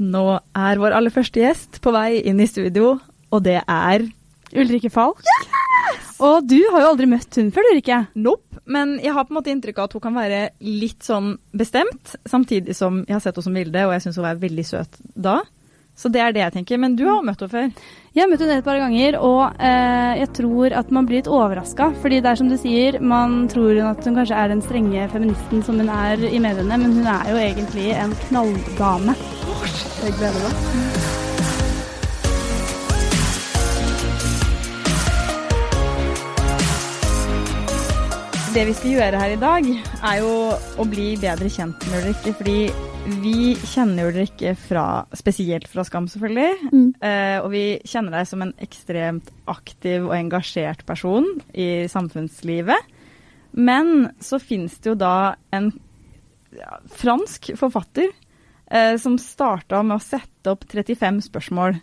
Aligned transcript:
Nå 0.00 0.24
er 0.56 0.80
vår 0.80 0.96
aller 0.96 1.12
første 1.12 1.42
gjest 1.42 1.80
på 1.84 1.92
vei 1.94 2.22
inn 2.24 2.40
i 2.40 2.48
studio, 2.48 2.96
og 3.32 3.44
det 3.44 3.60
er 3.60 4.06
Ulrikke 4.52 4.90
Falk. 4.92 5.24
Og 6.22 6.46
du 6.46 6.60
har 6.70 6.84
jo 6.84 6.90
aldri 6.92 7.08
møtt 7.10 7.38
hun 7.40 7.50
før, 7.54 7.72
Ulrikke. 7.72 8.04
Nope. 8.14 8.60
Men 8.64 8.94
jeg 9.02 9.14
har 9.16 9.26
på 9.26 9.34
en 9.34 9.40
måte 9.40 9.50
inntrykk 9.50 9.80
av 9.80 9.88
at 9.88 9.96
hun 9.96 10.04
kan 10.04 10.14
være 10.14 10.42
litt 10.62 11.02
sånn 11.02 11.34
bestemt, 11.50 12.14
samtidig 12.30 12.76
som 12.78 13.00
jeg 13.08 13.16
har 13.16 13.24
sett 13.24 13.34
henne 13.34 13.48
som 13.48 13.58
Vilde, 13.58 13.88
og 13.88 13.96
jeg 13.96 14.04
syns 14.04 14.20
hun 14.20 14.28
er 14.30 14.38
veldig 14.44 14.66
søt 14.68 15.00
da. 15.14 15.40
Så 15.98 16.08
det 16.08 16.22
er 16.24 16.32
det 16.32 16.40
jeg 16.40 16.54
tenker. 16.54 16.80
Men 16.80 16.94
du 16.96 17.04
har 17.08 17.24
møtt 17.26 17.42
henne 17.42 17.52
før. 17.52 17.84
Jeg 18.14 18.22
har 18.22 18.30
møtt 18.30 18.44
henne 18.44 18.58
et 18.60 18.66
par 18.66 18.80
ganger, 18.80 19.18
og 19.20 19.60
eh, 19.60 20.14
jeg 20.22 20.32
tror 20.38 20.76
at 20.78 20.94
man 20.94 21.08
blir 21.08 21.20
litt 21.20 21.30
overraska. 21.30 21.90
Fordi 22.02 22.22
det 22.22 22.32
er 22.32 22.40
som 22.40 22.50
du 22.50 22.56
sier, 22.60 23.00
man 23.00 23.46
tror 23.52 23.74
hun 23.74 23.90
at 23.90 24.06
hun 24.06 24.18
kanskje 24.20 24.40
er 24.40 24.52
den 24.54 24.64
strenge 24.64 25.08
feministen 25.12 25.64
som 25.66 25.80
hun 25.82 25.92
er 25.92 26.22
i 26.30 26.40
mediene, 26.42 26.80
men 26.80 27.00
hun 27.00 27.14
er 27.18 27.32
jo 27.34 27.40
egentlig 27.44 27.90
en 27.98 28.16
knalldame. 28.28 29.16
Jeg 29.62 30.14
gleder 30.18 30.40
meg. 30.42 30.54
Det 38.52 38.64
vi 38.68 38.72
skal 38.76 38.90
gjøre 38.96 39.20
her 39.20 39.32
i 39.32 39.38
dag, 39.40 39.68
er 40.10 40.16
jo 40.18 40.32
å 40.52 40.86
bli 40.90 41.12
bedre 41.22 41.46
kjent 41.48 41.86
med 41.88 42.02
Ulrikke. 42.02 42.32
Fordi 42.40 42.56
vi 43.22 43.52
kjenner 43.70 44.10
Ulrikke 44.10 44.56
fra, 44.58 44.84
spesielt 45.16 45.70
fra 45.70 45.86
Skam, 45.86 46.10
selvfølgelig. 46.10 46.72
Mm. 46.74 46.90
Eh, 46.98 47.38
og 47.38 47.48
vi 47.54 47.64
kjenner 47.88 48.18
deg 48.18 48.28
som 48.28 48.42
en 48.42 48.52
ekstremt 48.66 49.30
aktiv 49.48 50.08
og 50.08 50.16
engasjert 50.18 50.82
person 50.88 51.30
i 51.54 51.86
samfunnslivet. 51.88 52.90
Men 53.54 54.10
så 54.18 54.42
finnes 54.42 54.74
det 54.82 54.90
jo 54.90 54.98
da 55.00 55.14
en 55.54 55.70
ja, 56.58 56.82
fransk 56.98 57.54
forfatter 57.62 58.10
eh, 58.72 58.96
som 58.98 59.18
starta 59.20 59.82
med 59.84 59.98
å 60.00 60.02
sette 60.04 60.50
opp 60.54 60.64
35 60.72 61.20
spørsmål. 61.28 61.78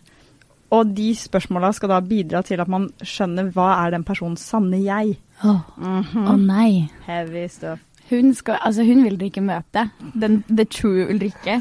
Og 0.70 0.92
de 0.94 1.08
spørsmåla 1.18 1.72
skal 1.74 1.90
da 1.94 2.00
bidra 2.06 2.42
til 2.46 2.60
at 2.62 2.68
man 2.70 2.88
skjønner 3.02 3.48
hva 3.54 3.72
er 3.86 3.96
den 3.96 4.04
personens 4.06 4.44
sanne 4.46 4.78
jeg. 4.84 5.16
Å 5.42 5.56
Mhm. 5.80 6.26
å 6.30 6.36
nei. 6.38 6.90
Heavy 7.06 7.46
stuff. 7.48 7.80
Hun, 8.10 8.34
skal, 8.34 8.58
altså, 8.62 8.84
hun 8.84 9.02
vil 9.04 9.16
dere 9.18 9.30
ikke 9.30 9.42
møte. 9.42 9.90
Den 10.18 10.42
the 10.48 10.64
true 10.64 11.06
Ulrikke. 11.10 11.60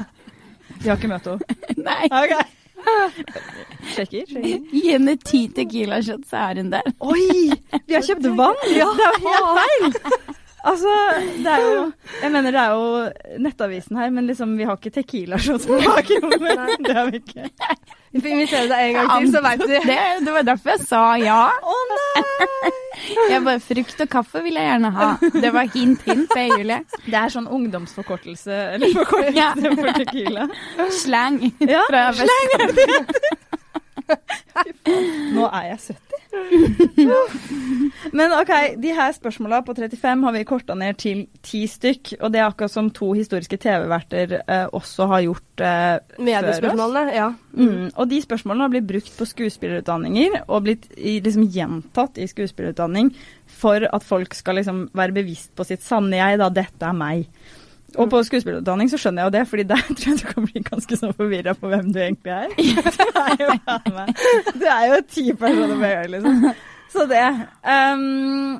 Vi 0.81 0.89
har 0.89 0.97
ikke 0.97 1.09
møtt 1.09 1.25
henne. 1.25 1.41
Nei. 1.89 2.07
Ok. 2.09 2.33
Sjekker. 3.93 4.25
sjekker. 4.29 4.61
Gi 4.71 4.83
henne 4.91 5.15
ti 5.25 5.41
Tequila 5.53 5.99
shots, 6.05 6.29
så 6.31 6.37
er 6.49 6.61
hun 6.61 6.69
der. 6.73 6.85
Oi! 7.01 7.51
Vi 7.87 7.93
har 7.97 8.01
kjøpt 8.05 8.29
vann! 8.37 8.55
Ja, 8.79 8.87
det 8.97 9.07
er 9.09 9.19
helt 9.25 9.49
feil! 9.59 10.19
Altså, 10.67 10.91
det 11.39 11.47
er 11.47 11.61
jo 11.63 11.83
Jeg 12.21 12.31
mener 12.33 12.51
det 12.51 12.59
er 12.59 12.73
jo 12.75 13.39
Nettavisen 13.45 13.95
her, 13.97 14.09
men 14.11 14.27
liksom 14.27 14.57
vi 14.59 14.65
har 14.67 14.75
ikke 14.75 14.91
Tequila-shots 14.97 15.67
på 15.69 15.77
bakrommet. 15.85 16.73
Det 16.83 16.95
har 16.97 17.07
vi 17.11 17.21
ikke. 17.21 17.47
Vi 18.11 18.19
får 18.23 18.31
invitere 18.33 18.65
deg 18.71 18.89
en 18.89 18.95
gang 18.97 19.09
til, 19.13 19.31
så 19.35 19.41
veit 19.45 19.61
du. 19.61 19.67
Det, 19.69 19.97
det 20.25 20.33
var 20.33 20.45
derfor 20.47 20.73
jeg 20.73 20.81
sa 20.89 21.01
ja. 21.21 21.39
Å 21.61 21.77
nei! 21.93 22.23
Jeg 23.31 23.43
bare 23.45 23.61
Frukt 23.63 24.01
og 24.03 24.09
kaffe 24.11 24.41
vil 24.43 24.57
jeg 24.59 24.65
gjerne 24.67 24.89
ha. 24.91 25.05
Det 25.31 25.51
var 25.55 25.69
hint, 25.71 26.01
hint, 26.03 26.25
det, 26.35 26.43
Julie. 26.51 26.79
Det 27.05 27.15
er 27.15 27.31
sånn 27.31 27.47
ungdomsforkortelse, 27.47 28.57
eller 28.75 28.91
forkortelse 28.97 29.37
Ja. 29.37 29.53
for 29.55 29.93
Tequila. 30.01 30.47
Slang. 30.99 31.39
Ja, 31.63 31.85
fra 31.87 32.09
Vest- 32.17 33.45
Nå 35.35 35.47
er 35.47 35.71
jeg 35.71 35.79
70. 35.95 36.09
Men 38.13 38.33
OK, 38.37 38.51
de 38.81 38.91
her 38.93 39.13
spørsmåla 39.15 39.61
på 39.65 39.73
35 39.77 40.25
har 40.25 40.35
vi 40.35 40.43
korta 40.47 40.75
ned 40.77 40.97
til 41.01 41.23
ti 41.45 41.63
stykk. 41.69 42.15
Og 42.19 42.33
det 42.33 42.41
er 42.41 42.47
akkurat 42.47 42.73
som 42.73 42.91
to 42.93 43.11
historiske 43.17 43.57
TV-verter 43.61 44.37
eh, 44.39 44.65
også 44.75 45.07
har 45.13 45.25
gjort 45.25 45.63
eh, 45.65 45.95
før 45.97 46.19
oss. 46.19 46.25
Mediespørsmålene, 46.29 47.15
ja. 47.17 47.29
Mm. 47.53 47.87
Og 47.95 48.09
de 48.11 48.21
spørsmålene 48.23 48.67
har 48.67 48.73
blitt 48.75 48.89
brukt 48.89 49.13
på 49.17 49.29
skuespillerutdanninger 49.33 50.41
og 50.47 50.67
blitt 50.67 50.89
i, 50.95 51.17
liksom 51.23 51.47
gjentatt 51.49 52.19
i 52.21 52.29
skuespillerutdanning 52.29 53.13
for 53.59 53.87
at 53.89 54.05
folk 54.05 54.37
skal 54.37 54.59
liksom 54.59 54.85
være 54.97 55.17
bevisst 55.17 55.55
på 55.57 55.65
sitt 55.67 55.83
sanne 55.85 56.19
jeg, 56.19 56.39
da 56.41 56.51
dette 56.53 56.85
er 56.85 56.97
meg. 56.97 57.25
Og 57.97 58.09
på 58.11 58.19
skuespillerutdanning 58.27 58.89
så 58.91 58.99
skjønner 59.01 59.23
jeg 59.23 59.29
jo 59.29 59.35
det, 59.37 59.43
fordi 59.49 59.63
der 59.71 59.81
tror 59.97 60.07
jeg 60.11 60.19
du 60.21 60.25
kan 60.29 60.45
bli 60.45 60.61
ganske 60.67 60.97
sånn 60.99 61.13
forvirra 61.17 61.53
på 61.57 61.71
hvem 61.71 61.91
du 61.95 61.99
egentlig 61.99 62.33
er. 62.35 62.49
Du 62.59 63.19
er 63.19 63.37
jo, 63.41 63.53
du 64.59 64.65
er 64.69 64.83
jo 64.91 64.99
ti 65.09 65.23
personer 65.33 65.75
på 65.75 65.85
en 65.85 65.95
gang, 65.95 66.09
liksom. 66.13 66.43
Så 66.93 67.05
det. 67.09 67.25
Um, 67.65 68.59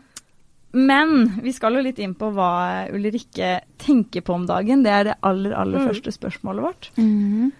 men 0.74 1.14
vi 1.42 1.54
skal 1.56 1.74
jo 1.78 1.82
litt 1.82 1.98
inn 2.04 2.14
på 2.18 2.30
hva 2.36 2.50
Ulrikke 2.94 3.56
tenker 3.82 4.22
på 4.22 4.36
om 4.38 4.44
dagen. 4.50 4.84
Det 4.86 4.92
er 4.94 5.08
det 5.12 5.16
aller, 5.26 5.56
aller 5.58 5.80
Mm. 5.82 5.88
første 5.90 6.12
spørsmålet 6.14 6.66
vårt. 6.68 6.90
Mm. 6.98 7.52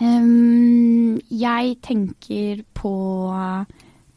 Um, 0.00 1.18
jeg 1.30 1.76
tenker 1.84 2.62
på 2.74 2.94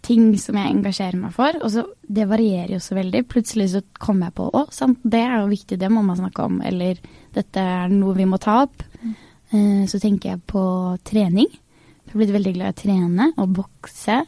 ting 0.08 0.30
som 0.40 0.56
jeg 0.60 0.72
engasjerer 0.78 1.20
meg 1.20 1.34
for. 1.36 1.60
Og 1.62 1.72
så, 1.74 1.84
det 2.08 2.26
varierer 2.32 2.74
jo 2.78 2.82
så 2.84 2.96
veldig. 2.98 3.26
Plutselig 3.28 3.70
så 3.76 3.84
kommer 4.00 4.30
jeg 4.32 4.38
på 4.40 4.50
å, 4.56 4.66
sant, 4.74 5.00
det 5.04 5.22
er 5.28 5.38
jo 5.42 5.52
viktig, 5.52 5.78
det 5.82 5.92
må 5.92 6.04
man 6.08 6.18
snakke 6.20 6.48
om. 6.48 6.62
Eller 6.66 7.00
dette 7.36 7.60
er 7.62 7.92
noe 7.94 8.16
vi 8.18 8.26
må 8.30 8.40
ta 8.42 8.62
opp. 8.66 8.84
Eh, 9.52 9.84
så 9.92 10.00
tenker 10.04 10.34
jeg 10.36 10.44
på 10.50 10.64
trening. 11.08 11.48
Jeg 12.08 12.14
har 12.14 12.22
blitt 12.24 12.36
veldig 12.36 12.54
glad 12.56 12.72
i 12.72 12.76
å 12.76 12.82
trene 12.86 13.32
og 13.38 13.52
bokse. 13.62 14.22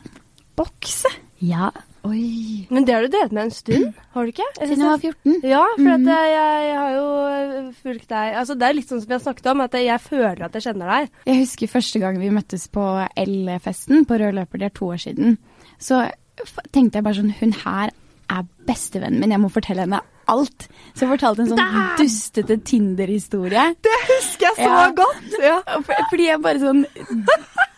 Bokse? 0.60 1.12
Ja, 1.40 1.72
Oi. 2.08 2.66
Men 2.72 2.86
det 2.88 2.94
har 2.96 3.04
du 3.04 3.10
drevet 3.12 3.34
med 3.36 3.42
en 3.44 3.52
stund, 3.52 3.90
har 4.16 4.24
du 4.24 4.30
ikke? 4.32 4.46
Siden 4.56 4.80
jeg 4.80 4.88
var 4.88 5.02
14. 5.04 5.34
Ja, 5.44 5.64
for 5.76 5.90
at 5.92 6.00
Mhm. 6.00 6.08
jeg, 6.08 6.30
jeg 6.32 6.78
har 6.80 6.94
jo 6.96 7.08
øh, 7.28 7.74
fulgt 7.84 8.08
deg 8.08 8.36
Altså, 8.40 8.56
Det 8.58 8.68
er 8.70 8.74
litt 8.78 8.88
sånn 8.88 9.02
som 9.02 9.10
vi 9.10 9.14
har 9.18 9.20
snakket 9.26 9.50
om, 9.52 9.62
at 9.66 9.74
jeg 9.76 10.00
føler 10.06 10.42
at 10.46 10.54
jeg 10.56 10.64
kjenner 10.64 10.88
deg. 10.94 11.10
Jeg 11.28 11.40
husker 11.42 11.68
første 11.68 12.00
gang 12.00 12.18
vi 12.22 12.30
møttes 12.32 12.70
på 12.72 12.86
L-festen 13.26 14.06
på 14.08 14.16
Rød 14.24 14.34
løper, 14.40 14.58
det 14.64 14.70
er 14.72 14.76
to 14.80 14.86
år 14.94 15.02
siden. 15.04 15.38
Så 15.80 16.04
tenkte 16.76 17.00
jeg 17.00 17.06
bare 17.08 17.20
sånn, 17.20 17.34
hun 17.40 17.56
her 17.66 17.92
er 18.30 18.46
bestevennen 18.68 19.20
min, 19.24 19.32
jeg 19.34 19.42
må 19.42 19.50
fortelle 19.52 19.86
henne 19.88 20.02
alt. 20.30 20.68
Så 20.94 21.08
jeg 21.08 21.10
fortalte 21.16 21.42
en 21.42 21.48
sånn 21.56 21.78
dustete 21.98 22.60
Tinder-historie. 22.70 23.64
Det 23.82 23.96
husker 24.12 24.52
jeg 24.52 24.60
så 24.60 24.68
Ja. 24.68 24.92
godt! 24.94 25.32
Ja. 25.42 25.56
Fordi 26.12 26.28
jeg 26.28 26.42
bare 26.44 26.62
sånn, 26.62 26.84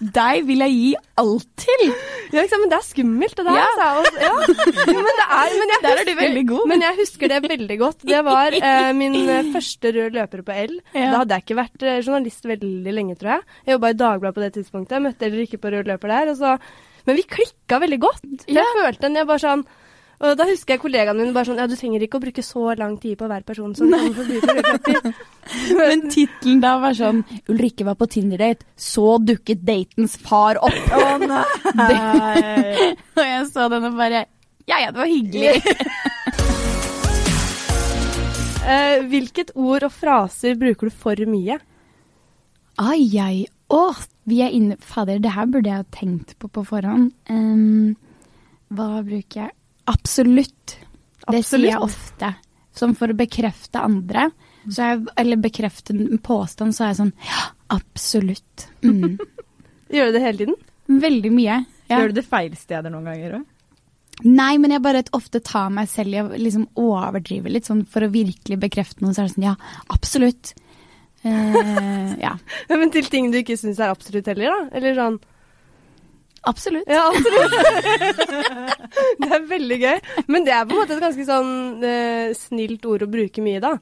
deg 0.02 0.44
vil 0.50 0.64
jeg 0.66 0.74
gi 0.76 0.90
alt 1.22 1.48
til. 1.64 1.94
ja, 2.34 2.44
sant? 2.52 2.60
Men 2.66 2.74
det 2.74 2.78
er 2.82 2.86
skummelt, 2.90 3.38
det 3.40 3.46
der. 3.48 3.60
Ja. 3.62 3.88
Altså. 3.88 4.14
Ja. 4.26 4.34
Men 4.92 5.10
det 5.22 5.28
er, 5.30 5.56
men 5.62 5.74
jeg 5.76 5.82
Der 5.88 6.02
er 6.02 6.06
du 6.10 6.14
veldig 6.20 6.46
god. 6.52 6.68
Men 6.74 6.86
jeg 6.90 7.00
husker 7.00 7.32
det 7.32 7.40
veldig 7.48 7.80
godt. 7.86 8.06
Det 8.12 8.22
var 8.28 8.60
eh, 8.60 8.92
min 9.00 9.16
eh, 9.30 9.52
første 9.56 9.96
rød 9.96 10.20
løper 10.20 10.44
på 10.52 10.60
L. 10.68 10.78
Da 10.94 11.08
hadde 11.22 11.38
jeg 11.38 11.46
ikke 11.48 11.60
vært 11.64 11.88
eh, 11.88 12.02
journalist 12.04 12.52
veldig 12.52 12.96
lenge, 13.00 13.16
tror 13.16 13.38
jeg. 13.38 13.48
Jeg 13.66 13.78
jobba 13.78 13.94
i 13.96 14.00
Dagbladet 14.04 14.36
på 14.36 14.44
det 14.44 14.54
tidspunktet. 14.60 15.04
Møtte 15.08 15.28
heller 15.30 15.46
ikke 15.48 15.62
på 15.64 15.72
rød 15.72 15.88
løper 15.94 16.18
der. 16.18 16.34
Og 16.36 16.42
så, 16.42 16.58
men 17.08 17.18
vi 17.20 17.28
klikka 17.38 17.82
veldig 17.84 18.02
godt. 18.02 18.28
Jeg 18.48 18.60
Jeg 18.60 18.76
følte 18.78 19.08
den, 19.08 19.22
jeg 19.22 19.30
bare 19.30 19.44
sånn 19.46 19.66
og 20.22 20.36
da 20.38 20.46
husker 20.46 20.76
jeg 20.76 20.82
kollegaene 20.84 21.18
mine 21.18 21.34
bare 21.34 21.50
sånn 21.50 21.58
Ja, 21.58 21.66
du 21.70 21.74
trenger 21.78 22.04
ikke 22.06 22.20
å 22.20 22.24
bruke 22.24 22.44
så 22.46 22.76
lang 22.78 22.98
tid 23.02 23.18
på 23.18 23.30
hver 23.30 23.46
person 23.46 23.74
som 23.78 23.90
kommer 23.90 24.14
forbi 24.14 24.38
på. 24.44 25.14
Men 25.80 26.06
tittelen 26.14 26.62
da 26.62 26.76
var 26.82 26.94
sånn, 26.98 27.24
Ulrikke 27.50 27.88
var 27.88 27.98
på 27.98 28.08
Tinder-date, 28.14 28.68
så 28.78 29.16
dukket 29.18 29.64
datens 29.66 30.20
far 30.22 30.62
opp. 30.62 30.94
Å 30.94 31.18
nei! 31.26 31.34
Og 33.18 33.24
jeg 33.26 33.50
så 33.50 33.66
den 33.74 33.90
og 33.90 33.98
bare, 33.98 34.28
ja 34.70 34.84
ja, 34.84 34.94
det 34.94 35.02
var 35.02 35.10
hyggelig. 35.10 35.58
uh, 38.62 39.02
hvilket 39.12 39.56
ord 39.58 39.90
og 39.90 39.96
fraser 39.96 40.54
bruker 40.62 40.92
du 40.92 41.02
for 41.02 41.26
mye? 41.26 41.58
Ai, 42.82 43.10
ai, 43.18 43.46
åh, 43.74 44.06
vi 44.32 44.40
er 44.46 44.54
inne 44.56 44.78
Fader, 44.80 45.20
det 45.22 45.34
her 45.36 45.50
burde 45.52 45.70
jeg 45.70 45.84
ha 45.84 45.88
tenkt 45.94 46.38
på 46.40 46.50
på 46.52 46.64
forhånd. 46.68 47.12
Um, 47.30 47.98
hva 48.72 49.02
bruker 49.04 49.46
jeg? 49.46 49.54
Absolutt. 49.92 50.78
Det 51.28 51.44
sier 51.46 51.68
jeg 51.68 51.84
ofte. 51.84 52.34
Som 52.76 52.96
for 52.96 53.12
å 53.12 53.18
bekrefte 53.18 53.84
andre. 53.84 54.30
Så 54.64 54.88
jeg, 54.88 55.06
eller 55.20 55.42
bekrefte 55.42 55.94
en 55.96 56.20
påstand, 56.24 56.76
så 56.78 56.86
er 56.86 56.94
jeg 56.94 57.00
sånn 57.02 57.16
Ja, 57.28 57.48
absolutt. 57.76 58.68
Mm. 58.86 59.18
Gjør 59.96 60.12
du 60.12 60.16
det 60.16 60.24
hele 60.24 60.44
tiden? 60.44 60.60
Veldig 61.02 61.32
mye. 61.34 61.58
Ja. 61.90 61.98
Gjør 61.98 62.14
du 62.14 62.22
det 62.22 62.28
feil 62.30 62.56
steder 62.56 62.94
noen 62.94 63.10
ganger 63.12 63.42
òg? 63.42 63.48
Nei, 64.22 64.54
men 64.62 64.74
jeg 64.76 64.84
bare 64.86 65.02
ofte 65.18 65.42
tar 65.44 65.72
meg 65.74 65.90
selv 65.90 66.14
i 66.14 66.22
å 66.22 66.28
liksom 66.30 66.68
overdrive 66.78 67.50
litt, 67.50 67.66
sånn 67.66 67.82
for 67.90 68.06
å 68.06 68.12
virkelig 68.14 68.60
bekrefte 68.62 69.02
noe. 69.02 69.16
Så 69.16 69.24
er 69.24 69.30
det 69.30 69.36
sånn 69.36 69.48
ja, 69.48 69.56
absolutt. 69.94 70.54
Eh, 71.24 72.16
ja. 72.22 72.36
Ja, 72.70 72.78
men 72.78 72.90
til 72.94 73.06
ting 73.12 73.32
du 73.32 73.38
ikke 73.42 73.58
syns 73.60 73.80
er 73.80 73.92
absolutt 73.94 74.26
heller, 74.32 74.50
da? 74.50 74.78
Eller 74.80 74.96
sånn 74.98 75.20
Absolutt. 76.50 76.88
Ja, 76.90 77.04
absolutt. 77.12 78.22
det 79.22 79.28
er 79.30 79.44
veldig 79.46 79.78
gøy. 79.84 80.00
Men 80.34 80.46
det 80.48 80.56
er 80.56 80.64
på 80.66 80.74
en 80.74 80.80
måte 80.82 80.96
et 80.96 81.04
ganske 81.04 81.26
sånn 81.28 81.52
eh, 81.86 82.32
snilt 82.34 82.88
ord 82.90 83.06
å 83.06 83.10
bruke 83.14 83.44
mye, 83.46 83.60
da. 83.62 83.76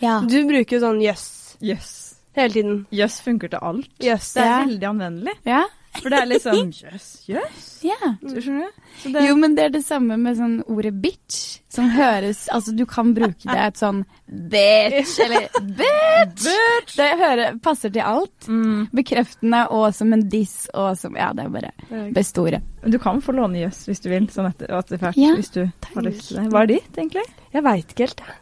Ja. 0.00 0.14
Du 0.24 0.38
bruker 0.48 0.78
jo 0.78 0.80
sånn 0.86 1.02
jøss 1.04 1.26
Jøss. 1.60 1.90
hele 2.36 2.52
tiden. 2.56 2.78
Jøss 2.96 3.18
funker 3.24 3.52
til 3.52 3.60
alt. 3.60 3.90
Yes, 4.00 4.30
Det 4.32 4.42
er 4.46 4.48
Ja. 4.48 4.62
veldig 4.64 4.88
anvendelig. 4.94 5.36
ja. 5.44 5.64
For 6.02 6.12
det 6.12 6.18
er 6.22 6.28
liksom 6.30 6.58
Jøss, 6.70 7.06
jøss. 7.28 7.66
Ja. 7.86 8.10
Du 8.22 8.36
skjønner? 8.40 8.70
Så 9.02 9.10
det, 9.14 9.22
Jo, 9.28 9.34
men 9.40 9.54
det 9.56 9.64
er 9.66 9.72
det 9.74 9.82
samme 9.86 10.16
med 10.20 10.36
sånn 10.38 10.56
ordet 10.72 10.92
bitch, 11.02 11.58
som 11.72 11.88
høres 11.92 12.44
Altså, 12.54 12.72
du 12.76 12.84
kan 12.88 13.10
bruke 13.16 13.44
det 13.46 13.56
et 13.66 13.80
sånn 13.80 14.02
bitch, 14.26 15.16
eller 15.24 15.46
bitch. 15.78 16.96
Det 16.96 17.08
hører, 17.20 17.58
passer 17.64 17.92
til 17.94 18.02
alt. 18.06 18.48
mm, 18.48 18.88
Bekreftende 18.96 19.64
og 19.74 19.88
som 19.96 20.12
en 20.16 20.24
diss 20.32 20.66
og 20.74 20.96
som 21.00 21.16
Ja, 21.18 21.32
det 21.36 21.46
er 21.46 21.52
bare 21.58 21.72
bestore. 22.16 22.62
du 22.86 22.98
kan 23.02 23.20
få 23.22 23.34
låne 23.36 23.62
jøss 23.64 23.84
hvis 23.88 24.02
du 24.04 24.10
vil, 24.12 24.26
sånn 24.32 24.50
etter, 24.50 24.70
etter 24.78 24.98
hvert. 25.02 25.16
Ja, 25.20 25.34
hvis 25.36 25.50
du 25.54 25.62
har 25.66 26.02
lyst 26.06 26.28
til 26.30 26.40
det. 26.40 26.48
Hva 26.52 26.62
er 26.64 26.72
ditt, 26.74 26.92
egentlig? 26.96 27.24
Jeg 27.52 27.62
veit 27.66 27.90
ikke 27.94 28.06
helt, 28.08 28.20
jeg. 28.26 28.36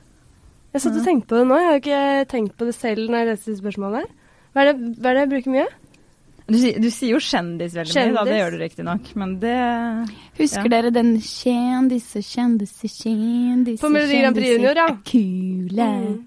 Jeg 0.74 0.82
satt 0.82 0.96
og 0.98 1.04
tenkte 1.06 1.28
på 1.30 1.38
det 1.38 1.46
nå. 1.46 1.56
Jeg 1.60 1.70
har 1.70 1.80
ikke 1.80 2.28
tenkt 2.32 2.56
på 2.58 2.66
det 2.66 2.74
selv 2.74 3.06
når 3.10 3.20
jeg 3.20 3.28
leste 3.30 3.52
spørsmålene. 3.60 4.00
her. 4.02 4.08
Hva 4.54 4.62
er, 4.64 4.72
det, 4.72 4.88
hva 5.02 5.10
er 5.10 5.14
det 5.14 5.22
jeg 5.22 5.30
bruker 5.34 5.52
mye? 5.54 5.66
Du, 6.44 6.58
du 6.60 6.90
sier 6.92 7.14
jo 7.14 7.20
kjendis 7.24 7.72
veldig 7.72 7.94
mye, 7.96 8.12
da. 8.18 8.24
Det 8.28 8.36
gjør 8.36 8.50
du 8.52 8.58
riktignok. 8.60 9.06
Men 9.16 9.30
det 9.40 9.54
Husker 10.36 10.66
Ja. 10.68 10.72
dere 10.74 10.90
den 10.92 11.14
kjendis 11.24 12.10
og 12.20 12.26
kjendis 12.28 12.74
og 12.84 12.90
kjendis 12.92 13.80
På 13.80 13.88
Melodi 13.88 14.20
Grand 14.20 14.36
Prix 14.36 14.50
Junior, 14.52 14.76
ja. 14.76 14.88
Kule. 15.08 15.88
Mm. 16.04 16.18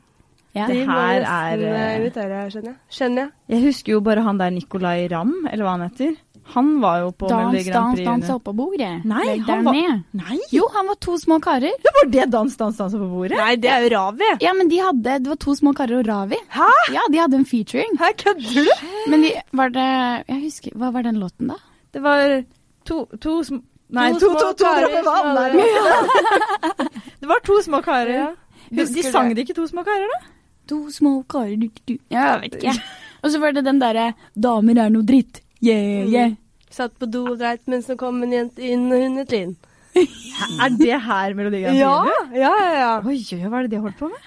Ja. 0.58 0.66
Det 0.66 0.88
her 0.88 1.22
er, 1.22 1.62
eh, 1.62 1.76
eh, 1.78 1.98
invitere 2.00 2.34
her, 2.42 2.50
skjønner 2.50 2.72
jeg. 2.72 2.78
Skjønner 2.90 3.22
jeg. 3.22 3.32
Jeg 3.54 3.62
husker 3.68 3.92
jo 3.94 4.00
bare 4.02 4.24
han 4.26 4.40
der 4.40 4.50
Nicolay 4.56 5.08
Ramm, 5.12 5.36
eller 5.52 5.64
hva 5.68 5.76
han 5.78 5.86
heter. 5.86 6.16
Han 6.54 6.68
var 6.82 7.00
jo 7.02 7.12
på 7.12 7.28
Melodi 7.30 7.72
Dans, 7.72 7.96
Prix. 7.96 8.06
dans, 8.06 8.06
dans, 8.06 8.28
dans 8.28 8.36
oppå 8.38 8.54
bordet. 8.56 8.92
Nei, 9.06 9.24
Legg 9.28 9.42
han 9.50 9.66
var- 9.66 9.74
Nei! 10.22 10.38
Jo, 10.52 10.68
han 10.74 10.88
var 10.88 10.96
to 10.96 11.18
små 11.20 11.40
karer. 11.44 11.74
Det 11.84 11.92
var 11.98 12.10
det 12.12 12.26
Dans, 12.32 12.56
dans, 12.58 12.78
dans 12.78 12.94
oppå 12.94 13.08
bordet? 13.12 13.38
Nei, 13.38 13.56
det 13.56 13.70
er 13.70 13.82
jo 13.86 13.90
Ravi. 13.96 14.30
Ja, 14.42 14.54
men 14.54 14.70
de 14.72 14.78
hadde 14.80 15.18
Det 15.24 15.28
var 15.34 15.36
to 15.44 15.56
små 15.56 15.74
karer 15.76 16.00
og 16.00 16.08
Ravi. 16.08 16.40
Hæ? 16.56 16.70
Ja, 16.94 17.02
de 17.12 17.18
hadde 17.20 17.36
en 17.42 17.46
featuring. 17.46 17.98
Hæ, 18.00 18.14
kødder 18.18 18.54
du? 18.54 18.88
Men 19.12 19.22
de, 19.28 19.34
var 19.54 19.70
det 19.76 19.88
Jeg 20.28 20.42
husker 20.46 20.72
Hva 20.78 20.92
var 20.94 21.04
den 21.04 21.20
låten, 21.20 21.48
da? 21.52 21.56
Det 21.94 22.02
var 22.04 22.44
to, 22.86 23.06
to 23.20 23.44
små 23.44 23.62
Nei, 23.90 24.12
To 24.14 24.20
to, 24.20 24.30
to, 24.36 24.54
to, 24.54 24.66
dråper 24.66 25.04
vann! 25.06 25.56
det 27.20 27.28
var 27.30 27.40
to 27.46 27.62
små 27.64 27.80
karer. 27.82 28.10
Ja. 28.18 28.32
De, 28.70 28.84
de 28.86 29.04
sang 29.04 29.30
det. 29.36 29.46
ikke 29.48 29.56
to 29.56 29.68
små 29.70 29.84
karer, 29.88 30.08
da? 30.12 30.26
To 30.68 30.80
små 30.92 31.22
karer 31.30 31.56
du, 31.62 31.70
du. 31.88 31.94
Ja, 32.12 32.34
Jeg 32.36 32.42
vet 32.42 32.58
ikke. 32.60 32.74
Og 33.24 33.32
så 33.32 33.40
var 33.42 33.52
det 33.56 33.64
den 33.66 33.80
derre 33.82 34.10
'Damer 34.36 34.78
er 34.84 34.90
noe 34.94 35.04
dritt'. 35.08 35.40
Yeah, 35.64 36.06
yeah. 36.06 36.36
Satt 36.70 36.94
på 37.00 37.08
do 37.10 37.24
og 37.32 37.40
dreit 37.40 37.64
mens 37.72 37.88
det 37.90 37.98
kom 37.98 38.20
en 38.24 38.34
jente 38.36 38.62
inn 38.62 38.86
og 38.92 39.02
hun 39.02 39.18
et 39.24 39.32
lyn. 39.34 39.56
Er 40.64 40.70
det 40.78 40.98
her 41.02 41.34
Melodi 41.34 41.62
Grand 41.64 41.74
Prix? 41.74 41.82
Ja, 41.82 42.06
ja, 42.06 42.52
ja. 42.62 42.74
ja. 42.78 42.90
Oi, 43.02 43.18
oi, 43.18 43.40
hva 43.50 43.58
er 43.60 43.64
det 43.66 43.72
de 43.74 43.80
holdt 43.82 43.98
på 43.98 44.10
med? 44.12 44.20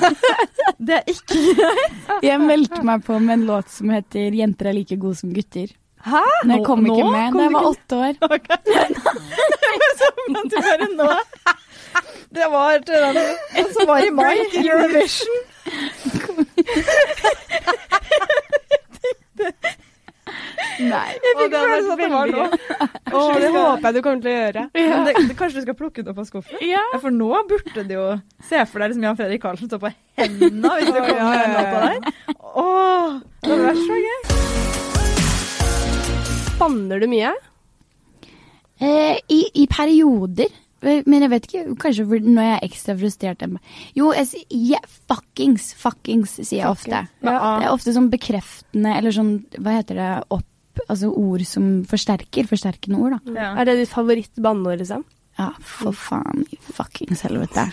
det 0.88 0.94
er 1.00 1.10
ikke 1.12 1.40
greit. 1.58 1.98
Jeg 2.30 2.40
meldte 2.40 2.80
meg 2.86 3.04
på 3.04 3.18
med 3.20 3.34
en 3.40 3.44
låt 3.50 3.68
som 3.72 3.92
heter 3.92 4.32
'Jenter 4.32 4.70
er 4.70 4.78
like 4.78 4.96
gode 4.96 5.20
som 5.20 5.34
gutter'. 5.36 5.74
Hæ? 6.06 6.22
Men 6.44 6.56
jeg 6.56 6.66
kom 6.66 6.84
nå 6.86 6.94
ikke 6.94 7.10
med 7.10 7.32
kom 7.32 7.40
da 7.40 7.44
jeg 7.44 7.52
var 7.52 7.64
åtte 7.66 7.94
år. 7.96 8.14
Okay. 8.36 8.58
Som 10.00 10.36
at 10.38 10.46
du 10.52 10.56
bare 10.62 10.86
nå 10.92 11.08
Det 12.36 12.46
var 12.52 12.78
den, 12.86 13.16
som 13.74 13.88
var 13.88 13.98
i 14.06 14.10
mai, 14.14 14.38
Eurovision. 14.62 15.36
Nei. 20.80 21.12
Jeg 21.16 21.36
fikk 21.40 21.52
det 21.52 21.60
følelsen 21.62 21.92
at 21.92 22.00
det 22.02 22.10
var 22.12 22.26
nå. 22.32 22.44
Å, 23.16 23.20
det 23.40 23.50
håper 23.54 23.86
jeg 23.86 23.94
du 23.96 24.00
kommer 24.04 24.20
til 24.24 24.30
å 24.30 24.34
gjøre. 24.36 24.62
Men 24.76 25.06
det, 25.06 25.12
det, 25.30 25.36
kanskje 25.38 25.60
du 25.60 25.64
skal 25.66 25.78
plukke 25.78 26.02
det 26.04 26.12
opp 26.12 26.20
av 26.22 26.28
skuffen? 26.28 26.58
Ja. 26.64 26.82
Ja, 26.92 26.98
For 27.02 27.10
nå 27.14 27.30
burde 27.48 27.82
du 27.86 27.94
jo 27.94 28.06
se 28.48 28.60
for 28.68 28.82
deg 28.82 28.92
liksom 28.92 29.06
Jan 29.06 29.18
Fredrik 29.18 29.42
Karlsen 29.42 29.68
stå 29.70 29.78
på 29.82 29.90
hendene 30.20 30.70
hvis 30.78 30.90
du 30.90 30.98
kommer 30.98 31.18
ja, 31.18 31.26
med 31.30 31.38
den 31.40 31.52
ja, 31.52 31.58
låta 31.60 31.78
der. 31.86 31.98
Åh, 32.56 33.08
det 33.42 33.50
hadde 33.52 33.66
vært 33.70 33.82
så 33.86 33.96
gøy. 34.04 34.20
Banner 36.56 36.98
du 37.02 37.06
mye? 37.12 37.32
Eh, 38.80 39.16
i, 39.32 39.40
I 39.62 39.66
perioder. 39.72 40.50
Eh, 40.84 41.02
Men 41.08 41.24
jeg 41.24 41.32
vet 41.32 41.48
ikke, 41.48 41.76
kanskje 41.80 42.04
når 42.24 42.42
jeg 42.44 42.54
er 42.56 42.66
ekstra 42.68 42.96
frustrert. 42.98 43.46
Jo, 43.96 44.10
jeg 44.16 44.26
sier 44.32 44.46
yeah, 44.56 44.84
fuckings. 45.08 45.72
Fuckings 45.80 46.36
sier 46.42 46.62
jeg 46.62 46.70
ofte. 46.70 46.96
Ja. 46.96 47.06
Det 47.26 47.36
er 47.68 47.72
ofte 47.72 47.96
sånn 47.96 48.12
bekreftende, 48.12 48.96
eller 48.98 49.14
sånn, 49.14 49.32
hva 49.60 49.78
heter 49.78 50.00
det, 50.00 50.12
opp 50.36 50.48
Altså 50.86 51.10
ord 51.10 51.44
som 51.48 51.68
forsterker. 51.88 52.48
Forsterkende 52.50 53.00
ord, 53.00 53.16
da. 53.18 53.36
Ja. 53.36 53.52
Er 53.60 53.68
det 53.68 53.78
ditt 53.82 53.92
favoritt-banneord, 53.92 54.82
liksom? 54.82 55.04
Ja, 55.36 55.50
for 55.60 55.92
faen 55.92 56.46
i 56.48 56.56
fuckings 56.64 57.26
helvete. 57.26 57.66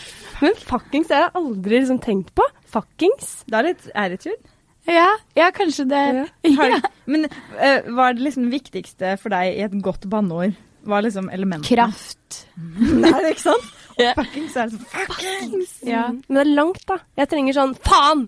Men 0.43 0.57
fuckings 0.59 1.07
det 1.07 1.15
har 1.15 1.29
jeg 1.29 1.37
aldri 1.39 1.77
liksom 1.77 2.01
tenkt 2.03 2.33
på. 2.35 2.47
Fuckings. 2.73 3.37
Det 3.47 3.59
er 3.59 3.69
litt 3.69 3.87
attitude. 3.95 4.53
Ja, 4.89 5.07
ja 5.37 5.47
kanskje 5.55 5.85
det. 5.87 6.03
Ja. 6.43 6.81
men 7.11 7.29
uh, 7.29 7.79
hva 7.87 8.09
er 8.09 8.17
det 8.17 8.25
liksom 8.27 8.49
viktigste 8.51 9.15
for 9.21 9.31
deg 9.31 9.55
i 9.55 9.63
et 9.63 9.77
godt 9.85 10.09
banneord? 10.11 10.57
Hva 10.83 10.99
er 10.99 11.07
liksom 11.07 11.29
elementet? 11.31 11.71
Kraft. 11.71 12.43
Nei, 13.03 13.13
ikke 13.31 13.45
sant? 13.45 13.71
Fuckings 13.97 14.55
er 14.57 14.71
sånn 14.71 14.87
fuckings. 14.89 15.73
Ja. 15.87 16.07
Men 16.13 16.37
det 16.37 16.43
er 16.43 16.51
langt, 16.57 16.81
da. 16.89 16.97
Jeg 17.19 17.29
trenger 17.31 17.57
sånn 17.57 17.75
faen! 17.85 18.25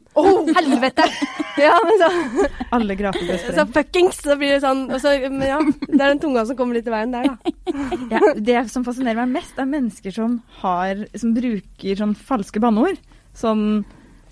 Helvete! 0.56 1.08
ja, 1.66 1.74
men 1.86 2.02
så, 2.02 2.50
Alle 2.76 2.98
grafer 3.00 3.44
så 3.58 3.66
fuckings, 3.76 4.22
så 4.26 4.38
blir 4.40 4.56
det 4.56 4.62
sånn 4.66 4.86
og 4.90 5.02
så, 5.04 5.16
men 5.26 5.46
ja, 5.48 5.60
Det 5.88 5.98
er 5.98 6.14
den 6.14 6.24
tunga 6.24 6.46
som 6.48 6.60
kommer 6.60 6.78
litt 6.78 6.88
i 6.90 6.94
veien 6.94 7.16
der, 7.16 7.30
da. 7.32 7.54
Ja, 8.16 8.22
det 8.38 8.66
som 8.74 8.86
fascinerer 8.88 9.24
meg 9.24 9.42
mest, 9.42 9.58
er 9.60 9.70
mennesker 9.70 10.16
som, 10.16 10.40
har, 10.62 11.06
som 11.18 11.36
bruker 11.36 12.02
sånn 12.02 12.16
falske 12.18 12.62
banneord. 12.64 13.00
Sånn 13.36 13.86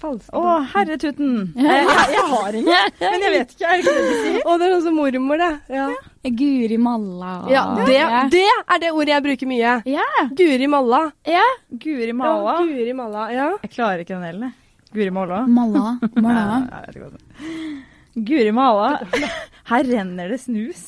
Falsk. 0.04 0.34
Å, 0.36 0.58
herretuten. 0.74 1.54
Eh, 1.56 1.64
jeg, 1.64 2.08
jeg 2.12 2.24
har 2.28 2.56
ingen, 2.60 2.96
men 3.00 3.22
jeg 3.24 3.32
vet 3.38 3.54
ikke. 3.54 3.70
Er 3.70 3.78
det 3.78 3.84
ikke 3.86 3.94
det 3.96 4.02
de 4.10 4.18
sier? 4.18 4.42
Å, 4.44 4.56
det 4.60 4.66
er 4.66 4.74
sånn 4.74 4.84
som 4.90 4.98
mormor, 5.00 5.40
det. 5.40 5.52
Ja. 5.72 5.86
Guri 6.24 6.78
malla. 6.80 7.32
ja 7.52 7.64
det, 7.84 7.98
det 8.32 8.44
er 8.48 8.80
det 8.80 8.92
ordet 8.96 9.12
jeg 9.12 9.24
bruker 9.26 9.50
mye. 9.50 9.72
Ja. 9.92 10.06
Guri 10.32 10.68
malla. 10.72 11.02
ja. 11.28 11.44
Guri 11.70 12.08
Ja, 12.08 12.14
malla. 12.16 12.54
Guri 12.64 12.94
malla, 12.96 13.26
ja. 13.34 13.48
Jeg 13.64 13.72
klarer 13.74 14.04
ikke 14.06 14.16
den 14.16 14.24
heller. 14.30 14.54
Guri 14.94 15.10
malla. 15.12 15.42
Malla. 15.48 15.98
Malla. 16.24 16.62
Ja, 16.70 16.80
jeg 16.86 16.88
vet 16.88 16.96
ikke 16.96 17.04
hva 17.04 17.12
det. 17.18 18.24
Guri 18.30 18.52
malla. 18.56 18.90
Her 19.72 19.84
renner 19.90 20.30
det 20.32 20.40
snus. 20.44 20.86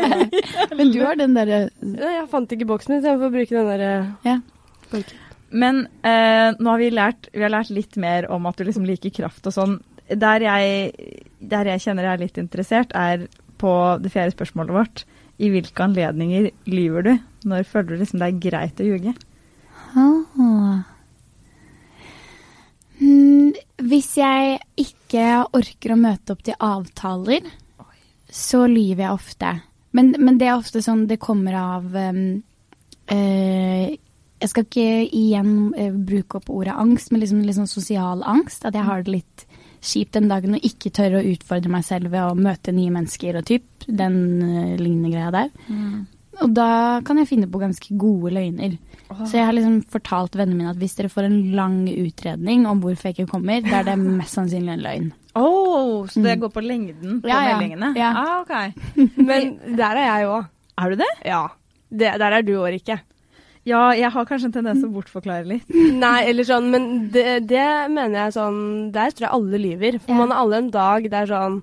Men 0.78 0.92
du 0.94 1.00
har 1.04 1.16
den 1.20 1.34
derre 1.36 1.62
Ja, 1.80 2.10
Jeg 2.20 2.26
fant 2.32 2.52
ikke 2.54 2.68
boksen 2.70 2.94
min, 2.94 3.02
så 3.04 3.12
jeg 3.14 3.20
får 3.22 3.32
bruke 3.36 3.56
den 3.58 3.70
der 3.72 3.84
eh, 3.88 4.10
Ja. 4.28 4.38
Men 5.52 5.82
eh, 6.06 6.52
nå 6.56 6.70
har 6.70 6.80
vi 6.80 6.90
lært, 6.92 7.28
vi 7.32 7.42
har 7.44 7.52
lært 7.52 7.70
litt 7.74 7.96
mer 8.00 8.30
om 8.32 8.46
at 8.48 8.56
du 8.56 8.64
liksom 8.64 8.86
liker 8.88 9.12
kraft 9.20 9.48
og 9.48 9.52
sånn. 9.56 9.78
Der 10.08 10.44
jeg, 10.44 10.92
der 11.40 11.68
jeg 11.72 11.80
kjenner 11.84 12.08
jeg 12.08 12.12
er 12.16 12.22
litt 12.24 12.40
interessert, 12.40 12.92
er 12.96 13.26
på 13.62 13.72
det 14.02 14.12
fjerde 14.12 14.34
spørsmålet 14.34 14.76
vårt. 14.76 15.04
I 15.42 15.50
hvilke 15.50 15.86
anledninger 15.86 16.50
lyver 16.70 17.06
du? 17.06 17.12
Når 17.48 17.68
føler 17.70 17.94
du 17.94 18.02
liksom 18.02 18.20
det 18.20 18.28
er 18.28 18.42
greit 18.42 18.82
å 18.82 18.86
ljuge? 18.86 19.14
Ah. 19.92 20.82
Mm, 23.02 23.50
hvis 23.88 24.12
jeg 24.20 24.60
ikke 24.78 25.26
orker 25.56 25.94
å 25.94 26.00
møte 26.00 26.34
opp 26.34 26.44
til 26.46 26.58
avtaler, 26.62 27.48
så 28.32 28.64
lyver 28.70 29.06
jeg 29.06 29.16
ofte. 29.16 29.52
Men, 29.92 30.14
men 30.18 30.38
det 30.40 30.48
er 30.48 30.56
ofte 30.56 30.80
sånn 30.84 31.04
det 31.10 31.20
kommer 31.20 31.56
av 31.58 31.84
um, 31.92 32.22
uh, 33.12 33.88
Jeg 33.92 34.48
skal 34.48 34.64
ikke 34.64 34.86
igjen 35.04 35.50
uh, 35.76 35.90
bruke 35.92 36.38
opp 36.38 36.48
ordet 36.52 36.76
angst, 36.80 37.12
men 37.12 37.20
liksom, 37.20 37.42
liksom 37.44 37.68
sosial 37.68 38.24
angst. 38.24 38.64
At 38.64 38.78
jeg 38.78 38.88
har 38.88 39.04
det 39.04 39.18
litt 39.18 39.44
kjipt 39.82 40.14
den 40.16 40.28
dagen 40.30 40.54
å 40.56 40.60
ikke 40.62 40.92
tørre 40.94 41.20
å 41.20 41.28
utfordre 41.34 41.70
meg 41.74 41.84
selv 41.84 42.12
ved 42.14 42.22
å 42.22 42.36
møte 42.38 42.72
nye 42.74 42.90
mennesker 42.94 43.38
og 43.40 43.46
typ. 43.48 43.66
Den 43.88 44.16
uh, 44.42 44.76
lignende 44.78 45.10
greia 45.12 45.30
der. 45.34 45.50
Og 46.42 46.54
da 46.56 47.00
kan 47.04 47.18
jeg 47.20 47.28
finne 47.28 47.46
på 47.52 47.60
ganske 47.60 47.94
gode 48.00 48.32
løgner. 48.34 48.78
Så 49.28 49.36
jeg 49.36 49.44
har 49.44 49.52
liksom 49.52 49.82
fortalt 49.92 50.38
vennene 50.38 50.56
mine 50.62 50.70
at 50.72 50.78
hvis 50.80 50.94
dere 50.96 51.10
får 51.12 51.26
en 51.28 51.36
lang 51.58 51.82
utredning 51.90 52.62
om 52.70 52.80
hvorfor 52.80 53.10
jeg 53.10 53.18
ikke 53.18 53.32
kommer, 53.34 53.60
da 53.66 53.82
er 53.82 53.90
det 53.90 53.96
mest 54.00 54.38
sannsynlig 54.38 54.72
en 54.78 54.86
løgn. 54.86 55.10
Oh, 55.36 56.06
så 56.08 56.22
det 56.24 56.36
Mm. 56.38 56.40
går 56.40 56.50
på 56.52 56.62
lengden 56.64 57.20
på 57.22 57.28
Ja, 57.28 57.42
ja. 57.48 57.58
meldingene? 57.58 57.92
Ja. 57.96 58.10
Ah, 58.16 58.40
ok. 58.40 58.54
Men 59.28 59.58
der 59.76 59.96
er 60.00 60.06
jeg 60.08 60.26
òg. 60.28 60.48
Er 60.80 60.90
du 60.90 60.96
det? 61.02 61.10
Ja. 61.28 61.42
Det, 61.92 62.10
der 62.20 62.32
er 62.38 62.42
du 62.42 62.52
òg, 62.56 62.70
Rikke. 62.78 62.98
Ja, 63.64 63.92
jeg 63.94 64.10
har 64.10 64.24
kanskje 64.26 64.48
en 64.48 64.54
tendens 64.56 64.80
til 64.82 64.88
å 64.90 64.94
bortforklare 64.96 65.46
litt. 65.46 65.68
Nei, 65.70 66.24
eller 66.32 66.42
sånn, 66.48 66.64
men 66.72 66.88
det, 67.14 67.44
det 67.46 67.66
mener 67.94 68.24
jeg 68.24 68.32
sånn 68.34 68.56
Der 68.94 69.12
tror 69.14 69.28
jeg 69.28 69.36
alle 69.36 69.60
lyver. 69.62 70.00
For 70.02 70.10
Ja. 70.10 70.18
man 70.18 70.32
har 70.34 70.40
alle 70.42 70.56
en 70.64 70.70
dag 70.74 71.06
der 71.12 71.26
sånn 71.30 71.60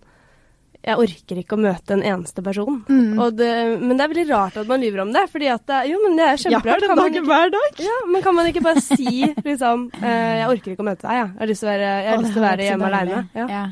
Jeg 0.80 0.96
orker 0.96 1.42
ikke 1.42 1.58
å 1.58 1.60
møte 1.60 1.92
en 1.98 2.04
eneste 2.08 2.40
person. 2.42 2.78
Mm. 2.88 3.20
Og 3.20 3.36
det, 3.36 3.50
men 3.82 3.98
det 4.00 4.06
er 4.06 4.14
veldig 4.14 4.28
rart 4.30 4.56
at 4.62 4.70
man 4.70 4.80
lyver 4.80 5.02
om 5.04 5.12
det. 5.12 5.26
Fordi 5.34 5.50
at 5.52 5.66
det, 5.68 5.82
Jo, 5.92 6.00
men 6.06 6.16
det 6.16 6.24
er 6.24 6.38
Jeg 6.38 6.54
har 6.56 6.62
kjemperart. 6.62 6.80
den 6.80 6.88
Kan 6.88 6.96
man 6.96 7.04
dagen 7.12 7.20
ikke, 7.20 7.34
hver 7.34 7.52
dag. 7.58 7.84
ja, 7.90 7.98
men 8.14 8.22
kan 8.24 8.36
man 8.40 8.48
ikke 8.54 8.64
bare 8.64 8.82
si 8.86 9.34
liksom 9.50 9.86
eh, 10.00 10.40
Jeg 10.40 10.48
orker 10.56 10.72
ikke 10.72 10.86
å 10.86 10.90
møte 10.94 11.04
deg, 11.04 11.20
jeg. 11.20 11.28
Jeg 11.36 11.40
har 11.44 11.52
lyst 11.52 11.60
til 11.66 11.68
å 11.68 11.74
være, 11.76 11.92
jeg 12.00 12.10
har 12.14 12.24
lyst 12.24 12.32
til 12.38 12.42
å 12.42 12.48
være 12.48 12.70
hjemme 12.70 12.88
aleine. 12.94 13.22
Ja. 13.36 13.48
Ja. 13.58 13.66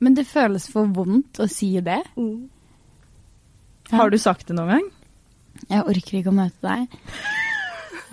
Men 0.00 0.14
det 0.16 0.24
føles 0.32 0.70
for 0.72 0.88
vondt 0.88 1.36
å 1.44 1.46
si 1.52 1.74
det. 1.84 2.00
Mm. 2.16 2.48
Har 3.92 4.08
du 4.10 4.16
sagt 4.16 4.48
det 4.48 4.56
noen 4.56 4.72
gang? 4.78 4.88
Jeg 5.68 5.84
orker 5.84 6.16
ikke 6.22 6.32
å 6.32 6.38
møte 6.40 6.64
deg. 6.64 6.88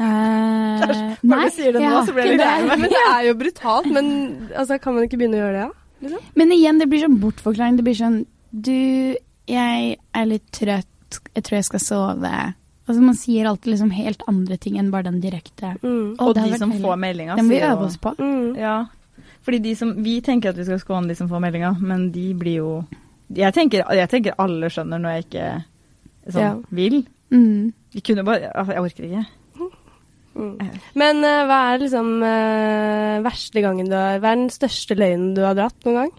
Eh, 0.02 1.16
Når 1.22 1.44
du 1.46 1.50
sier 1.56 1.76
det 1.76 1.82
nå, 1.84 2.00
så 2.08 2.14
blir 2.16 2.26
jeg 2.26 2.38
litt 2.38 2.42
lei 2.46 2.62
meg. 2.66 2.80
Men 2.86 2.90
det 2.94 3.02
er 3.08 3.26
jo 3.28 3.34
brutalt. 3.42 3.90
Men 3.94 4.08
altså, 4.58 4.80
kan 4.82 4.96
man 4.98 5.06
ikke 5.06 5.20
begynne 5.22 5.38
å 5.38 5.44
gjøre 5.44 5.60
det, 5.60 5.68
da? 5.68 6.22
Men 6.40 6.54
igjen, 6.56 6.80
det 6.82 6.88
blir 6.90 7.04
sånn 7.04 7.20
bortforklaring. 7.22 7.76
Det 7.78 7.86
blir 7.86 7.98
sånn 8.00 8.24
Du 8.52 8.74
jeg 9.52 9.98
er 10.16 10.26
litt 10.28 10.48
trøtt, 10.56 11.20
jeg 11.36 11.44
tror 11.44 11.58
jeg 11.58 11.68
skal 11.68 11.84
sove. 11.84 12.32
Altså 12.88 13.04
Man 13.04 13.18
sier 13.20 13.48
alltid 13.50 13.74
liksom 13.74 13.92
helt 13.96 14.24
andre 14.32 14.58
ting 14.62 14.78
enn 14.80 14.90
bare 14.94 15.08
den 15.10 15.22
direkte. 15.24 15.76
Mm. 15.84 16.16
Og 16.20 16.34
de 16.36 16.58
som 16.60 16.74
får 16.74 16.98
meldinga, 17.00 17.36
Den 17.40 17.48
må 17.48 17.56
vi 17.56 17.62
øve 17.68 17.86
oss 17.88 17.98
på. 18.02 18.16
Mm. 18.20 18.58
Ja. 18.60 18.76
Fordi 19.46 19.60
de 19.64 19.76
som 19.76 19.94
Vi 20.04 20.20
tenker 20.22 20.50
at 20.52 20.58
vi 20.58 20.66
skal 20.68 20.82
skåne 20.82 21.08
de 21.12 21.16
som 21.16 21.30
får 21.30 21.42
meldinga, 21.44 21.76
men 21.80 22.10
de 22.12 22.34
blir 22.34 22.58
jo 22.62 22.72
Jeg 23.34 23.54
tenker, 23.54 23.86
jeg 23.96 24.10
tenker 24.10 24.36
alle 24.40 24.70
skjønner 24.70 25.00
når 25.00 25.16
jeg 25.16 25.26
ikke 25.26 25.64
sånn 26.34 26.42
Ja. 26.42 26.56
vil. 26.70 27.06
Mm. 27.32 27.74
Vi 27.94 28.02
kunne 28.02 28.26
bare 28.26 28.52
altså, 28.56 28.74
Jeg 28.74 28.82
orker 28.82 29.04
ikke. 29.04 29.26
Mm. 30.32 30.56
Men 30.96 31.26
uh, 31.26 31.44
hva 31.50 31.60
er 31.74 31.82
liksom 31.82 32.12
uh, 32.24 33.22
verste 33.26 33.64
gangen 33.64 33.90
du 33.92 33.96
har 33.98 34.22
Hva 34.24 34.32
er 34.32 34.38
den 34.40 34.54
største 34.54 34.96
løgnen 34.96 35.34
du 35.36 35.42
har 35.44 35.58
dratt 35.58 35.88
noen 35.88 35.98
gang? 35.98 36.14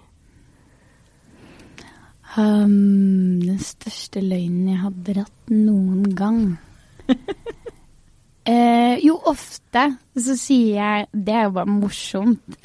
Um, 2.33 3.41
den 3.45 3.61
største 3.61 4.21
løgnen 4.25 4.69
jeg 4.73 4.83
har 4.83 4.93
dratt 5.09 5.53
noen 5.53 6.05
gang. 6.17 6.43
uh, 8.49 8.97
jo, 9.07 9.17
ofte 9.33 9.87
så 10.13 10.37
sier 10.37 10.77
jeg 10.77 11.09
Det 11.13 11.35
er 11.37 11.47
jo 11.49 11.57
bare 11.57 11.73
morsomt. 11.73 12.61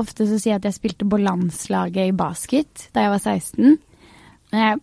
Ofte 0.00 0.26
så 0.26 0.40
sier 0.40 0.56
jeg 0.56 0.62
at 0.62 0.68
jeg 0.72 0.78
spilte 0.80 1.06
på 1.06 1.22
landslaget 1.22 2.10
i 2.10 2.18
basket 2.18 2.88
da 2.94 3.06
jeg 3.06 3.14
var 3.14 3.22
16. 3.22 3.78
Men 4.50 4.66
jeg 4.66 4.82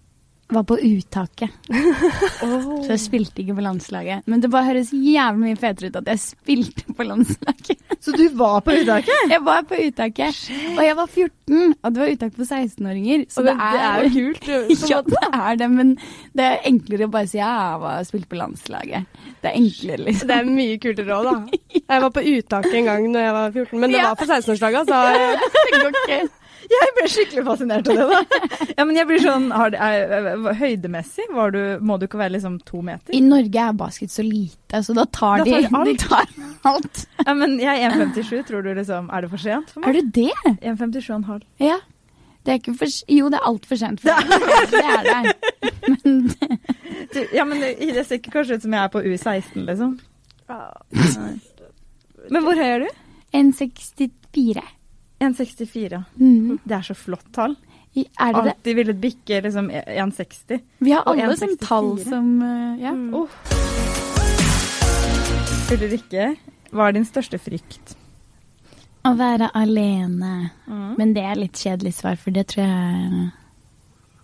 var 0.51 0.63
på 0.67 0.75
uttaket, 0.83 1.49
så 2.41 2.89
jeg 2.91 2.99
spilte 3.01 3.41
ikke 3.43 3.55
på 3.57 3.63
landslaget. 3.65 4.25
Men 4.29 4.41
det 4.43 4.49
bare 4.51 4.67
høres 4.71 4.89
jævlig 4.93 5.41
mye 5.45 5.59
fetere 5.59 5.89
ut 5.91 5.99
at 6.01 6.09
jeg 6.11 6.21
spilte 6.23 6.95
på 6.97 7.05
landslaget. 7.07 7.77
Så 8.01 8.13
du 8.17 8.23
var 8.37 8.59
på 8.65 8.73
uttaket? 8.75 9.27
Jeg 9.31 9.43
var 9.45 9.61
på 9.69 9.77
uttaket, 9.85 10.41
og 10.75 10.81
jeg 10.83 10.97
var 10.97 11.07
14, 11.11 11.75
og 11.83 11.93
det 11.95 12.01
var 12.03 12.13
uttak 12.15 12.35
for 12.39 12.49
16-åringer. 12.49 13.25
Så 13.31 13.45
det 13.45 13.55
det, 13.61 13.69
er, 13.85 14.03
jo 14.03 14.33
kult. 14.35 14.89
ja, 14.89 15.01
det 15.05 15.23
er 15.31 15.59
det, 15.61 15.69
men 15.71 15.93
det 16.37 16.47
er 16.47 16.67
enklere 16.71 17.07
å 17.07 17.13
bare 17.13 17.29
si 17.31 17.39
ja, 17.39 17.51
jeg 17.73 17.81
var 17.85 18.03
spilt 18.09 18.27
på 18.31 18.39
landslaget. 18.39 19.07
Det 19.41 19.51
er 19.51 19.57
enklere, 19.57 20.03
liksom. 20.07 20.27
Det 20.31 20.37
er 20.41 20.49
mye 20.51 20.77
kulere 20.81 21.17
òg, 21.19 21.29
da. 21.31 21.61
Jeg 21.91 22.01
var 22.05 22.11
på 22.15 22.21
uttaket 22.23 22.75
en 22.79 22.85
gang 22.87 23.05
når 23.11 23.23
jeg 23.25 23.33
var 23.35 23.49
14, 23.51 23.79
men 23.81 23.91
det 23.91 23.97
Ja. 23.99 24.03
var 24.11 24.19
på 24.19 24.27
16-årslaget. 24.29 24.87
Så 24.87 24.99
Det 25.71 25.81
går 25.81 25.97
ikke. 26.01 26.19
Jeg 26.71 26.91
ble 26.95 27.05
skikkelig 27.11 27.43
fascinert 27.45 27.87
av 27.91 27.97
det, 27.99 28.05
da. 28.07 28.19
Ja, 28.77 28.85
men 28.87 28.95
jeg 28.95 29.07
blir 29.09 29.19
sånn 29.23 29.49
har 29.51 29.73
er, 29.75 30.29
Høydemessig 30.59 31.25
var 31.35 31.51
du, 31.55 31.59
må 31.83 31.97
du 31.99 32.05
ikke 32.07 32.19
være 32.21 32.35
liksom 32.37 32.57
to 32.67 32.79
meter? 32.85 33.11
I 33.17 33.19
Norge 33.25 33.65
er 33.67 33.73
basket 33.77 34.13
så 34.13 34.23
lite, 34.23 34.79
så 34.85 34.95
da 34.95 35.03
tar, 35.11 35.43
Da 35.43 35.45
tar 35.51 35.61
de 35.67 35.71
alt. 35.81 35.89
de 35.89 35.95
tar 36.05 36.27
alt. 36.71 37.01
Ja, 37.25 37.33
men 37.35 37.57
jeg 37.59 37.83
er 37.83 37.95
1,57. 37.97 38.35
Tror 38.47 38.63
du 38.65 38.71
liksom 38.77 39.09
Er 39.11 39.25
det 39.25 39.31
for 39.33 39.41
sent 39.43 39.73
for 39.73 39.83
meg? 39.83 39.89
Er 39.89 39.99
du 39.99 40.13
det? 40.21 40.31
1,57,5. 40.61 41.41
Ja. 41.65 41.79
Det 42.41 42.53
er 42.55 42.57
ikke 42.61 42.73
for, 42.79 42.89
jo, 43.13 43.27
det 43.29 43.37
er 43.37 43.43
altfor 43.51 43.77
sent 43.77 44.01
for 44.01 44.09
meg. 44.17 44.25
Det 44.71 44.81
er 44.81 45.03
det. 45.11 45.35
Men 45.85 46.31
Du, 47.13 47.19
Ja, 47.35 47.43
men 47.45 47.59
det, 47.61 47.75
det 47.93 48.05
ser 48.07 48.17
ikke 48.21 48.31
kanskje 48.39 48.55
ut 48.57 48.63
som 48.63 48.73
jeg 48.73 48.81
er 48.87 48.91
på 48.93 49.01
U16, 49.03 49.65
liksom. 49.67 49.97
Men 52.31 52.45
hvor 52.45 52.55
høy 52.59 52.67
er 52.77 52.85
du? 52.85 52.89
1,64. 53.37 54.63
1,64. 55.21 56.01
Mm. 56.19 56.59
Det 56.63 56.75
er 56.79 56.87
så 56.89 56.95
flott 56.97 57.27
tall. 57.35 57.55
I- 57.93 58.07
Er 58.19 58.33
det? 58.33 58.41
Alltid 58.55 58.75
villet 58.75 58.99
bikke 59.03 59.41
liksom 59.43 59.69
1,60. 59.71 60.61
Vi 60.79 60.91
har 60.95 61.03
alle 61.05 61.35
sånn 61.37 61.55
1,64. 61.57 61.67
tall 61.67 61.91
som 62.05 62.29
uh, 62.41 62.79
Ja. 62.81 62.91
Mm. 62.95 63.13
Oh. 63.13 63.27
Ulrikke, 65.71 66.25
hva 66.75 66.87
er 66.89 66.95
din 66.97 67.05
største 67.07 67.37
frykt? 67.39 67.93
Å 69.07 69.13
være 69.17 69.47
alene. 69.57 70.49
Mm. 70.67 70.89
Men 70.99 71.13
det 71.15 71.23
er 71.25 71.39
litt 71.39 71.57
kjedelig 71.57 71.93
svar, 72.01 72.17
for 72.19 72.31
det 72.35 72.47
tror 72.51 72.65
jeg 72.67 73.31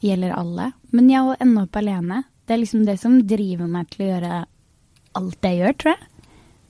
gjelder 0.03 0.35
alle. 0.37 0.71
Men 0.93 1.07
ja, 1.09 1.23
å 1.25 1.37
ende 1.41 1.63
opp 1.65 1.79
alene, 1.79 2.23
det 2.45 2.53
er 2.57 2.61
liksom 2.61 2.83
det 2.85 2.97
som 3.01 3.15
driver 3.27 3.67
meg 3.71 3.89
til 3.93 4.05
å 4.05 4.09
gjøre 4.11 4.33
alt 5.17 5.47
jeg 5.49 5.61
gjør, 5.61 5.77
tror 5.81 5.95
jeg. 5.95 6.11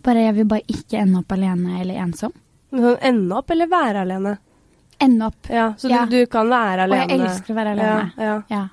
Bare 0.07 0.23
jeg 0.27 0.37
vil 0.37 0.47
bare 0.53 0.71
ikke 0.77 1.01
ende 1.01 1.19
opp 1.23 1.33
alene 1.35 1.81
eller 1.81 1.99
ensom. 2.05 2.33
Men 2.71 2.83
sånn 2.83 2.97
ende 3.09 3.35
opp 3.37 3.51
eller 3.55 3.69
være 3.71 4.01
alene? 4.03 4.37
Ende 4.99 5.27
opp. 5.29 5.49
Ja, 5.49 5.73
så 5.77 5.89
Ja. 5.91 6.05
Du, 6.05 6.17
du 6.17 6.25
kan 6.25 6.49
være 6.49 6.87
alene. 6.87 7.03
Og 7.05 7.11
jeg 7.11 7.19
elsker 7.21 7.53
å 7.53 7.59
være 7.59 7.75
alene. 7.75 8.11
Ja, 8.17 8.23
ja. 8.23 8.41
Ja. 8.49 8.63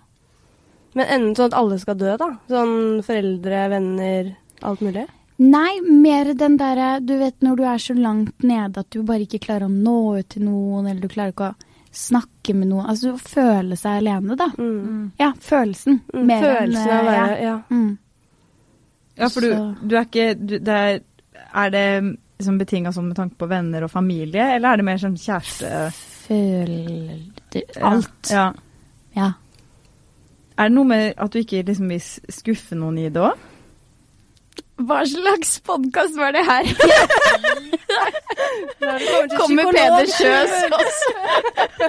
Men 0.95 1.07
enden 1.11 1.35
sånn 1.37 1.51
at 1.53 1.59
alle 1.59 1.79
skal 1.83 1.99
dø, 1.99 2.17
da? 2.17 2.31
Sånn 2.49 3.03
foreldre, 3.05 3.69
venner, 3.73 4.33
alt 4.63 4.81
mulig? 4.81 5.07
Nei, 5.43 5.81
mer 5.83 6.29
den 6.39 6.55
derre 6.61 7.01
Du 7.03 7.17
vet 7.19 7.41
når 7.43 7.57
du 7.59 7.63
er 7.67 7.81
så 7.83 7.95
langt 7.99 8.45
nede 8.47 8.79
at 8.85 8.91
du 8.95 9.01
bare 9.03 9.25
ikke 9.27 9.41
klarer 9.43 9.67
å 9.67 9.73
nå 9.73 10.19
ut 10.21 10.29
til 10.31 10.45
noen, 10.47 10.87
eller 10.87 11.01
du 11.03 11.09
klarer 11.11 11.35
ikke 11.35 11.49
å 11.51 11.73
snakke 11.95 12.55
med 12.55 12.71
noen. 12.71 12.87
Altså 12.91 13.15
å 13.15 13.19
føle 13.19 13.77
seg 13.79 13.99
alene, 14.03 14.37
da. 14.39 14.49
Mm. 14.59 15.11
Ja, 15.19 15.33
følelsen. 15.41 16.01
Mm, 16.15 16.25
Mer 16.27 16.37
enn, 16.39 16.45
Følelsen 16.45 16.91
av 16.91 17.01
å 17.01 17.09
være 17.11 17.35
Ja. 17.35 17.43
ja. 17.49 17.57
Mm. 17.71 17.99
Ja, 19.19 19.29
for 19.31 19.41
du, 19.47 19.75
du 19.87 19.97
er 19.97 20.07
ikke 20.09 20.31
du, 20.39 20.57
det 20.59 20.75
er, 20.75 21.03
er 21.55 21.71
det 21.71 21.85
liksom 22.39 22.59
betinga 22.59 22.93
sånn 22.95 23.09
med 23.11 23.19
tanke 23.19 23.39
på 23.39 23.49
venner 23.51 23.87
og 23.87 23.93
familie, 23.93 24.55
eller 24.57 24.73
er 24.73 24.81
det 24.81 24.89
mer 24.91 25.01
sånn 25.03 25.17
kjæreste... 25.21 25.71
Føler 26.25 27.19
Alt. 27.85 28.31
Ja. 28.33 28.47
Ja. 29.13 29.33
Er 30.57 30.71
det 30.71 30.75
noe 30.77 30.89
med 30.89 31.19
at 31.21 31.35
du 31.35 31.43
ikke 31.43 31.61
liksom 31.67 31.91
vil 31.93 32.01
skuffe 32.33 32.79
noen 32.79 32.97
i 33.03 33.11
det 33.13 33.21
òg? 33.21 33.51
Hva 34.89 35.05
slags 35.07 35.61
podkast 35.63 36.17
var 36.19 36.33
det 36.35 36.43
her? 36.49 36.67
Kommer 38.81 39.37
Kommer 39.39 39.69
Peder 39.73 40.09
Kjøs 40.17 40.55
også? 40.79 41.13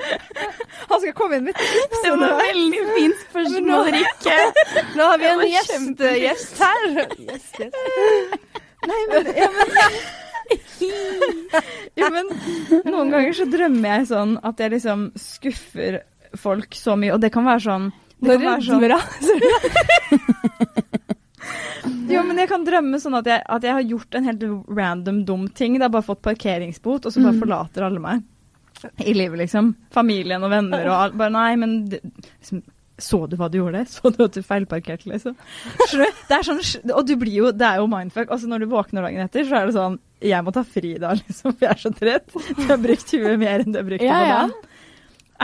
Han 0.90 1.02
skal 1.02 1.14
komme 1.18 1.40
inn 1.40 1.48
med 1.48 1.58
tips! 1.58 2.04
Det 2.04 2.12
var 2.12 2.36
veldig 2.42 2.84
fint 2.98 3.24
spørsmål, 3.30 3.90
Rikke. 3.96 4.38
Nå 4.98 5.08
har 5.10 5.18
vi 5.24 5.32
en 5.32 5.42
gjest, 5.50 6.06
gjest 6.22 6.62
her. 6.62 6.86
Yes, 7.25 7.50
yes. 7.60 7.74
Nei, 8.86 9.02
men, 9.10 9.34
ja, 9.34 9.50
men, 9.50 9.74
ja, 12.00 12.10
men 12.12 12.30
noen 12.86 13.12
ganger 13.14 13.34
så 13.38 13.46
drømmer 13.50 13.90
jeg 14.00 14.08
sånn 14.12 14.36
at 14.46 14.60
jeg 14.62 14.74
liksom 14.75 15.08
skuffer 15.20 16.02
folk 16.40 16.75
så 16.75 16.98
mye, 17.00 17.14
og 17.16 17.22
det 17.24 17.32
kan 17.34 17.46
være 17.48 17.64
sånn 17.68 17.92
det 18.25 18.38
Nå 18.40 18.58
kan 18.64 18.82
være 18.82 19.00
sånn-. 19.22 19.42
Jo, 22.10 22.22
men 22.25 22.38
jeg 22.40 22.50
kan 22.50 22.64
drømme 22.66 22.98
sånn 23.02 23.18
at 23.20 23.28
jeg, 23.30 23.42
at 23.50 23.66
jeg 23.66 23.74
har 23.75 23.86
gjort 23.90 24.16
en 24.18 24.28
helt 24.30 24.44
random 24.78 25.20
dum 25.28 25.48
ting. 25.58 25.75
Det 25.78 25.86
har 25.88 25.94
bare 25.94 26.06
fått 26.06 26.22
parkeringsbot, 26.25 27.06
og 27.06 27.14
så 27.14 27.22
bare 27.22 27.34
Mm. 27.36 27.42
forlater 27.42 27.86
alle 27.86 28.00
meg. 28.02 28.24
I 29.06 29.14
livet, 29.14 29.40
liksom. 29.40 29.74
Familien 29.94 30.44
og 30.44 30.52
venner 30.52 30.86
og 30.86 30.96
alt. 30.96 31.18
Bare 31.18 31.32
nei, 31.34 31.56
men 31.56 31.86
det, 31.90 32.02
liksom, 32.40 32.62
Så 32.98 33.28
du 33.30 33.36
hva 33.36 33.50
du 33.52 33.58
gjorde? 33.60 33.86
Så 33.92 34.08
du 34.16 34.24
at 34.24 34.32
du 34.38 34.42
feilparkerte, 34.42 35.10
liksom? 35.12 35.36
Det 35.92 36.32
er 36.38 36.44
sånn, 36.48 36.62
og 36.94 37.06
du 37.06 37.16
blir 37.20 37.34
jo, 37.42 37.52
det 37.52 37.66
er 37.68 37.78
jo 37.82 37.88
mindfuck. 37.92 38.30
Altså 38.32 38.48
når 38.48 38.60
du 38.64 38.68
våkner 38.72 39.02
dagen 39.04 39.20
etter, 39.25 39.44
så 39.50 39.58
er 39.60 39.66
det 39.68 39.75
sånn 39.75 39.98
Jeg 40.25 40.46
må 40.48 40.53
ta 40.55 40.63
fri 40.67 40.94
da, 41.01 41.13
liksom, 41.22 41.53
for 41.53 41.65
jeg 41.67 41.72
er 41.75 41.82
så 41.84 41.91
trett. 41.96 42.32
Du 42.58 42.63
har 42.70 42.79
brukt 42.82 43.12
huet 43.15 43.38
mer 43.41 43.63
enn 43.65 43.72
du 43.75 43.79
har 43.82 43.88
brukt 43.88 44.01
det 44.03 44.10
Ja, 44.10 44.22
på 44.22 44.32
ja. 44.32 44.72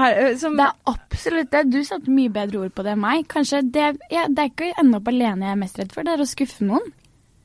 Er, 0.01 0.35
som, 0.39 0.53
Det 0.55 0.63
er 0.69 0.93
absolutt 0.93 1.50
det. 1.51 1.61
Du 1.73 1.81
satte 1.83 2.13
mye 2.15 2.31
bedre 2.31 2.61
ord 2.63 2.71
på 2.77 2.85
det 2.88 2.93
enn 2.93 3.01
meg. 3.03 3.25
Kanskje 3.31 3.59
det, 3.75 3.89
ja, 4.13 4.23
det 4.31 4.39
er 4.45 4.51
ikke 4.53 4.69
å 4.69 4.77
ende 4.85 5.01
opp 5.01 5.09
alene 5.11 5.50
jeg 5.50 5.55
er 5.57 5.59
mest 5.65 5.81
redd 5.81 5.91
for, 5.91 6.07
det 6.07 6.13
er 6.15 6.23
å 6.23 6.29
skuffe 6.31 6.63
noen. 6.69 6.85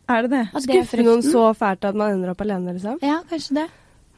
er 0.08 0.22
det 0.22 0.30
det? 0.30 0.44
At 0.52 0.62
det 0.62 0.68
Skuffe 0.68 1.02
noen 1.08 1.24
så 1.26 1.42
fælt 1.58 1.88
at 1.88 1.98
man 1.98 2.14
ender 2.14 2.30
opp 2.36 2.44
alene, 2.46 2.76
liksom. 2.76 3.00
Ja, 3.02 3.18
kanskje 3.30 3.58
det. 3.58 3.66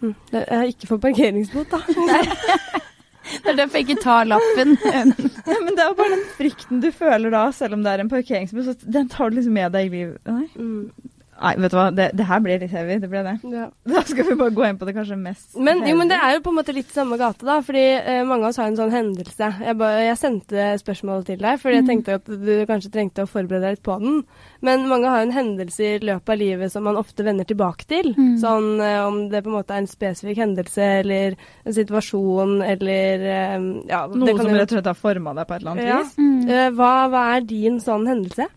Hm. 0.02 0.12
Det 0.30 0.42
er 0.58 0.68
ikke 0.75 0.90
for 0.92 1.00
parkeringsbot, 1.02 1.72
da. 1.72 1.80
Det 3.28 3.50
er 3.52 3.56
derfor 3.58 3.76
jeg 3.80 3.84
ikke 3.90 4.02
tar 4.02 4.25
lappen. 4.28 4.70
Ja, 4.88 5.56
men 5.60 5.75
det 5.76 5.82
er 5.84 5.90
jo 5.90 5.96
bare 5.98 6.14
den 6.14 6.22
frykten 6.37 6.80
du 6.80 6.87
føler 6.96 7.32
da, 7.34 7.42
selv 7.52 7.76
om 7.76 7.82
det 7.84 7.92
er 7.92 8.00
en 8.04 8.08
parkeringsbuss. 8.12 8.78
Den 8.88 9.08
tar 9.12 9.28
du 9.32 9.37
liksom 9.37 9.52
med 9.56 9.72
deg 9.75 9.88
i 9.88 9.92
livet. 9.92 10.20
Nei, 10.28 10.46
Mm. 10.56 11.08
Nei 11.38 11.52
vet 11.62 11.71
du 11.71 11.76
hva, 11.78 11.85
det, 11.95 12.09
det 12.18 12.25
her 12.26 12.40
blir 12.42 12.59
litt 12.59 12.73
heavy. 12.75 12.97
Det 12.99 13.09
ble 13.12 13.21
det. 13.23 13.35
Ja. 13.47 13.68
Da 13.95 14.02
skal 14.02 14.26
vi 14.26 14.35
bare 14.40 14.50
gå 14.57 14.64
inn 14.66 14.78
på 14.80 14.87
det 14.88 14.95
kanskje 14.97 15.16
mest 15.18 15.54
Men, 15.57 15.85
jo, 15.87 15.95
men 15.97 16.09
det 16.11 16.16
er 16.18 16.33
jo 16.35 16.40
på 16.42 16.50
en 16.50 16.57
måte 16.59 16.75
litt 16.75 16.90
samme 16.90 17.18
gate, 17.21 17.47
da. 17.47 17.61
Fordi 17.62 17.85
eh, 18.00 18.25
mange 18.26 18.42
av 18.42 18.50
oss 18.50 18.59
har 18.59 18.66
en 18.73 18.76
sånn 18.78 18.90
hendelse. 18.90 19.50
Jeg, 19.62 19.76
ba, 19.78 19.90
jeg 20.02 20.18
sendte 20.18 20.66
spørsmålet 20.83 21.28
til 21.30 21.38
deg, 21.45 21.61
fordi 21.62 21.76
jeg 21.78 21.85
Mm. 21.87 21.90
tenkte 21.92 22.16
at 22.18 22.26
du 22.26 22.50
kanskje 22.66 22.90
trengte 22.92 23.23
å 23.23 23.30
forberede 23.30 23.62
deg 23.68 23.76
litt 23.78 23.85
på 23.87 23.95
den. 24.02 24.18
Men 24.66 24.88
mange 24.90 25.07
har 25.09 25.23
jo 25.23 25.28
en 25.28 25.37
hendelse 25.38 25.87
i 25.87 26.00
løpet 26.02 26.35
av 26.35 26.38
livet 26.42 26.73
som 26.75 26.83
man 26.85 26.99
ofte 26.99 27.23
vender 27.25 27.47
tilbake 27.47 27.87
til. 27.88 28.11
Mm. 28.18 28.35
Sånn 28.42 28.68
eh, 28.83 28.99
om 29.07 29.21
det 29.30 29.45
på 29.47 29.52
en 29.52 29.59
måte 29.61 29.76
er 29.78 29.85
en 29.85 29.90
spesifikk 29.90 30.42
hendelse 30.42 30.90
eller 31.04 31.37
en 31.64 31.73
situasjon 31.78 32.59
eller 32.66 33.26
eh, 33.30 33.57
Ja, 33.88 34.02
Noe 34.11 34.35
som 34.37 34.50
rett 34.59 34.68
og 34.73 34.76
slett 34.78 34.90
har 34.90 34.99
forma 34.99 35.35
deg 35.38 35.47
på 35.49 35.54
et 35.54 35.62
eller 35.62 35.76
annet 35.76 35.87
Ja. 35.92 35.99
vis. 36.02 36.14
Mm. 36.18 36.75
Hva, 36.76 36.92
hva 37.14 37.23
er 37.37 37.47
din 37.47 37.78
sånn 37.80 38.07
hendelse? 38.11 38.49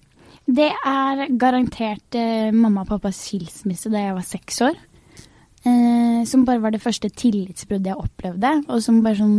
Det 0.51 0.69
er 0.69 1.27
garantert 1.39 2.17
eh, 2.17 2.51
mamma 2.51 2.83
og 2.83 2.89
pappas 2.89 3.19
skilsmisse 3.27 3.91
da 3.91 4.07
jeg 4.07 4.15
var 4.17 4.25
seks 4.27 4.61
år. 4.67 4.79
Eh, 5.61 6.23
som 6.25 6.45
bare 6.45 6.61
var 6.63 6.73
det 6.73 6.81
første 6.81 7.09
tillitsbruddet 7.09 7.91
jeg 7.91 8.01
opplevde, 8.01 8.55
og 8.67 8.81
som 8.81 9.03
bare 9.05 9.19
sånn 9.19 9.35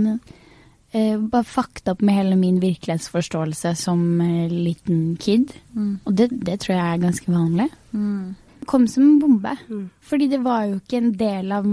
eh, 0.94 1.16
Bare 1.18 1.42
fucket 1.48 1.88
opp 1.90 2.04
med 2.04 2.14
hele 2.14 2.36
min 2.38 2.60
virkelighetsforståelse 2.62 3.72
som 3.80 4.04
eh, 4.22 4.52
liten 4.52 5.16
kid. 5.20 5.50
Mm. 5.74 5.96
Og 6.06 6.14
det, 6.20 6.28
det 6.46 6.60
tror 6.62 6.76
jeg 6.76 6.84
er 6.84 7.02
ganske 7.02 7.32
vanlig. 7.32 7.68
Det 7.90 8.68
kom 8.70 8.86
som 8.86 9.08
en 9.08 9.18
bombe. 9.18 9.56
Mm. 9.66 9.88
Fordi 10.06 10.30
det 10.30 10.40
var 10.44 10.68
jo 10.68 10.78
ikke 10.78 11.00
en 11.00 11.12
del 11.18 11.52
av 11.56 11.66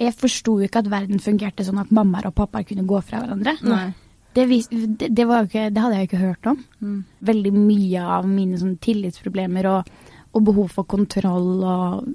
Jeg 0.00 0.16
forsto 0.16 0.58
jo 0.60 0.68
ikke 0.68 0.80
at 0.80 0.90
verden 0.92 1.20
fungerte 1.20 1.64
sånn 1.64 1.80
at 1.80 1.90
mammaer 1.92 2.30
og 2.30 2.36
pappaer 2.36 2.68
kunne 2.68 2.86
gå 2.88 3.00
fra 3.04 3.22
hverandre. 3.22 3.56
Nei. 3.64 3.88
Det, 4.34 4.46
vis, 4.46 4.68
det, 4.70 5.08
det, 5.10 5.26
ikke, 5.26 5.70
det 5.74 5.82
hadde 5.82 5.96
jeg 5.96 6.04
jo 6.04 6.08
ikke 6.10 6.22
hørt 6.22 6.48
om. 6.52 6.62
Mm. 6.80 6.98
Veldig 7.30 7.52
mye 7.56 8.06
av 8.18 8.28
mine 8.30 8.60
sånn 8.60 8.76
tillitsproblemer 8.82 9.66
og, 9.70 9.88
og 10.30 10.44
behov 10.46 10.68
for 10.76 10.88
kontroll 10.90 11.64
og 11.64 12.10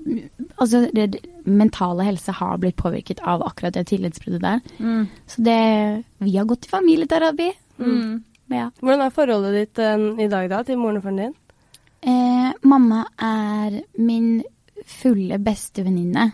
Altså, 0.55 0.86
det, 0.95 1.19
mentale 1.43 2.05
helse 2.07 2.31
har 2.31 2.60
blitt 2.63 2.77
påvirket 2.79 3.19
av 3.27 3.43
akkurat 3.43 3.75
det 3.75 3.89
tillitsbruddet 3.89 4.43
der. 4.45 4.62
Mm. 4.79 5.07
Så 5.27 5.43
det 5.43 6.03
Vi 6.24 6.38
har 6.38 6.48
gått 6.48 6.65
i 6.65 6.72
familieterapi. 6.72 7.51
Mm. 7.77 8.24
Ja. 8.53 8.69
Hvordan 8.79 9.03
er 9.03 9.13
forholdet 9.13 9.57
ditt 9.57 9.81
eh, 9.84 10.05
i 10.24 10.29
dag 10.31 10.48
da, 10.50 10.63
til 10.63 10.79
moren 10.79 11.01
og 11.01 11.03
faren 11.03 11.22
din? 11.24 11.36
Eh, 12.05 12.51
mamma 12.63 13.03
er 13.17 13.81
min 13.98 14.43
fulle 14.86 15.39
bestevenninne 15.41 16.29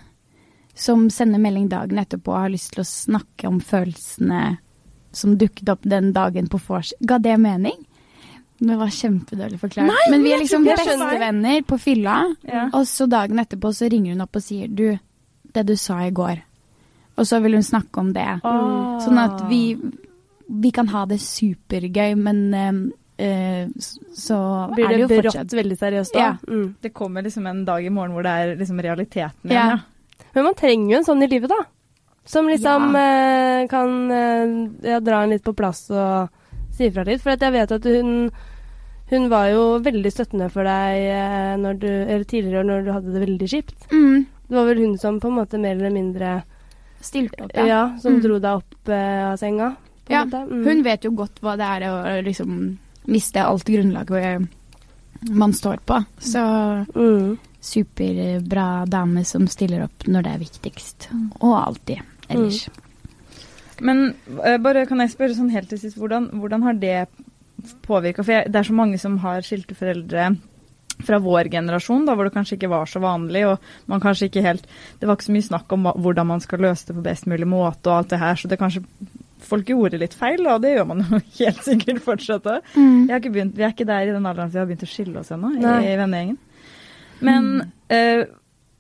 som 0.76 1.10
sender 1.10 1.40
melding 1.40 1.70
dagen 1.72 2.00
etterpå 2.02 2.34
og 2.34 2.46
har 2.46 2.54
lyst 2.54 2.74
til 2.76 2.84
å 2.84 2.88
snakke 2.88 3.50
om 3.50 3.60
følelsene 3.64 4.42
som 5.12 5.38
dukket 5.38 5.70
opp 5.70 5.82
den 5.84 6.12
dagen 6.16 6.48
på 6.48 6.60
vors. 6.68 6.94
Ga 7.00 7.18
det 7.20 7.38
mening? 7.40 7.78
Det 8.62 8.76
var 8.78 8.92
kjempedårlig 8.94 9.58
forklart. 9.60 9.88
Nei, 9.90 10.04
Men 10.12 10.24
vi 10.24 10.34
er 10.36 10.38
liksom 10.44 10.64
bestevenner 10.68 11.64
på 11.66 11.78
fylla, 11.82 12.36
Ja. 12.46 12.70
og 12.74 12.86
så 12.86 13.08
dagen 13.10 13.40
etterpå 13.42 13.72
så 13.74 13.90
ringer 13.90 14.14
hun 14.14 14.22
opp 14.22 14.36
og 14.38 14.44
sier 14.46 14.68
du, 14.70 15.00
det 15.54 15.66
du 15.66 15.76
sa 15.76 15.98
i 16.06 16.12
går. 16.12 16.42
Og 17.18 17.26
så 17.28 17.42
vil 17.42 17.54
hun 17.58 17.64
snakke 17.66 17.98
om 18.00 18.14
det. 18.14 18.28
Oh. 18.44 19.00
Sånn 19.02 19.18
at 19.18 19.42
vi, 19.50 19.76
vi 20.48 20.72
kan 20.72 20.88
ha 20.94 21.06
det 21.06 21.18
supergøy, 21.22 22.16
men 22.16 22.54
eh, 22.54 23.26
eh, 23.26 23.68
så 24.14 24.38
Blir 24.76 24.86
er 24.86 24.90
det, 24.90 24.96
det 24.96 25.02
jo 25.02 25.08
brått 25.10 25.26
fortsatt 25.34 25.58
veldig 25.58 25.78
seriøst 25.82 26.14
da? 26.14 26.20
Ja. 26.20 26.38
Mm. 26.48 26.76
Det 26.82 26.94
kommer 26.94 27.22
liksom 27.26 27.48
en 27.48 27.66
dag 27.66 27.86
i 27.86 27.90
morgen 27.90 28.14
hvor 28.14 28.24
det 28.24 28.32
er 28.32 28.56
liksom 28.62 28.80
realiteten 28.80 29.50
Ja. 29.50 29.52
igjen, 29.52 29.70
ja. 29.78 30.28
Men 30.34 30.44
man 30.48 30.54
trenger 30.56 30.94
jo 30.94 30.98
en 31.02 31.04
sånn 31.10 31.24
i 31.26 31.28
livet, 31.28 31.50
da. 31.50 31.64
Som 32.26 32.48
liksom 32.48 32.96
eh, 32.96 33.68
kan 33.68 34.12
eh, 34.12 34.52
ja, 34.92 35.00
dra 35.04 35.24
en 35.24 35.34
litt 35.34 35.44
på 35.44 35.54
plass 35.58 35.88
og 35.90 36.30
si 36.72 36.86
ifra 36.88 37.04
litt. 37.08 37.22
For 37.24 37.34
jeg 37.34 37.54
vet 37.56 37.72
at 37.76 37.88
hun, 37.90 38.30
hun 39.10 39.26
var 39.32 39.50
jo 39.52 39.64
veldig 39.84 40.12
støttende 40.14 40.50
for 40.54 40.64
deg 40.68 41.08
eh, 41.12 41.74
du, 41.82 41.88
eller 41.90 42.24
tidligere 42.30 42.64
når 42.68 42.86
du 42.86 42.92
hadde 42.94 43.16
det 43.16 43.24
veldig 43.26 43.50
kjipt. 43.50 43.88
mm, 43.92 44.26
Det 44.48 44.56
var 44.56 44.70
vel 44.70 44.84
hun 44.86 44.98
som 45.02 45.20
på 45.20 45.28
en 45.32 45.40
måte 45.42 45.60
mer 45.60 45.76
eller 45.76 45.94
mindre 45.96 46.42
Stilte 47.02 47.44
opp. 47.44 47.52
ja. 47.56 47.66
Ja. 47.66 47.84
som 48.00 48.14
Mm. 48.20 48.22
dro 48.22 48.40
deg 48.40 48.62
opp 48.62 48.90
av 48.94 49.38
senga. 49.42 49.76
Ja. 50.08 50.24
Mm. 50.26 50.64
Hun 50.68 50.84
vet 50.84 51.04
jo 51.04 51.12
godt 51.18 51.42
hva 51.42 51.56
det 51.58 51.66
er 51.66 51.90
å 51.90 52.22
liksom 52.22 52.78
miste 53.08 53.42
alt 53.42 53.66
grunnlaget 53.66 54.48
man 55.30 55.54
står 55.54 55.78
på. 55.86 56.04
Så 56.20 56.42
mm. 56.96 57.38
Superbra 57.62 58.86
dame 58.90 59.24
som 59.28 59.46
stiller 59.50 59.86
opp 59.86 60.08
når 60.10 60.26
det 60.26 60.36
er 60.36 60.46
viktigst. 60.46 61.10
Og 61.40 61.58
alltid 61.60 62.02
ellers. 62.32 62.66
Men 63.82 64.12
uh, 64.38 64.58
bare 64.62 64.86
kan 64.90 65.02
jeg 65.02 65.14
spørre 65.14 65.38
sånn 65.38 65.52
helt 65.54 65.70
til 65.72 65.82
sist, 65.82 65.98
hvordan, 65.98 66.30
hvordan 66.42 66.66
har 66.68 66.78
det 66.82 66.98
påvirka? 67.86 68.26
For 68.26 68.36
jeg, 68.36 68.52
det 68.54 68.62
er 68.62 68.70
så 68.70 68.78
mange 68.78 69.02
som 69.02 69.20
har 69.24 69.46
skilte 69.46 69.78
foreldre 69.78 70.32
fra 71.02 71.18
vår 71.22 71.50
generasjon, 71.50 72.06
da 72.06 72.14
hvor 72.14 72.28
det 72.28 72.36
kanskje 72.36 72.60
ikke 72.60 72.70
var 72.70 72.90
så 72.90 73.02
vanlig, 73.02 73.42
og 73.50 73.90
man 73.90 74.02
kanskje 74.04 74.28
ikke 74.30 74.44
helt 74.46 74.68
Det 75.00 75.08
var 75.08 75.18
ikke 75.18 75.32
så 75.32 75.34
mye 75.34 75.48
snakk 75.48 75.74
om 75.74 75.88
hvordan 75.90 76.30
man 76.30 76.44
skal 76.44 76.62
løse 76.62 76.88
det 76.88 76.98
på 76.98 77.06
best 77.08 77.26
mulig 77.32 77.48
måte 77.50 77.90
og 77.90 77.96
alt 77.96 78.12
det 78.14 78.22
her, 78.22 78.38
så 78.38 78.52
det 78.52 78.62
kanskje 78.62 78.86
Folk 79.42 79.72
gjorde 79.72 79.98
litt 79.98 80.14
feil, 80.14 80.46
og 80.46 80.62
det 80.62 80.76
gjør 80.76 80.86
man 80.92 81.00
jo 81.02 81.18
helt 81.40 81.64
sikkert 81.66 82.04
fortsatt 82.06 82.46
òg. 82.46 82.68
Mm. 82.78 83.10
Vi 83.34 83.64
er 83.66 83.72
ikke 83.72 83.88
der 83.90 84.06
i 84.06 84.14
den 84.14 84.28
alderen 84.30 84.52
at 84.52 84.54
vi 84.54 84.60
har 84.62 84.68
begynt 84.70 84.86
å 84.86 84.90
skille 84.92 85.18
oss 85.18 85.34
ennå 85.34 85.50
i, 85.58 85.64
i 85.66 85.96
vennegjengen. 85.98 86.38
Men 87.22 87.72
eh, 87.90 88.26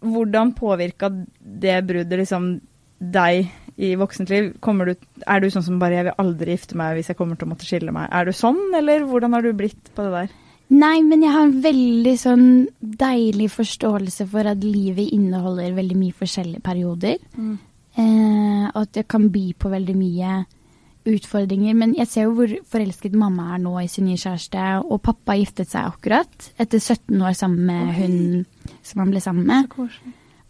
hvordan 0.01 0.53
påvirka 0.57 1.11
det 1.39 1.79
bruddet 1.87 2.23
liksom 2.23 2.53
deg 3.01 3.49
i 3.81 3.95
voksent 3.97 4.29
liv? 4.29 4.51
du, 4.61 4.93
er 5.25 5.41
du 5.41 5.49
sånn 5.49 5.65
som 5.65 5.79
bare 5.79 5.95
'jeg 5.95 6.05
vil 6.09 6.19
aldri 6.21 6.51
gifte 6.51 6.77
meg 6.77 6.95
hvis 6.95 7.09
jeg 7.09 7.17
kommer 7.17 7.35
til 7.35 7.47
å 7.47 7.51
måtte 7.53 7.65
skille 7.65 7.91
meg'? 7.91 8.09
Er 8.11 8.25
du 8.25 8.31
sånn, 8.31 8.59
eller 8.75 9.05
hvordan 9.05 9.33
har 9.33 9.41
du 9.41 9.53
blitt 9.53 9.93
på 9.95 10.03
det 10.03 10.11
der? 10.11 10.29
Nei, 10.71 11.01
men 11.03 11.21
jeg 11.21 11.31
har 11.31 11.43
en 11.43 11.61
veldig 11.61 12.15
sånn 12.15 12.67
deilig 12.79 13.49
forståelse 13.51 14.27
for 14.31 14.47
at 14.47 14.63
livet 14.63 15.11
inneholder 15.11 15.73
veldig 15.75 15.97
mye 15.99 16.15
forskjellige 16.15 16.63
perioder. 16.63 17.17
Eh, 17.99 18.65
og 18.71 18.81
at 18.85 18.93
det 18.93 19.07
kan 19.07 19.27
by 19.29 19.51
på 19.59 19.69
veldig 19.69 19.95
mye 19.99 20.45
utfordringer. 21.07 21.75
Men 21.77 21.93
jeg 21.97 22.09
ser 22.11 22.27
jo 22.27 22.35
hvor 22.37 22.55
forelsket 22.71 23.17
mamma 23.17 23.55
er 23.55 23.61
nå 23.63 23.75
i 23.81 23.89
sin 23.91 24.07
nye 24.09 24.19
kjæreste. 24.21 24.65
Og 24.85 25.01
pappa 25.05 25.37
giftet 25.39 25.71
seg 25.71 25.89
akkurat 25.89 26.49
etter 26.61 26.81
17 26.81 27.21
år 27.21 27.37
sammen 27.37 27.69
med 27.69 27.93
hun 27.97 28.17
som 28.85 29.03
han 29.03 29.13
ble 29.13 29.21
sammen 29.23 29.47
med. 29.47 29.77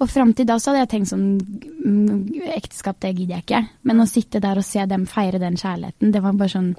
Og 0.01 0.09
fram 0.09 0.31
til 0.33 0.47
da 0.49 0.57
så 0.57 0.71
hadde 0.71 0.81
jeg 0.81 0.91
tenkt 0.95 1.11
sånn 1.11 1.27
mm, 1.37 2.47
Ekteskap, 2.55 2.97
det 3.03 3.13
gidder 3.13 3.37
jeg 3.37 3.45
ikke. 3.45 3.61
Men 3.87 4.01
å 4.01 4.09
sitte 4.09 4.41
der 4.41 4.57
og 4.57 4.65
se 4.65 4.85
dem 4.89 5.05
feire 5.09 5.41
den 5.41 5.59
kjærligheten, 5.61 6.13
det 6.13 6.23
var 6.23 6.39
bare 6.39 6.55
sånn 6.55 6.73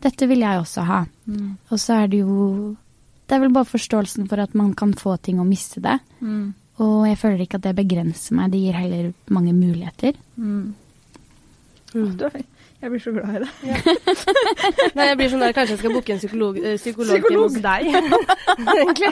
Dette 0.00 0.24
vil 0.30 0.40
jeg 0.40 0.62
også 0.62 0.86
ha. 0.88 1.02
Og 1.68 1.80
så 1.82 1.98
er 1.98 2.06
det 2.08 2.22
jo 2.22 2.76
Det 3.28 3.36
er 3.36 3.42
vel 3.42 3.52
bare 3.52 3.68
forståelsen 3.68 4.30
for 4.30 4.40
at 4.40 4.54
man 4.56 4.72
kan 4.78 4.94
få 4.96 5.18
ting 5.20 5.42
og 5.42 5.50
miste 5.50 5.82
det. 5.84 5.98
Og 6.80 7.02
jeg 7.04 7.18
føler 7.20 7.42
ikke 7.44 7.58
at 7.60 7.66
det 7.66 7.76
begrenser 7.76 8.38
meg, 8.38 8.54
det 8.54 8.62
gir 8.62 8.78
heller 8.78 9.10
mange 9.28 9.52
muligheter. 9.52 10.16
Mm. 10.40 10.72
Du 11.92 12.22
var 12.22 12.32
fin. 12.32 12.46
Jeg 12.80 12.88
blir 12.94 13.00
så 13.04 13.10
glad 13.12 13.28
i 13.36 13.38
det. 13.42 13.48
Nei, 14.96 15.04
jeg 15.10 15.16
blir 15.20 15.28
sånn 15.28 15.42
der, 15.44 15.52
Kanskje 15.52 15.74
jeg 15.74 15.80
skal 15.82 15.92
booke 15.92 16.14
en 16.14 16.20
psykolog, 16.22 16.56
eh, 16.56 16.76
psykologtime 16.80 17.20
Psykolog? 17.26 17.44
hos 17.44 17.60
deg. 17.60 17.80
Egentlig. 18.80 19.10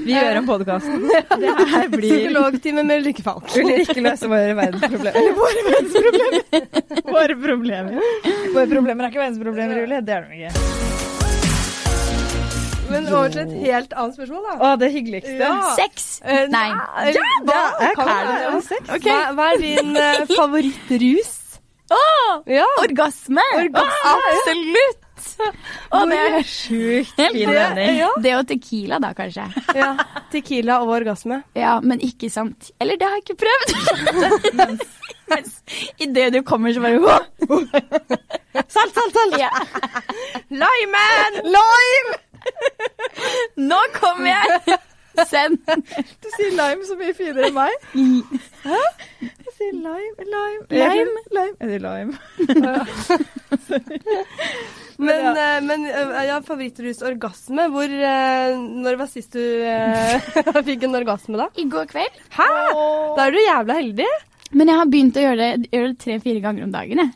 Vi 0.06 0.12
gjør 0.14 0.38
om 0.40 0.46
podkasten. 0.46 1.08
Det 1.10 1.50
her 1.72 1.88
blir 1.90 2.14
Psykologtime 2.14 2.84
med 2.86 3.02
Ulrikke 3.02 3.24
Falk. 3.26 3.50
Vil 3.56 3.82
ikke 3.82 4.04
løse 4.06 4.30
våre 4.30 4.54
verdensproblemer. 4.60 5.18
Eller 5.18 5.34
våre 5.40 5.60
verdensproblemer! 5.70 6.40
Våre 7.16 7.34
problemer. 7.42 7.98
Våre 8.54 8.68
problemer 8.70 9.02
er 9.04 9.10
ikke 9.10 9.22
verdensproblemer, 9.24 9.82
Julie. 9.82 10.00
Det 10.06 10.14
er 10.14 10.22
de 10.22 10.38
ikke. 10.38 10.52
Men 12.90 13.06
over 13.14 13.28
til 13.30 13.42
et 13.42 13.52
helt 13.66 13.92
annet 13.94 14.14
spørsmål, 14.18 14.46
da. 14.46 14.54
Å, 14.54 14.70
det 14.78 14.88
hyggeligste. 14.94 15.34
Ja. 15.38 15.50
Sex! 15.78 16.08
Eh, 16.22 16.46
Nei. 16.50 16.68
Ja, 16.70 17.26
Hva? 17.46 17.60
Hva, 17.98 19.20
hva 19.34 19.50
er 19.52 19.62
din 19.62 19.94
eh, 19.98 20.24
favorittrus? 21.90 22.54
Ja. 22.54 22.66
Orgasme! 22.84 23.44
Orgasme, 23.58 24.12
Absolutt! 24.14 25.06
Å, 25.92 25.98
det 26.08 26.18
er 26.18 26.44
Sjukt 26.48 27.16
fin 27.18 27.34
det- 27.34 27.48
mening. 27.50 27.98
Ja. 27.98 28.08
Det 28.24 28.32
og 28.38 28.46
tequila, 28.48 28.98
da, 29.02 29.10
kanskje. 29.18 29.44
ja. 29.76 29.90
Tequila 30.32 30.78
og 30.84 30.94
orgasme. 31.00 31.42
Ja, 31.58 31.74
men 31.84 32.00
ikke 32.06 32.30
sant. 32.32 32.70
Eller 32.80 32.96
det 33.00 33.08
har 33.08 33.18
jeg 33.18 33.26
ikke 33.26 33.42
prøvd. 33.44 33.68
Mens 35.30 35.60
idet 36.02 36.30
du 36.34 36.40
kommer, 36.42 36.72
så 36.74 36.80
bare. 36.82 36.98
Salt, 38.70 38.94
salt, 38.96 39.14
salt! 39.14 39.36
ja. 39.38 39.50
Limen! 40.50 41.40
Lime! 41.46 42.18
Nå 43.70 43.78
kommer 44.00 44.32
jeg! 44.32 44.78
Send. 45.28 45.58
Du 46.22 46.28
sier 46.36 46.52
lime 46.54 46.86
så 46.86 46.96
mye 46.98 47.14
finere 47.16 47.48
enn 47.48 47.56
meg. 47.56 47.72
Hæ? 48.64 48.80
Jeg 49.20 49.54
sier 49.56 49.74
lime, 49.76 50.26
lime 50.34 50.64
Lime? 50.70 51.24
Lime. 51.34 51.56
Er 51.60 51.66
det 51.72 51.80
lime. 51.84 52.14
Men, 55.00 55.22
ja. 55.24 55.60
men 55.64 55.86
eh, 55.88 56.24
ja, 56.28 56.34
favorittrus 56.44 56.98
orgasme. 57.08 57.64
Hvor 57.72 57.88
eh, 57.88 58.58
Når 58.84 58.98
var 59.00 59.08
sist 59.08 59.32
du 59.32 59.40
eh, 59.40 60.20
fikk 60.68 60.84
en 60.84 60.98
orgasme, 60.98 61.38
da? 61.40 61.46
I 61.56 61.64
går 61.72 61.88
kveld. 61.88 62.18
Hæ? 62.36 62.48
Da 63.16 63.24
er 63.24 63.32
du 63.32 63.40
jævla 63.40 63.78
heldig. 63.78 64.10
Men 64.50 64.68
jeg 64.68 64.80
har 64.80 64.90
begynt 64.92 65.16
å 65.16 65.24
gjøre 65.24 65.48
det, 65.62 65.82
tre-fire 66.02 66.42
ganger 66.44 66.66
om 66.66 66.74
dagen. 66.74 67.00
Jeg. 67.00 67.10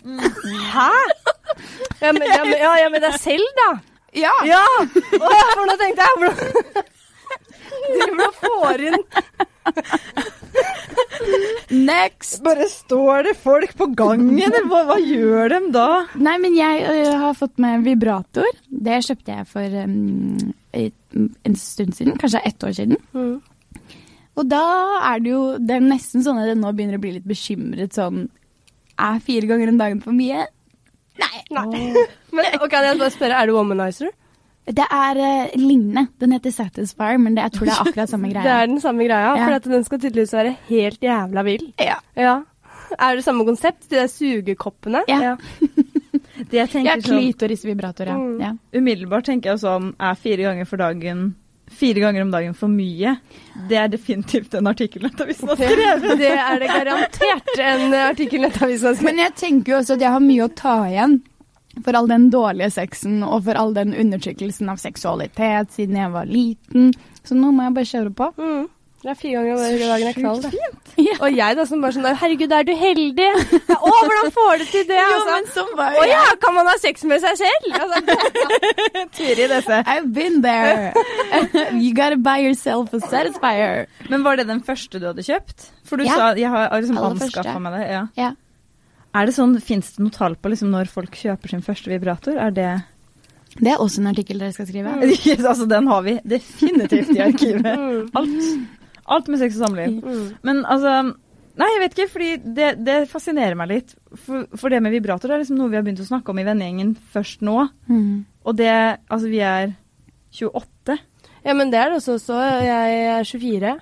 Hæ? 0.72 0.88
Ja, 2.00 2.12
men, 2.14 2.24
ja, 2.24 2.40
men, 2.46 2.56
ja, 2.62 2.88
men 2.94 3.04
deg 3.04 3.18
selv, 3.20 3.52
da? 3.58 3.70
Ja. 4.14 4.32
Ja! 4.46 4.64
Ja, 5.18 5.46
for 5.52 5.66
nå 5.66 5.74
tenkte 5.80 6.06
jeg 6.06 6.20
hvordan 6.22 6.93
Driver 7.94 8.26
og 8.28 8.34
får 8.42 8.86
inn 8.90 9.02
Next. 11.74 12.42
Bare 12.44 12.66
står 12.70 13.22
det 13.28 13.34
folk 13.40 13.72
på 13.78 13.86
gangen, 13.96 14.36
hva, 14.68 14.82
hva 14.88 14.98
gjør 15.00 15.54
de 15.54 15.60
da? 15.74 15.86
Nei, 16.20 16.36
men 16.42 16.56
jeg 16.56 16.84
ø, 16.84 16.98
har 17.22 17.34
fått 17.38 17.56
meg 17.62 17.82
vibrator. 17.86 18.46
Det 18.68 19.00
kjøpte 19.06 19.38
jeg 19.38 19.48
for 19.50 19.76
um, 19.84 20.52
en 20.76 21.58
stund 21.58 21.96
siden. 21.96 22.18
Kanskje 22.20 22.44
ett 22.44 22.66
år 22.66 22.76
siden. 22.76 23.00
Mm. 23.16 23.40
Og 24.34 24.48
da 24.50 24.64
er 25.12 25.20
det 25.22 25.30
jo 25.30 25.40
Det 25.62 25.76
er 25.76 25.84
nesten 25.84 26.24
sånn 26.26 26.40
at 26.42 26.48
jeg 26.50 26.58
nå 26.58 26.72
begynner 26.74 26.98
å 26.98 27.02
bli 27.04 27.12
litt 27.14 27.26
bekymret 27.28 27.94
sånn 27.94 28.24
Er 28.98 29.20
fire 29.22 29.46
ganger 29.46 29.70
om 29.70 29.78
dagen 29.78 30.00
for 30.02 30.10
mye? 30.16 30.48
Nei. 31.22 31.44
Men 32.34 32.56
ok, 32.58 32.66
kan 32.66 32.82
jeg 32.88 32.98
bare 32.98 33.14
spørre, 33.14 33.38
er 33.38 33.46
du 33.46 33.54
womanizer? 33.54 34.10
Det 34.66 34.86
er 34.90 35.18
uh, 35.20 35.54
lignende. 35.60 36.06
Den 36.20 36.32
heter 36.32 36.50
Satisfyer, 36.54 37.18
men 37.20 37.34
det, 37.36 37.42
jeg 37.44 37.52
tror 37.58 37.66
det 37.68 37.74
er 37.74 37.82
akkurat 37.90 38.08
samme 38.14 38.30
greia. 38.32 38.42
Det 38.46 38.54
er 38.56 38.66
den 38.72 38.80
samme 38.80 39.04
greia, 39.04 39.34
Ja. 39.36 39.44
for 39.46 39.52
at 39.58 39.68
den 39.74 39.84
skal 39.84 40.00
tydeligvis 40.00 40.32
være 40.32 40.56
helt 40.70 41.00
jævla 41.04 41.42
vill. 41.44 41.66
Ja. 41.78 41.98
Ja. 42.16 42.34
Er 42.98 43.16
det 43.16 43.24
samme 43.26 43.44
konsept? 43.44 43.88
De 43.90 43.96
der 43.96 44.06
sugekoppene? 44.08 45.04
Ja. 45.08 45.36
Det 46.34 46.58
jeg 46.58 46.66
Ja, 46.66 46.66
tenker 46.66 47.00
sånn, 47.04 47.20
klitorisvibrator, 47.22 48.08
ja. 48.10 48.14
Mm. 48.18 48.40
ja. 48.42 48.48
Umiddelbart 48.74 49.24
tenker 49.28 49.52
jeg 49.52 49.60
sånn 49.62 49.92
Er 50.02 50.16
fire 50.18 50.42
ganger 50.48 50.66
for 50.66 50.76
dagen 50.82 51.34
fire 51.74 52.02
ganger 52.02 52.22
om 52.26 52.30
dagen 52.30 52.52
for 52.54 52.68
mye, 52.70 53.14
det 53.70 53.78
er 53.80 53.88
definitivt 53.90 54.52
en 54.54 54.68
artikkel 54.70 55.02
Nettavisen 55.06 55.48
har 55.48 55.56
skrevet. 55.58 56.18
Det 56.20 56.28
er 56.30 56.60
det 56.60 56.68
garantert 56.70 57.48
en 57.64 57.94
artikkel 57.98 58.44
Nettavisen 58.44 58.90
har 58.90 58.94
skrevet. 58.98 59.08
Men 59.08 59.22
jeg 59.24 59.32
tenker 59.40 59.72
jo 59.72 59.78
også 59.80 59.96
at 59.96 60.04
jeg 60.04 60.12
har 60.14 60.22
mye 60.22 60.44
å 60.44 60.50
ta 60.54 60.74
igjen. 60.90 61.16
For 61.82 61.96
all 61.98 62.06
den 62.06 62.30
dårlige 62.30 62.70
sexen 62.72 63.22
og 63.26 63.42
for 63.48 63.58
all 63.58 63.74
den 63.74 63.94
undertrykkelsen 63.94 64.68
av 64.70 64.78
seksualitet 64.78 65.72
siden 65.74 65.96
jeg 65.98 66.12
var 66.14 66.24
liten. 66.30 66.92
Så 67.24 67.34
nå 67.34 67.50
må 67.52 67.66
jeg 67.66 67.74
bare 67.74 67.90
kjøre 67.90 68.14
på. 68.14 68.30
Mm. 68.38 68.68
Det 69.04 69.10
er 69.12 69.16
fire 69.20 69.40
ganger 69.44 69.58
om 69.58 69.80
dagen 69.90 70.08
er 70.08 70.14
knall, 70.16 70.44
Ja. 70.96 71.16
Og 71.20 71.34
jeg 71.36 71.56
da 71.58 71.64
som 71.68 71.82
bare 71.82 71.92
sånn 71.92 72.06
Herregud, 72.16 72.52
er 72.56 72.64
du 72.64 72.70
heldig? 72.72 73.26
Ja, 73.68 73.74
å, 73.76 73.90
hvordan 73.90 74.30
får 74.32 74.62
du 74.62 74.64
til 74.70 74.86
det? 74.88 75.00
Altså. 75.14 75.34
sånn 75.58 75.72
var 75.76 75.98
Å 76.00 76.06
ja, 76.08 76.22
kan 76.40 76.54
man 76.56 76.70
ha 76.70 76.76
sex 76.80 77.04
med 77.10 77.20
seg 77.20 77.36
selv? 77.36 77.66
Altså, 77.84 78.16
Turi 79.18 79.48
dette. 79.50 79.82
I've 79.84 80.08
been 80.14 80.40
there. 80.40 80.94
you 81.82 81.92
gotta 81.92 82.16
buy 82.16 82.38
yourself 82.46 82.94
a 82.94 83.00
satisfier. 83.04 83.84
Men 84.08 84.24
var 84.24 84.36
det 84.40 84.46
den 84.48 84.62
første 84.64 84.96
du 85.02 85.04
hadde 85.10 85.26
kjøpt? 85.26 85.68
For 85.84 86.00
du 86.00 86.04
Ja. 86.08 86.14
sa 86.16 86.30
jeg 86.40 86.48
har 86.48 86.70
liksom 86.72 86.96
anskaffa 87.04 87.58
meg 87.60 87.76
det. 87.76 87.84
Ja. 87.90 88.02
Ja. 88.16 88.30
Er 89.14 89.28
det 89.28 89.34
sånn, 89.36 89.54
Fins 89.62 89.92
det 89.94 90.02
noe 90.04 90.14
tall 90.14 90.34
på 90.36 90.50
liksom 90.50 90.72
når 90.74 90.90
folk 90.90 91.14
kjøper 91.14 91.52
sin 91.54 91.62
første 91.62 91.90
vibrator? 91.92 92.38
Er 92.40 92.50
det 92.54 92.70
Det 93.60 93.70
er 93.70 93.78
også 93.82 94.00
en 94.02 94.10
artikkel 94.10 94.40
dere 94.42 94.52
skal 94.56 94.66
skrive. 94.66 94.94
altså, 95.50 95.66
Den 95.70 95.86
har 95.86 96.02
vi 96.02 96.16
definitivt 96.24 97.12
i 97.14 97.20
arkivet. 97.22 97.68
mm, 97.68 98.08
Alt. 98.18 98.48
Alt 99.14 99.28
med 99.28 99.38
sex 99.42 99.58
og 99.60 99.68
samliv. 99.68 100.00
mm. 100.02 100.24
Men 100.42 100.64
altså 100.64 101.14
Nei, 101.54 101.68
jeg 101.70 101.80
vet 101.84 101.92
ikke, 101.94 102.10
fordi 102.10 102.28
det, 102.56 102.68
det 102.82 102.94
fascinerer 103.06 103.54
meg 103.54 103.68
litt. 103.70 103.92
For, 104.24 104.42
for 104.58 104.74
det 104.74 104.80
med 104.82 104.90
vibrator 104.90 105.30
er 105.30 105.38
liksom 105.38 105.60
noe 105.60 105.70
vi 105.70 105.76
har 105.78 105.84
begynt 105.86 106.00
å 106.02 106.06
snakke 106.08 106.32
om 106.32 106.40
i 106.42 106.46
vennegjengen 106.48 106.96
først 107.14 107.44
nå. 107.46 107.68
Mm. 107.86 108.24
Og 108.42 108.56
det 108.58 108.72
Altså, 109.06 109.28
vi 109.30 109.38
er 109.38 109.70
28. 110.34 110.96
Ja, 111.44 111.54
men 111.54 111.70
det 111.70 111.78
er 111.78 111.92
det 111.92 112.00
også. 112.00 112.16
også. 112.18 112.40
Jeg 112.66 113.04
er 113.12 113.22
24. 113.28 113.76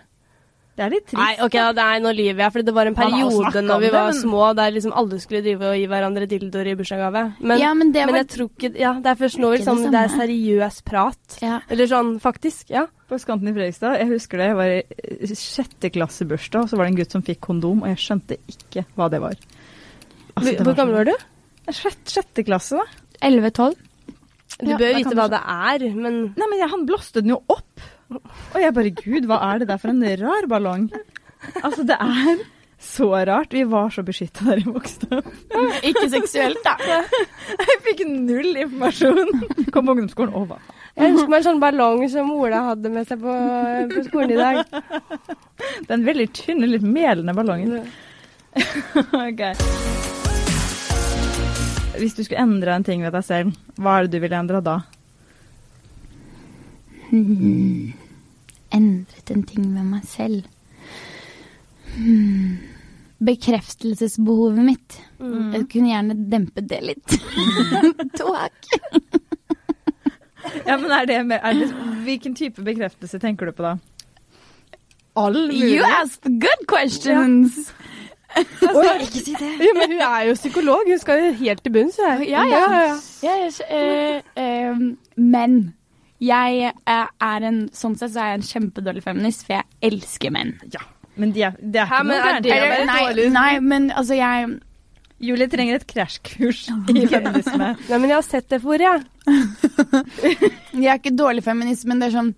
Det 0.72 0.80
er 0.86 0.88
litt 0.94 1.04
trist. 1.04 1.18
Nei, 1.20 1.34
ok, 1.44 1.52
da, 1.52 1.72
nei, 1.76 1.98
nå 2.00 2.10
lyver 2.16 2.38
jeg. 2.46 2.52
For 2.54 2.62
det 2.64 2.72
var 2.72 2.88
en 2.88 2.94
periode 2.96 3.60
når 3.60 3.80
vi 3.82 3.88
det, 3.90 3.92
var 3.92 4.06
men- 4.08 4.20
små 4.22 4.44
der 4.56 4.70
liksom 4.72 4.94
alle 4.96 5.18
skulle 5.20 5.42
drive 5.44 5.66
og 5.68 5.76
gi 5.76 5.86
hverandre 5.90 6.26
dildoer 6.30 6.70
i 6.70 6.74
bursdagsgave. 6.78 7.22
Men, 7.44 7.58
ja, 7.60 7.74
men 7.76 7.92
det 7.92 8.06
men 8.06 8.14
var 8.14 8.22
jeg 8.22 8.28
tror 8.32 8.48
ikke 8.48 8.70
Ja, 8.80 8.92
det 9.04 9.10
er 9.12 9.18
først 9.20 9.38
nå 9.42 9.50
liksom, 9.52 9.82
det 9.84 9.90
det 9.92 10.00
er 10.00 10.14
seriøs 10.16 10.78
prat. 10.88 11.36
ja. 11.42 11.60
Eller 11.68 11.86
sånn, 11.92 12.14
faktisk. 12.24 12.70
Ja. 12.72 12.86
På 13.08 13.18
Skanten 13.20 13.48
i 13.48 13.52
Fredrikstad, 13.52 13.98
jeg 14.00 14.08
husker 14.14 14.38
det, 14.40 14.46
jeg 14.48 14.56
var 14.56 14.72
i 14.72 15.34
sjette 15.36 15.92
klasse 15.92 16.24
bursdag, 16.24 16.62
og 16.64 16.68
så 16.72 16.76
var 16.80 16.86
det 16.88 16.92
en 16.94 17.00
gutt 17.04 17.12
som 17.12 17.22
fikk 17.22 17.40
kondom, 17.44 17.82
og 17.84 17.88
jeg 17.92 18.00
skjønte 18.00 18.38
ikke 18.48 18.86
hva 18.96 19.10
det 19.12 19.20
var. 19.20 19.36
Altså, 20.36 20.56
det 20.56 20.64
Hvor 20.64 20.74
gammel 20.80 20.94
var 21.02 21.04
du? 21.04 21.12
Sjette, 21.68 22.08
sjette 22.10 22.44
klasse, 22.48 22.80
da. 22.80 22.86
11-12. 23.28 23.76
Du 24.62 24.70
Ja, 24.70 24.76
bør 24.78 24.88
jo 24.88 24.96
vite 25.02 25.14
hva 25.16 25.28
det 25.32 25.40
er, 25.44 25.84
men 25.94 26.16
Nei, 26.36 26.46
men 26.48 26.58
jeg, 26.58 26.70
han 26.70 26.86
blåste 26.88 27.20
den 27.20 27.30
jo 27.36 27.42
opp. 27.48 27.68
Og 28.20 28.58
jeg 28.60 28.74
bare 28.76 28.96
Gud, 29.02 29.28
hva 29.30 29.38
er 29.50 29.62
det 29.62 29.70
der 29.70 29.80
for 29.82 29.92
en 29.92 30.02
rar 30.20 30.48
ballong? 30.50 30.90
Altså, 31.62 31.84
det 31.86 31.96
er 31.98 32.42
så 32.82 33.08
rart. 33.26 33.54
Vi 33.54 33.62
var 33.70 33.90
så 33.94 34.02
beskytta 34.06 34.44
der 34.50 34.62
vi 34.62 34.74
vokste 34.74 35.08
opp. 35.18 35.32
Ikke 35.86 36.08
seksuelt, 36.10 36.62
da. 36.66 36.76
Jeg 37.52 37.80
fikk 37.86 38.04
null 38.10 38.56
informasjon. 38.66 39.34
Kom 39.74 39.86
på 39.86 39.96
ungdomsskolen 39.96 40.34
og 40.38 40.48
hva? 40.52 40.62
jeg 40.92 41.08
ønsker 41.14 41.30
meg 41.32 41.38
en 41.38 41.46
sånn 41.46 41.60
ballong 41.62 42.02
som 42.12 42.30
Ola 42.34 42.58
hadde 42.66 42.90
med 42.92 43.08
seg 43.08 43.22
på, 43.22 43.36
på 43.94 44.02
skolen 44.10 44.34
i 44.34 44.40
dag. 44.40 44.58
Den 45.88 46.04
veldig 46.04 46.26
tynne, 46.36 46.68
litt 46.68 46.84
melende 46.86 47.36
ballongen. 47.36 47.84
Ok. 49.16 49.40
Hvis 51.96 52.16
du 52.18 52.20
skulle 52.24 52.42
endre 52.42 52.74
en 52.76 52.84
ting 52.84 53.00
ved 53.04 53.14
deg 53.14 53.24
selv, 53.24 53.56
hva 53.80 53.94
er 53.96 54.04
det 54.04 54.18
du 54.18 54.24
ville 54.24 54.36
endra 54.36 54.60
da? 54.64 54.74
Hmm. 57.08 57.92
Endret 58.72 59.30
en 59.34 59.42
ting 59.48 59.66
ved 59.74 59.84
meg 59.84 60.04
selv. 60.08 60.46
Hmm. 61.96 62.58
Bekreftelsesbehovet 63.22 64.64
mitt. 64.64 64.98
Mm. 65.20 65.52
Jeg 65.54 65.66
kunne 65.70 65.92
gjerne 65.92 66.16
dempet 66.32 66.68
det 66.70 66.80
litt. 66.82 67.18
Tåk. 68.18 68.72
Ja, 70.66 70.76
men 70.76 70.90
er 70.90 71.06
det 71.06 71.20
med, 71.26 71.38
er 71.42 71.52
det, 71.54 71.68
Hvilken 72.02 72.34
type 72.34 72.64
bekreftelse 72.66 73.20
tenker 73.22 73.46
du 73.46 73.52
på 73.56 73.62
da? 73.62 73.76
All 75.16 75.36
mulig? 75.46 75.76
You 75.76 75.86
asked 76.00 76.26
good 76.40 76.66
questions. 76.68 77.70
Oi, 78.76 78.86
ikke 79.04 79.20
si 79.20 79.34
det! 79.36 79.50
Ja, 79.60 79.74
men 79.76 79.92
hun 79.92 80.00
er 80.00 80.22
jo 80.30 80.34
psykolog. 80.34 80.88
Hun 80.88 80.98
skal 80.98 81.20
jo 81.20 81.32
helt 81.42 81.62
til 81.64 81.72
bunns. 81.72 81.98
hun. 82.00 82.24
Ja, 82.28 82.44
ja. 82.48 82.62
Ja, 83.22 83.34
jeg, 83.44 83.52
eh, 83.68 84.22
eh, 84.36 84.78
men 85.16 85.74
jeg 86.22 86.72
eh, 86.72 87.06
er 87.28 87.46
en 87.48 87.62
Sånn 87.74 87.96
sett 87.98 88.12
så 88.14 88.20
er 88.22 88.32
jeg 88.32 88.40
en 88.40 88.48
kjempedårlig 88.50 89.02
feminist, 89.04 89.46
for 89.46 89.58
jeg 89.58 89.92
elsker 89.92 90.30
menn. 90.34 90.52
Ja, 90.74 90.82
men 91.20 91.32
de 91.34 91.42
er, 91.48 91.56
det 91.60 91.82
er 91.82 91.90
ikke 91.90 92.04
men 92.06 92.14
noe 92.16 92.28
gærent. 92.28 92.44
det 92.46 92.52
å 92.52 92.56
Eller, 92.56 92.70
være 92.76 92.86
nei, 92.90 93.00
dårlig? 93.08 93.26
nei, 93.34 93.50
men 93.72 93.90
altså 93.92 94.18
jeg 94.20 94.52
Julie 95.22 95.46
trenger 95.46 95.76
et 95.78 95.84
krasjkurs 95.86 96.64
i 96.90 97.04
feminisme. 97.06 97.66
Nei, 97.90 97.98
men 98.02 98.08
jeg 98.10 98.16
har 98.16 98.24
sett 98.26 98.48
det 98.50 98.58
for, 98.64 98.74
jeg. 98.82 99.04
Jeg 100.74 100.88
er 100.90 100.96
ikke 100.98 101.12
dårlig 101.14 101.44
feminist, 101.46 101.84
men 101.86 102.00
det 102.02 102.08
er 102.08 102.16
sånn 102.16 102.32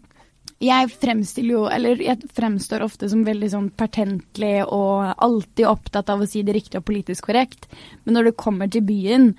Jeg 0.60 0.90
fremstiller 0.92 1.54
jo 1.56 1.62
Eller 1.72 2.02
jeg 2.04 2.28
fremstår 2.36 2.84
ofte 2.84 3.08
som 3.08 3.22
veldig 3.24 3.48
sånn 3.54 3.70
pertentlig 3.72 4.52
og 4.66 5.14
alltid 5.16 5.64
opptatt 5.70 6.12
av 6.12 6.20
å 6.20 6.28
si 6.28 6.42
det 6.44 6.58
riktige 6.58 6.82
og 6.82 6.86
politisk 6.90 7.30
korrekt. 7.30 7.68
Men 8.04 8.18
når 8.18 8.28
det 8.30 8.36
kommer 8.44 8.68
til 8.68 8.84
byen, 8.84 9.30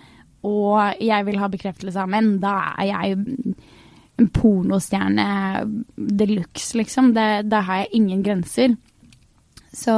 og 0.46 0.98
jeg 1.02 1.26
vil 1.30 1.38
ha 1.42 1.52
bekreftelse 1.54 2.02
av 2.02 2.10
menn, 2.12 2.40
da 2.42 2.56
er 2.82 2.90
jeg 2.96 3.56
en 4.18 4.30
pornostjerne 4.32 5.28
de 5.96 6.28
luxe, 6.32 6.78
liksom. 6.78 7.14
Det, 7.16 7.46
der 7.52 7.66
har 7.68 7.84
jeg 7.84 7.94
ingen 8.00 8.24
grenser. 8.24 8.76
Så 9.76 9.94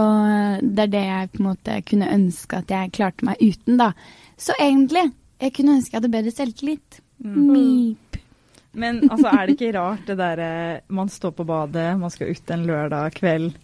det 0.61 0.87
er 0.87 0.93
det 0.93 1.03
jeg 1.05 1.31
på 1.33 1.41
en 1.41 1.49
måte 1.51 1.81
kunne 1.85 2.09
ønske 2.09 2.61
at 2.63 2.73
jeg 2.73 2.93
klarte 2.97 3.27
meg 3.27 3.41
uten, 3.41 3.77
da. 3.77 3.91
Så 4.37 4.55
egentlig, 4.61 5.05
jeg 5.41 5.53
kunne 5.53 5.77
ønske 5.77 5.93
jeg 5.93 6.01
hadde 6.01 6.15
bedre 6.15 6.33
selvtillit. 6.33 7.01
Mip. 7.21 8.17
Men 8.77 9.03
altså, 9.07 9.29
er 9.31 9.45
det 9.45 9.55
ikke 9.55 9.73
rart 9.73 10.03
det 10.05 10.17
derre 10.19 10.49
Man 10.93 11.09
står 11.09 11.31
på 11.33 11.45
badet, 11.49 11.87
man 11.97 12.13
skal 12.13 12.29
ut 12.29 12.51
en 12.53 12.65
lørdag 12.67 13.15
kveld, 13.17 13.55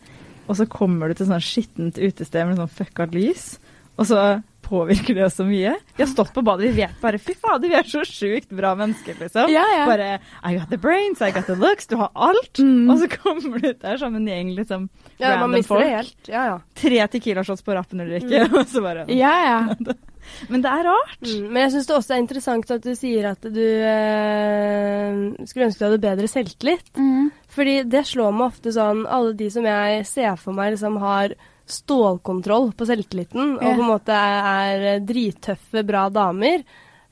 og 0.48 0.58
så 0.58 0.66
kommer 0.70 1.10
du 1.10 1.18
til 1.18 1.30
sånn 1.30 1.44
skittent 1.44 2.00
utested 2.02 2.50
med 2.50 2.58
sånn 2.60 2.72
fucka 2.72 3.08
lys, 3.14 3.54
og 3.96 4.10
så 4.10 4.24
påvirker 4.64 5.18
det 5.18 5.26
oss 5.26 5.36
så 5.40 5.46
mye. 5.48 5.76
Vi 5.98 6.04
har 6.04 6.10
stått 6.10 6.34
på 6.34 6.42
badet, 6.46 6.70
vi 6.72 6.84
vet 6.84 6.96
bare 7.02 7.20
fy 7.22 7.36
fader, 7.36 7.70
vi 7.70 7.78
er 7.78 7.90
så 7.90 8.04
sjukt 8.08 8.54
bra 8.56 8.74
mennesker, 8.80 9.18
liksom. 9.20 9.52
Ja, 9.52 9.66
ja. 9.76 9.84
Bare 9.90 10.10
I 10.44 10.56
got 10.58 10.72
the 10.72 10.80
brains, 10.82 11.22
I 11.22 11.32
got 11.36 11.48
the 11.50 11.58
looks, 11.60 11.88
du 11.88 11.98
har 12.00 12.12
alt. 12.14 12.60
Mm. 12.60 12.90
Og 12.92 13.04
så 13.04 13.10
kommer 13.18 13.60
du 13.60 13.70
ut 13.70 13.84
der 13.84 14.00
som 14.02 14.16
en 14.16 14.28
gjeng 14.28 14.56
liksom 14.56 14.88
Ja, 15.18 15.36
man 15.36 15.52
random 15.52 15.68
folk. 15.68 15.84
det 15.84 15.92
helt. 15.98 16.32
Ja, 16.32 16.46
ja. 16.52 16.58
Tre 16.80 17.04
Tequila-shots 17.14 17.66
på 17.66 17.76
rappen 17.76 18.02
eller 18.04 18.24
ikke, 18.24 18.48
mm. 18.48 18.58
og 18.62 18.68
så 18.72 18.84
bare 18.86 19.06
Ja, 19.12 19.36
ja. 19.50 19.60
Men 20.48 20.64
det 20.64 20.72
er 20.72 20.86
rart. 20.88 21.24
Mm, 21.28 21.48
men 21.52 21.66
jeg 21.66 21.72
syns 21.74 21.88
det 21.90 21.96
også 21.98 22.14
er 22.16 22.22
interessant 22.22 22.70
at 22.72 22.86
du 22.86 22.94
sier 22.96 23.26
at 23.34 23.44
du 23.44 23.60
eh, 23.60 25.48
skulle 25.50 25.68
ønske 25.68 25.82
du 25.82 25.88
hadde 25.90 26.04
bedre 26.04 26.30
selvtillit. 26.32 26.94
Mm. 26.96 27.28
Fordi 27.54 27.74
det 27.92 28.06
slår 28.08 28.32
meg 28.34 28.48
ofte 28.48 28.72
sånn 28.74 29.04
Alle 29.06 29.36
de 29.38 29.50
som 29.54 29.68
jeg 29.68 30.06
ser 30.10 30.40
for 30.42 30.56
meg 30.58 30.74
liksom 30.74 30.96
har 31.04 31.36
stålkontroll 31.74 32.72
på 32.78 32.88
selvtilliten, 32.88 33.56
og 33.58 33.62
på 33.64 33.84
en 33.84 33.90
måte 33.90 34.16
er, 34.16 34.88
er 34.94 35.06
drittøffe, 35.06 35.84
bra 35.88 36.08
damer, 36.14 36.64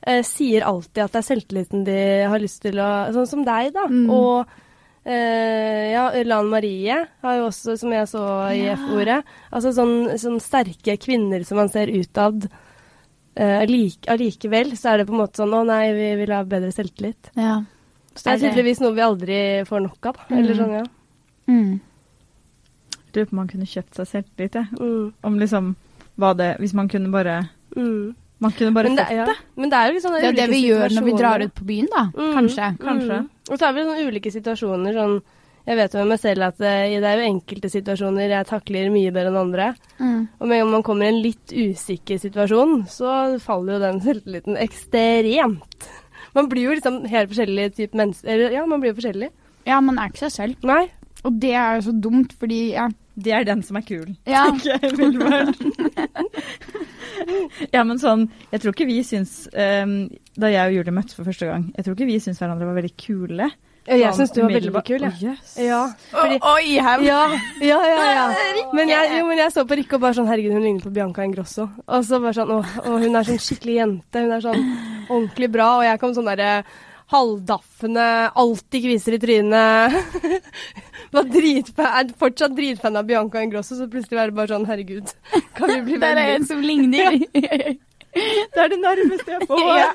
eh, 0.06 0.22
sier 0.26 0.66
alltid 0.68 1.04
at 1.04 1.14
det 1.14 1.22
er 1.22 1.28
selvtilliten 1.28 1.86
de 1.86 2.00
har 2.32 2.42
lyst 2.42 2.62
til 2.64 2.80
å 2.82 2.90
Sånn 3.14 3.28
som 3.30 3.44
deg, 3.46 3.72
da. 3.74 3.86
Mm. 3.90 4.06
Og 4.10 4.46
eh, 5.04 5.92
ja, 5.92 6.08
Lan 6.28 6.50
Marie 6.52 6.98
har 7.22 7.38
jo 7.38 7.48
også, 7.50 7.76
som 7.80 7.92
jeg 7.94 8.08
så 8.10 8.24
i 8.54 8.62
Ja. 8.64 8.78
F-ordet 8.78 9.20
Altså 9.50 9.74
sånn, 9.76 10.12
sånn 10.18 10.40
sterke 10.42 10.96
kvinner 11.02 11.44
som 11.48 11.58
man 11.60 11.72
ser 11.72 11.90
utad. 11.92 12.48
Uh, 13.32 13.62
Allikevel 13.64 14.74
så 14.76 14.90
er 14.90 15.00
det 15.00 15.06
på 15.08 15.14
en 15.14 15.22
måte 15.22 15.40
sånn 15.40 15.54
Å 15.56 15.62
nei, 15.64 15.86
vi 15.96 16.08
vil 16.20 16.34
ha 16.36 16.42
bedre 16.44 16.68
selvtillit. 16.74 17.30
ja. 17.38 17.62
Så 18.12 18.26
det 18.26 18.32
er 18.34 18.40
tydeligvis 18.42 18.82
noe 18.82 18.92
vi 18.92 19.00
aldri 19.00 19.36
får 19.64 19.80
nok 19.86 20.10
av. 20.10 20.18
Mm. 20.28 20.34
Eller 20.36 20.58
sånn, 20.58 20.72
ja. 20.76 20.82
Mm. 21.48 21.70
Lurer 23.14 23.28
på 23.28 23.34
om 23.36 23.40
man 23.42 23.48
kunne 23.50 23.68
kjøpt 23.68 23.98
seg 23.98 24.08
selvtillit, 24.08 24.58
jeg. 24.60 24.80
Mm. 24.80 25.12
Om 25.28 25.38
liksom 25.40 25.74
hva 26.20 26.34
det 26.36 26.56
Hvis 26.60 26.74
man 26.76 26.88
kunne 26.92 27.12
bare 27.12 27.42
Mm. 27.76 28.14
Man 28.42 28.52
kunne 28.52 28.74
bare 28.74 28.90
det, 28.90 28.98
fått 28.98 29.14
ja. 29.16 29.24
det. 29.24 29.36
Men 29.56 29.70
det 29.70 29.78
er 29.78 29.86
jo 29.86 29.92
liksom 29.96 30.16
Det 30.18 30.24
er 30.28 30.32
det 30.36 30.48
vi 30.50 30.64
gjør 30.66 30.92
når 30.96 31.04
vi 31.06 31.12
drar 31.16 31.44
ut 31.44 31.54
på 31.54 31.64
byen, 31.64 31.86
da. 31.92 32.02
Mm, 32.10 32.32
Kanskje. 32.34 32.66
kanskje. 32.82 33.18
Mm. 33.22 33.28
Og 33.48 33.58
så 33.58 33.68
er 33.68 33.72
vi 33.72 33.84
sånne 33.86 34.08
ulike 34.10 34.32
situasjoner. 34.34 34.92
sånn 34.98 35.22
Jeg 35.64 35.76
vet 35.78 35.92
jo 35.94 35.98
med 36.02 36.08
meg 36.10 36.20
selv 36.20 36.42
at 36.48 36.60
eh, 36.60 36.98
det 36.98 37.06
er 37.06 37.20
jo 37.20 37.28
enkelte 37.30 37.70
situasjoner 37.70 38.28
jeg 38.34 38.48
takler 38.50 38.90
mye 38.90 39.12
bedre 39.14 39.30
enn 39.30 39.40
andre. 39.44 39.68
Mm. 40.00 40.28
Og 40.40 40.48
med 40.48 40.56
en 40.58 40.64
gang 40.64 40.72
man 40.72 40.82
kommer 40.82 41.06
i 41.06 41.12
en 41.14 41.22
litt 41.22 41.54
usikker 41.54 42.18
situasjon, 42.18 42.82
så 42.90 43.38
faller 43.38 43.76
jo 43.76 43.84
den 43.84 44.00
selvtilliten 44.02 44.58
ekstremt. 44.58 45.86
Man 46.34 46.48
blir 46.50 46.66
jo 46.66 46.74
liksom 46.74 47.04
helt 47.06 47.30
forskjellig 47.30 47.68
type 47.76 47.96
mennesker. 47.96 48.48
Ja, 48.52 48.66
man 48.66 48.82
blir 48.82 48.90
jo 48.90 48.98
forskjellig. 48.98 49.30
Ja, 49.68 49.78
man 49.80 49.98
er 50.02 50.10
ikke 50.10 50.24
seg 50.26 50.34
selv. 50.34 50.66
Nei. 50.66 50.88
Og 51.22 51.38
det 51.38 51.54
er 51.54 51.76
jo 51.78 51.86
så 51.86 51.94
dumt, 51.94 52.34
fordi 52.40 52.72
ja. 52.72 52.88
Det 53.14 53.32
er 53.36 53.44
den 53.44 53.62
som 53.62 53.76
er 53.76 53.84
kul. 53.84 54.14
ja. 54.26 54.46
tenker 54.48 54.76
jeg 54.76 54.92
umiddelbart. 54.94 55.58
ja, 57.74 57.82
men 57.84 57.98
sånn 58.00 58.24
Jeg 58.52 58.62
tror 58.62 58.72
ikke 58.72 58.88
vi 58.88 59.02
syns 59.04 59.44
um, 59.52 59.92
Da 60.38 60.48
jeg 60.52 60.70
og 60.70 60.78
Julie 60.78 60.94
møttes 60.96 61.18
for 61.18 61.28
første 61.28 61.48
gang, 61.48 61.68
jeg 61.76 61.84
tror 61.84 61.98
ikke 61.98 62.08
vi 62.08 62.22
syns 62.24 62.40
hverandre 62.40 62.68
var 62.70 62.78
veldig 62.78 62.94
kule. 62.96 63.50
Ja, 63.82 63.96
jeg 63.98 64.14
Sånn 64.14 64.28
syns 64.28 64.34
du 64.36 64.40
var 64.44 64.52
veldig 64.54 64.72
kul, 64.72 64.84
kul, 64.86 65.02
Ja. 65.02 65.10
Oh, 65.10 65.24
yes. 65.26 65.54
Ja, 65.58 65.80
fordi, 66.12 66.36
Oi, 66.52 66.76
her 66.86 67.02
ja, 67.02 67.22
ja, 67.58 67.80
ja, 67.90 68.04
ja. 68.14 68.26
Men 68.78 68.92
jeg, 68.92 69.10
jo, 69.18 69.26
men 69.26 69.42
jeg 69.42 69.54
så 69.54 69.64
på 69.66 69.78
Rikke 69.80 69.98
og 69.98 70.04
bare 70.04 70.16
sånn 70.20 70.30
Herregud, 70.30 70.54
hun 70.54 70.62
ligner 70.62 70.86
på 70.86 70.92
Bianca 70.94 71.26
Ingrosso. 71.26 71.66
Og 71.88 72.06
så 72.06 72.20
bare 72.22 72.36
sånn 72.36 72.52
å, 72.54 72.60
hun 72.86 73.18
er 73.18 73.26
sånn 73.26 73.42
skikkelig 73.42 73.74
jente. 73.80 74.22
Hun 74.22 74.36
er 74.36 74.44
sånn 74.44 74.62
ordentlig 75.08 75.50
bra. 75.56 75.68
Og 75.80 75.86
jeg 75.88 76.02
kom 76.02 76.14
sånn 76.14 76.30
derre 76.30 76.62
halvdaffende, 77.12 78.06
alltid 78.34 78.84
kviser 78.86 79.16
i 79.16 79.20
trynet. 79.22 79.96
Var 81.12 81.28
dritfan, 81.28 81.88
er 82.00 82.12
fortsatt 82.18 82.54
dritfan 82.56 82.96
av 82.96 83.08
Bianca 83.08 83.42
Ingrosso, 83.44 83.76
så 83.76 83.88
plutselig 83.90 84.16
var 84.16 84.30
det 84.30 84.36
bare 84.38 84.48
sånn 84.48 84.64
Herregud, 84.64 85.10
kan 85.58 85.68
vi 85.68 85.80
bli 85.84 85.98
Der 86.04 86.16
er 86.16 86.30
en 86.38 86.46
som 86.48 86.62
ligner. 86.64 87.18
Det 88.52 88.60
er 88.60 88.68
det 88.68 88.78
nærmeste 88.80 89.34
jeg 89.34 89.46
får. 89.48 89.60
Ja. 89.78 89.90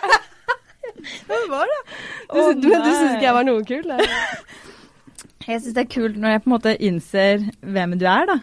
Det 1.27 1.39
var 1.51 1.69
det. 1.69 1.81
Du, 2.31 2.39
oh, 2.39 2.53
du 2.57 2.69
syns 2.69 3.11
ikke 3.11 3.27
jeg 3.27 3.35
var 3.35 3.45
noe 3.45 3.65
kul? 3.67 3.83
eller? 3.83 4.13
Jeg 5.47 5.61
syns 5.61 5.75
det 5.75 5.83
er 5.83 5.91
kult 5.91 6.17
når 6.17 6.33
jeg 6.33 6.43
på 6.43 6.49
en 6.49 6.55
måte 6.55 6.73
innser 6.87 7.45
hvem 7.61 7.93
du 8.01 8.07
er, 8.09 8.25
da. 8.29 8.37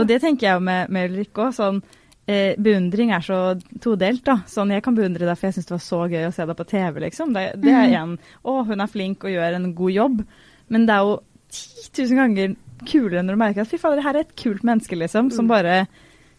Og 0.00 0.08
det 0.08 0.18
tenker 0.22 0.48
jeg 0.48 0.58
jo 0.58 0.64
med, 0.66 0.90
med 0.90 1.10
Ulrikke 1.10 1.46
òg. 1.46 1.54
Sånn, 1.54 1.78
eh, 2.26 2.54
beundring 2.60 3.12
er 3.16 3.24
så 3.24 3.38
todelt, 3.82 4.24
da. 4.26 4.40
Sånn, 4.50 4.72
jeg 4.74 4.84
kan 4.84 4.96
beundre 4.98 5.28
deg 5.28 5.38
for 5.38 5.48
jeg 5.48 5.58
syns 5.58 5.70
det 5.70 5.76
var 5.76 5.84
så 5.86 6.02
gøy 6.10 6.26
å 6.28 6.34
se 6.34 6.46
deg 6.50 6.58
på 6.58 6.68
TV, 6.72 7.00
liksom. 7.06 7.32
Det, 7.36 7.46
det 7.62 7.74
er 7.76 7.96
en 8.02 8.16
Å, 8.42 8.60
hun 8.68 8.80
er 8.84 8.92
flink 8.92 9.24
og 9.24 9.34
gjør 9.34 9.58
en 9.58 9.72
god 9.78 9.96
jobb. 9.96 10.22
Men 10.70 10.86
det 10.86 10.96
er 10.96 11.08
jo 11.08 11.18
10 11.50 12.06
000 12.12 12.20
ganger 12.20 12.54
kulere 12.86 13.24
når 13.24 13.36
du 13.36 13.40
merker 13.42 13.64
at 13.64 13.68
fy 13.70 13.80
fader, 13.80 14.00
her 14.04 14.16
er 14.16 14.24
et 14.24 14.36
kult 14.38 14.64
menneske, 14.66 14.96
liksom. 14.98 15.32
Som 15.34 15.50
bare 15.50 15.84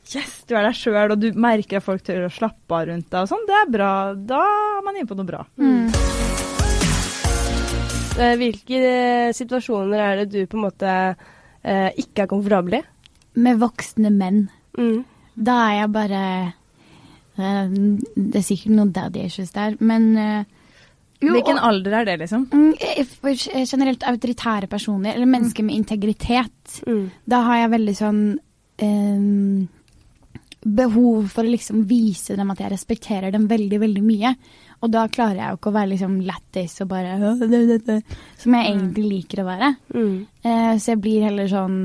Yes, 0.10 0.40
du 0.50 0.56
er 0.58 0.66
deg 0.66 0.74
sjøl, 0.74 1.14
og 1.14 1.20
du 1.22 1.28
merker 1.38 1.78
at 1.78 1.86
folk 1.86 2.02
tør 2.04 2.26
å 2.26 2.32
slappe 2.34 2.74
av 2.74 2.88
rundt 2.90 3.12
deg 3.14 3.22
og 3.22 3.30
sånn. 3.30 3.44
Det 3.46 3.54
er 3.54 3.70
bra. 3.70 3.92
Da 4.18 4.40
er 4.42 4.82
man 4.88 4.98
inne 4.98 5.08
på 5.08 5.18
noe 5.20 5.28
bra. 5.30 5.44
Mm. 5.62 5.92
Eh, 8.18 8.34
Hvilke 8.42 8.80
eh, 8.82 9.30
situasjoner 9.38 10.02
er 10.04 10.24
det 10.24 10.32
du 10.34 10.40
på 10.50 10.58
en 10.58 10.66
måte 10.66 10.90
eh, 10.92 11.90
ikke 12.02 12.26
er 12.26 12.32
komfortabel 12.34 12.80
i? 12.80 12.84
Med 13.46 13.62
voksne 13.62 14.12
menn. 14.12 14.44
Mm. 14.78 15.06
Da 15.42 15.58
er 15.68 15.76
jeg 15.80 15.92
bare 15.96 16.24
uh, 17.38 17.72
Det 18.16 18.42
er 18.42 18.46
sikkert 18.46 18.76
noen 18.78 18.92
daddy 18.96 19.26
issues 19.26 19.52
der, 19.56 19.78
men 19.82 20.12
uh, 20.18 20.44
jo, 21.22 21.36
Hvilken 21.36 21.60
og- 21.60 21.68
alder 21.70 22.00
er 22.00 22.06
det, 22.06 22.16
liksom? 22.24 22.48
Mm, 22.50 22.72
eh, 22.82 23.66
Generelt 23.70 24.04
autoritære 24.10 24.68
personer, 24.70 25.14
eller 25.14 25.30
mennesker 25.30 25.64
med 25.64 25.76
integritet. 25.78 26.80
Mm. 26.88 27.12
Da 27.30 27.44
har 27.46 27.60
jeg 27.60 27.72
veldig 27.76 27.94
sånn 28.00 28.22
um, 28.82 29.68
behov 30.62 31.28
for 31.34 31.46
å 31.46 31.52
liksom 31.52 31.84
vise 31.90 32.36
dem 32.38 32.50
at 32.54 32.60
jeg 32.62 32.72
respekterer 32.74 33.34
dem 33.34 33.46
veldig, 33.50 33.80
veldig 33.84 34.04
mye. 34.06 34.34
Og 34.82 34.90
da 34.94 35.06
klarer 35.14 35.38
jeg 35.44 35.54
jo 35.54 35.60
ikke 35.60 35.70
å 35.70 35.76
være 35.78 35.92
liksom 35.94 36.18
lættis 36.26 36.80
og 36.82 36.90
bare 36.90 37.20
Som 38.42 38.58
jeg 38.58 38.72
egentlig 38.72 39.06
liker 39.06 39.44
å 39.44 39.48
være. 39.52 39.72
Mm. 39.94 40.16
Uh, 40.42 40.74
så 40.82 40.96
jeg 40.96 41.02
blir 41.06 41.28
heller 41.30 41.50
sånn 41.54 41.78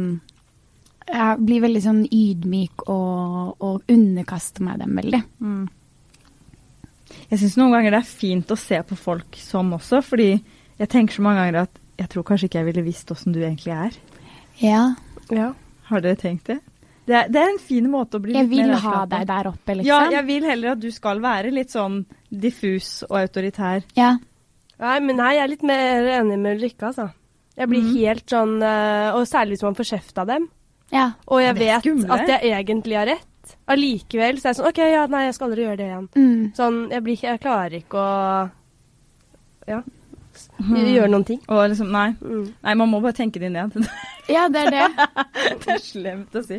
Jeg 1.07 1.39
blir 1.47 1.63
veldig 1.63 1.83
sånn 1.85 2.05
ydmyk 2.11 2.87
og, 2.91 3.57
og 3.63 3.93
underkaster 3.93 4.65
meg 4.67 4.81
dem 4.83 4.97
veldig. 4.99 5.23
Mm. 5.39 5.67
Jeg 7.31 7.41
syns 7.41 7.57
noen 7.61 7.77
ganger 7.77 7.95
det 7.95 8.01
er 8.03 8.09
fint 8.11 8.51
å 8.51 8.59
se 8.59 8.81
på 8.87 8.99
folk 8.99 9.39
sånn 9.39 9.71
også, 9.77 10.03
fordi 10.05 10.33
jeg 10.35 10.91
tenker 10.93 11.17
så 11.17 11.25
mange 11.25 11.45
ganger 11.45 11.61
at 11.67 11.83
jeg 11.97 12.11
tror 12.13 12.27
kanskje 12.29 12.51
ikke 12.51 12.61
jeg 12.61 12.69
ville 12.69 12.87
visst 12.87 13.13
åssen 13.15 13.35
du 13.35 13.41
egentlig 13.41 13.75
er. 13.75 14.01
Ja. 14.61 14.83
Ja. 15.33 15.53
Har 15.89 16.03
dere 16.05 16.19
tenkt 16.21 16.51
det? 16.51 16.59
Det 17.07 17.15
er, 17.15 17.29
det 17.31 17.39
er 17.39 17.53
en 17.53 17.61
fin 17.63 17.87
måte 17.87 18.19
å 18.19 18.23
bli 18.23 18.35
Jeg 18.35 18.49
litt 18.49 18.57
mer 18.57 18.65
Jeg 18.65 18.73
vil 18.73 18.83
ha 18.83 19.03
deg 19.11 19.27
der 19.29 19.49
oppe, 19.53 19.77
liksom. 19.79 19.91
Ja, 19.93 19.99
jeg 20.17 20.27
vil 20.27 20.49
heller 20.49 20.73
at 20.73 20.81
du 20.83 20.89
skal 20.91 21.23
være 21.23 21.53
litt 21.55 21.71
sånn 21.71 22.01
diffus 22.31 22.91
og 23.07 23.21
autoritær. 23.21 23.87
Ja. 23.99 24.17
Nei, 24.83 24.97
men 25.07 25.21
nei, 25.23 25.37
jeg 25.37 25.45
er 25.45 25.53
litt 25.55 25.65
mer 25.67 26.11
enig 26.19 26.41
med 26.43 26.59
Ulrikke, 26.59 26.91
altså. 26.91 27.07
Jeg 27.57 27.71
blir 27.71 27.87
mm. 27.87 27.93
helt 27.97 28.27
sånn 28.29 28.59
eh, 28.61 29.15
Og 29.17 29.23
særlig 29.25 29.57
hvis 29.57 29.65
man 29.65 29.77
får 29.79 29.89
kjeft 29.95 30.19
av 30.21 30.29
dem. 30.29 30.49
Ja. 30.93 31.11
Og 31.27 31.41
jeg 31.43 31.55
vet 31.59 31.81
skumle. 31.83 32.11
at 32.15 32.29
jeg 32.29 32.53
egentlig 32.53 32.97
har 32.97 33.07
rett. 33.07 33.57
Allikevel 33.71 34.39
så 34.41 34.49
er 34.49 34.53
jeg 34.53 34.59
sånn 34.61 34.69
OK, 34.71 34.79
ja, 34.79 35.07
nei, 35.11 35.25
jeg 35.27 35.35
skal 35.37 35.49
aldri 35.51 35.63
gjøre 35.67 35.77
det 35.81 35.87
igjen. 35.87 36.09
Mm. 36.17 36.41
Sånn, 36.57 36.79
jeg, 36.91 37.03
blir, 37.07 37.21
jeg 37.23 37.41
klarer 37.43 37.77
ikke 37.81 37.99
å 37.99 38.51
ja, 39.69 39.83
Mhm. 40.61 40.77
gjøre 40.93 41.09
noen 41.11 41.25
ting. 41.25 41.39
Og 41.49 41.63
liksom, 41.71 41.89
nei. 41.91 42.11
Mm. 42.21 42.49
Nei, 42.63 42.75
man 42.77 42.91
må 42.91 42.99
bare 43.01 43.17
tenke 43.17 43.41
det 43.41 43.49
ned. 43.55 43.73
ja, 44.29 44.49
det 44.53 44.67
er 44.67 44.71
det. 44.75 45.07
det 45.65 45.71
er 45.73 45.81
slemt 45.81 46.35
å 46.37 46.43
si. 46.45 46.59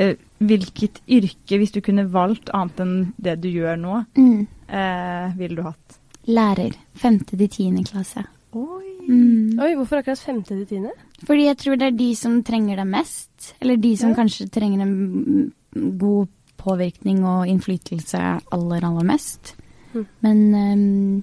Uh, 0.00 0.14
hvilket 0.40 1.02
yrke, 1.12 1.58
hvis 1.60 1.74
du 1.74 1.82
kunne 1.84 2.06
valgt 2.10 2.48
annet 2.56 2.80
enn 2.80 2.94
det 3.20 3.36
du 3.42 3.50
gjør 3.52 3.76
nå, 3.82 3.98
Mm. 4.16 4.46
uh, 4.72 5.34
ville 5.36 5.56
du 5.58 5.62
hatt? 5.66 5.98
Lærer. 6.26 6.72
Femte 6.96 7.36
til 7.36 7.48
tiende 7.52 7.84
klasse. 7.84 8.24
Oi. 8.56 8.93
Mm. 9.08 9.58
Oi, 9.60 9.74
hvorfor 9.76 10.00
akkurat 10.00 10.18
femte 10.24 10.54
til 10.56 10.66
tiende? 10.66 10.92
Fordi 11.26 11.44
jeg 11.48 11.56
tror 11.60 11.76
det 11.80 11.86
er 11.90 11.98
de 11.98 12.10
som 12.16 12.38
trenger 12.46 12.76
det 12.80 12.86
mest. 12.88 13.54
Eller 13.60 13.76
de 13.76 13.96
som 14.00 14.10
Ja. 14.10 14.16
kanskje 14.22 14.48
trenger 14.50 14.80
en 14.82 15.52
god 15.98 16.28
påvirkning 16.56 17.24
og 17.28 17.46
innflytelse 17.50 18.18
aller, 18.52 18.84
aller 18.84 19.04
mest. 19.04 19.54
Mm. 19.92 20.06
Men 20.24 20.38
um, 20.54 21.22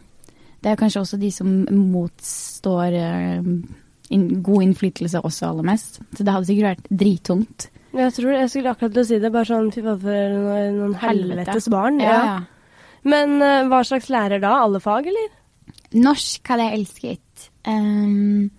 det 0.61 0.71
er 0.71 0.75
kanskje 0.79 1.01
også 1.01 1.19
de 1.19 1.31
som 1.31 1.47
motstår 1.71 2.93
um, 3.39 3.63
in 4.11 4.27
god 4.43 4.61
innflytelse 4.67 5.21
også 5.23 5.49
aller 5.49 5.63
mest. 5.71 5.99
Så 6.15 6.23
det 6.23 6.31
hadde 6.35 6.45
sikkert 6.51 6.69
vært 6.77 6.91
drittungt. 7.01 7.69
Jeg 7.91 8.13
tror 8.15 8.31
jeg 8.37 8.49
skulle 8.53 8.71
akkurat 8.71 8.93
til 8.95 9.01
å 9.03 9.07
si 9.09 9.19
det. 9.19 9.31
Bare 9.33 9.49
sånn 9.49 9.71
fy 9.73 9.81
faen, 9.83 9.99
for 9.99 10.35
noen, 10.37 10.77
noen 10.79 10.93
helvetes 11.01 11.67
barn. 11.73 11.99
Ja, 11.99 12.11
Ja. 12.11 12.23
ja. 12.25 12.39
Men 13.03 13.39
uh, 13.41 13.65
hva 13.67 13.81
slags 13.83 14.11
lærer 14.13 14.39
da? 14.39 14.51
Alle 14.61 14.79
fag, 14.79 15.07
eller? 15.09 15.31
Norsk 15.97 16.47
hadde 16.47 16.67
jeg 16.69 16.77
elsket. 16.79 17.21
Ehm, 17.69 18.49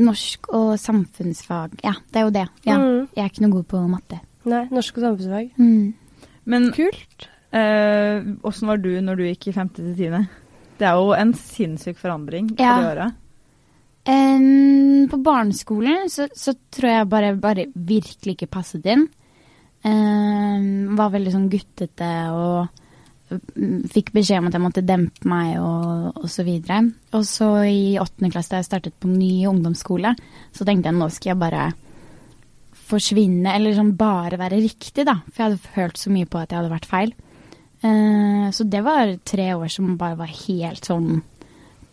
norsk 0.00 0.48
og 0.56 0.74
samfunnsfag. 0.80 1.78
Ja, 1.84 1.92
det 2.12 2.20
er 2.20 2.24
jo 2.28 2.30
det. 2.34 2.46
Ja. 2.64 2.76
Mm. 2.78 3.08
Jeg 3.16 3.24
er 3.24 3.30
ikke 3.32 3.42
noe 3.46 3.56
god 3.58 3.66
på 3.68 3.82
matte. 3.90 4.20
Nei, 4.48 4.64
norsk 4.72 4.96
og 4.98 5.04
samfunnsfag. 5.08 5.50
Mm. 5.58 5.94
Men 6.46 6.70
Kult. 6.72 7.28
eh, 7.52 8.22
åssen 8.46 8.66
var 8.70 8.78
du 8.78 8.90
når 9.00 9.16
du 9.16 9.24
gikk 9.28 9.48
i 9.48 9.52
femte 9.56 9.82
til 9.82 9.96
tiende? 9.98 10.22
Det 10.80 10.86
er 10.88 10.94
jo 10.96 11.10
en 11.12 11.34
sinnssyk 11.36 11.98
forandring 12.00 12.48
på 12.56 12.62
Ja. 12.64 12.78
de 12.80 12.86
åra. 12.94 13.10
Em, 14.06 15.06
på 15.10 15.18
barneskolen 15.22 16.08
så, 16.08 16.28
så 16.34 16.54
tror 16.72 16.88
jeg 16.90 17.08
bare, 17.10 17.34
bare 17.36 17.66
virkelig 17.74 18.36
ikke 18.38 18.48
passet 18.50 18.86
inn. 18.88 19.06
Um, 19.84 20.96
var 20.96 21.10
veldig 21.12 21.32
sånn 21.32 21.48
guttete 21.52 22.08
og 22.32 22.68
fikk 23.30 24.10
beskjed 24.16 24.40
om 24.40 24.48
at 24.48 24.56
jeg 24.56 24.64
måtte 24.64 24.86
dempe 24.86 25.28
meg 25.30 25.54
og, 25.62 26.18
og 26.18 26.26
så 26.30 26.44
videre. 26.46 26.82
Og 27.16 27.24
så 27.28 27.50
i 27.68 27.94
åttende 28.00 28.32
klasse 28.32 28.54
da 28.54 28.60
jeg 28.60 28.70
startet 28.70 28.98
på 29.00 29.10
ny 29.10 29.46
ungdomsskole, 29.50 30.14
så 30.56 30.66
tenkte 30.66 30.90
jeg 30.90 30.98
nå 30.98 31.08
skal 31.14 31.32
jeg 31.34 31.42
bare 31.42 31.70
forsvinne, 32.90 33.52
eller 33.54 33.76
sånn 33.76 33.94
bare 33.98 34.38
være 34.40 34.62
riktig, 34.64 35.04
da. 35.06 35.20
For 35.28 35.42
jeg 35.42 35.50
hadde 35.50 35.74
følt 35.76 36.00
så 36.00 36.12
mye 36.12 36.28
på 36.30 36.40
at 36.40 36.50
jeg 36.50 36.58
hadde 36.60 36.72
vært 36.72 36.90
feil. 36.90 37.12
Eh, 37.86 38.46
så 38.52 38.66
det 38.66 38.82
var 38.84 39.14
tre 39.24 39.52
år 39.54 39.70
som 39.72 39.94
bare 40.00 40.18
var 40.18 40.32
helt 40.42 40.90
sånn 40.90 41.20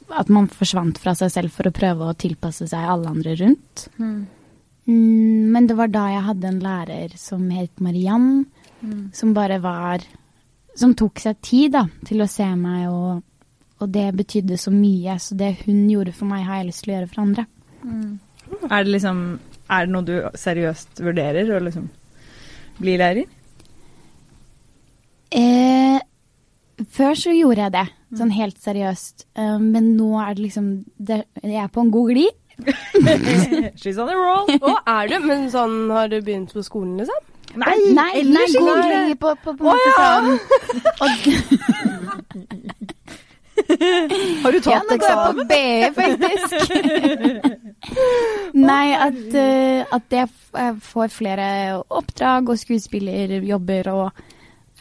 at 0.07 0.29
man 0.31 0.47
forsvant 0.47 0.99
fra 1.03 1.13
seg 1.19 1.31
selv 1.33 1.53
for 1.53 1.67
å 1.67 1.75
prøve 1.75 2.07
å 2.07 2.17
tilpasse 2.17 2.67
seg 2.71 2.91
alle 2.91 3.11
andre 3.11 3.35
rundt. 3.39 3.87
Mm, 3.99 5.51
men 5.51 5.67
det 5.67 5.75
var 5.75 5.91
da 5.91 6.05
jeg 6.13 6.27
hadde 6.29 6.47
en 6.47 6.61
lærer 6.63 7.15
som 7.19 7.43
het 7.51 7.83
Mariann, 7.83 8.45
som 9.15 9.33
bare 9.35 9.59
var 9.59 10.05
Som 10.77 10.93
tok 10.97 11.19
seg 11.23 11.39
tid 11.41 11.73
da, 11.73 11.85
til 12.05 12.21
å 12.21 12.29
se 12.29 12.47
meg, 12.59 12.87
og, 12.91 13.23
og 13.81 13.93
det 13.93 14.07
betydde 14.17 14.59
så 14.61 14.73
mye. 14.73 15.17
Så 15.21 15.37
det 15.39 15.55
hun 15.63 15.87
gjorde 15.89 16.13
for 16.15 16.29
meg, 16.29 16.45
har 16.45 16.61
jeg 16.61 16.69
lyst 16.69 16.85
til 16.85 16.93
å 16.93 16.97
gjøre 16.97 17.11
for 17.11 17.23
andre. 17.23 17.47
Er 18.69 18.83
det 18.85 18.93
liksom 18.93 19.17
Er 19.67 19.85
det 19.85 19.91
noe 19.91 20.05
du 20.07 20.13
seriøst 20.39 21.01
vurderer 21.03 21.49
å 21.51 21.59
liksom 21.63 21.89
bli 22.77 22.93
lærer? 22.99 23.25
Eh, 25.35 25.99
før 26.93 27.17
så 27.19 27.33
gjorde 27.35 27.65
jeg 27.65 27.73
det, 27.75 27.85
sånn 28.19 28.33
helt 28.37 28.59
seriøst. 28.63 29.25
Uh, 29.37 29.57
men 29.59 29.95
nå 29.97 30.13
er 30.21 30.37
det 30.37 30.45
liksom 30.45 30.67
det, 30.95 31.23
Jeg 31.43 31.63
er 31.63 31.71
på 31.73 31.83
en 31.83 31.91
god 31.91 32.13
glid. 32.13 32.43
She's 33.81 33.99
on 34.01 34.09
a 34.09 34.15
roll. 34.17 34.49
Å, 34.61 34.77
er 34.93 35.11
du? 35.11 35.17
Men 35.25 35.49
sånn, 35.53 35.89
har 35.93 36.09
du 36.11 36.19
begynt 36.21 36.53
på 36.55 36.63
skolen, 36.65 36.95
liksom? 37.01 37.33
Nei, 37.57 37.77
nei, 37.97 38.23
nei 38.23 38.47
god 38.53 38.83
ikke. 38.85 39.15
på, 39.21 39.29
på, 39.43 39.53
på 39.57 39.71
oh, 39.71 39.77
ja. 39.81 40.11
Og, 41.01 41.09
Har 44.43 44.51
du 44.53 44.57
Ja, 44.69 44.81
nå 44.85 44.97
går 45.01 45.09
jeg 45.09 45.17
på 45.25 45.45
BE, 45.49 45.89
faktisk. 45.97 46.55
Nei, 48.69 48.87
at, 48.95 49.23
eh, 49.41 49.81
at 49.97 50.13
jeg 50.13 50.27
får 50.85 51.11
flere 51.13 51.47
oppdrag 51.81 52.51
og 52.53 52.59
skuespillerjobber 52.61 53.89
og 53.93 54.05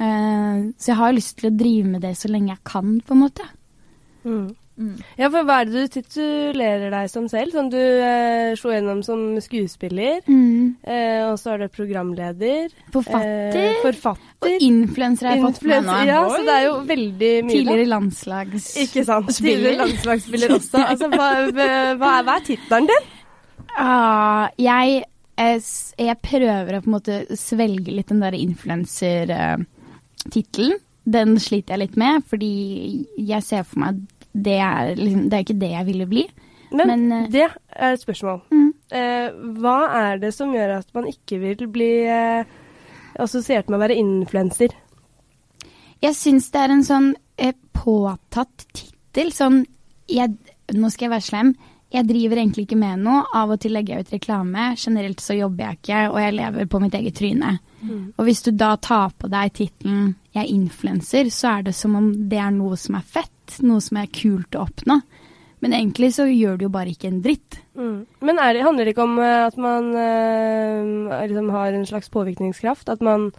uh, 0.01 0.57
Så 0.77 0.93
jeg 0.93 0.99
har 1.01 1.17
lyst 1.17 1.39
til 1.41 1.51
å 1.51 1.57
drive 1.57 1.97
med 1.97 2.05
det 2.05 2.15
så 2.21 2.31
lenge 2.31 2.53
jeg 2.53 2.63
kan, 2.69 3.01
på 3.01 3.17
en 3.17 3.23
måte. 3.25 3.49
Mm. 4.27 4.49
Mm. 4.77 4.99
Ja, 5.17 5.31
for 5.33 5.41
hva 5.49 5.55
er 5.63 5.71
det 5.71 5.73
du 5.73 5.89
titulerer 5.95 6.91
deg 6.93 7.07
som 7.09 7.25
selv? 7.33 7.49
Sånn 7.57 7.71
du 7.73 7.79
eh, 7.81 8.53
slo 8.61 8.69
gjennom 8.75 8.99
som 9.07 9.23
skuespiller, 9.41 10.19
Mm. 10.29 10.75
eh, 10.85 11.23
og 11.31 11.39
så 11.41 11.55
er 11.55 11.59
du 11.65 11.69
programleder. 11.73 12.69
Forfatter. 12.93 13.57
Eh, 13.57 13.81
forfatter. 13.81 14.45
og 14.45 14.53
influenser 14.61 15.27
har 15.31 15.37
jeg 15.39 15.45
fått 15.47 15.63
med 15.65 15.81
nå. 15.89 15.95
Ja, 16.07 16.21
så 16.29 16.43
det 16.45 16.53
er 16.59 16.65
jo 16.67 16.75
veldig 16.93 17.33
mye. 17.47 17.55
Tidligere 17.57 17.87
landslags... 17.89 18.67
Ikke 18.85 19.01
sant. 19.09 19.33
Spiller. 19.33 19.57
Tidligere 19.57 19.81
landslagsspiller 19.87 20.49
også. 20.59 20.77
Altså, 20.85 21.07
hva, 21.15 21.29
hva, 21.57 21.65
er, 21.65 21.97
hva 22.01 22.11
er 22.37 22.45
tittelen 22.45 22.87
din? 22.93 23.05
Ah, 23.79 24.49
jeg, 24.61 25.05
jeg, 25.41 25.61
jeg 26.05 26.17
prøver 26.25 26.73
å 26.77 26.81
på 26.85 26.89
en 26.91 26.97
måte 26.99 27.17
svelge 27.37 27.93
litt 27.97 28.09
den 28.13 28.21
der 28.25 28.35
influenser-tittelen. 28.39 30.77
Den 31.07 31.37
sliter 31.39 31.75
jeg 31.77 31.83
litt 31.85 31.97
med, 32.01 32.25
fordi 32.27 32.49
jeg 33.29 33.43
ser 33.47 33.63
for 33.65 33.79
meg 33.85 33.95
det 34.45 34.59
er, 34.61 34.95
liksom, 34.99 35.29
det 35.31 35.39
er 35.39 35.45
ikke 35.47 35.61
det 35.61 35.73
jeg 35.73 35.89
ville 35.89 36.07
bli. 36.11 36.25
Men, 36.73 36.89
Men, 36.91 37.13
eh, 37.13 37.29
det 37.31 37.45
er 37.47 37.93
et 37.93 38.03
spørsmål. 38.03 38.41
Mm. 38.51 38.73
Eh, 38.97 39.29
hva 39.59 39.77
er 39.99 40.19
det 40.23 40.33
som 40.35 40.55
gjør 40.55 40.79
at 40.81 40.91
man 40.95 41.09
ikke 41.11 41.39
vil 41.43 41.69
bli 41.73 41.93
eh, 42.07 42.49
assosiert 43.23 43.71
med 43.71 43.79
å 43.79 43.85
være 43.85 43.99
influenser? 44.01 44.75
Jeg 46.05 46.19
syns 46.19 46.51
det 46.53 46.61
er 46.63 46.75
en 46.75 46.85
sånn 46.87 47.09
eh, 47.41 47.55
påtatt 47.75 48.67
tittel. 48.73 49.33
Sånn 49.35 49.65
jeg, 50.11 50.37
Nå 50.77 50.91
skal 50.91 51.07
jeg 51.07 51.15
være 51.15 51.27
slem. 51.27 51.55
Jeg 51.95 52.09
driver 52.09 52.41
egentlig 52.43 52.67
ikke 52.67 52.79
med 52.79 53.03
noe. 53.07 53.23
Av 53.35 53.53
og 53.55 53.61
til 53.63 53.75
legger 53.75 53.97
jeg 53.97 54.07
ut 54.07 54.15
reklame. 54.17 54.73
Generelt 54.79 55.23
så 55.23 55.39
jobber 55.39 55.69
jeg 55.69 55.81
ikke, 55.81 56.03
og 56.11 56.19
jeg 56.21 56.35
lever 56.37 56.69
på 56.71 56.81
mitt 56.83 56.97
eget 56.99 57.17
tryne. 57.17 57.53
Og 58.19 58.27
hvis 58.27 58.43
du 58.43 58.51
da 58.51 58.73
tar 58.83 59.13
på 59.15 59.31
deg 59.31 59.53
tittelen 59.55 60.17
'jeg 60.35 60.43
er 60.43 60.55
influenser', 60.55 61.31
så 61.31 61.59
er 61.59 61.63
det 61.63 61.75
som 61.75 61.95
om 61.95 62.29
det 62.29 62.39
er 62.39 62.51
noe 62.51 62.77
som 62.77 62.97
er 62.97 63.03
fett. 63.07 63.36
Noe 63.63 63.81
som 63.85 63.97
er 64.03 64.07
kult 64.13 64.57
å 64.59 64.65
oppnå. 64.67 65.01
Men 65.65 65.73
egentlig 65.73 66.11
så 66.15 66.27
gjør 66.29 66.59
du 66.61 66.65
jo 66.67 66.73
bare 66.75 66.93
ikke 66.93 67.09
en 67.09 67.23
dritt. 67.25 67.57
Mm. 67.75 68.07
Men 68.21 68.39
er 68.39 68.53
det, 68.55 68.63
handler 68.67 68.85
det 68.85 68.93
ikke 68.95 69.07
om 69.09 69.19
eh, 69.19 69.47
at 69.49 69.57
man 69.57 69.89
eh, 69.97 71.27
liksom 71.31 71.49
har 71.55 71.73
en 71.73 71.87
slags 71.89 72.11
påvirkningskraft? 72.13 72.89
At 72.93 73.01
man 73.05 73.31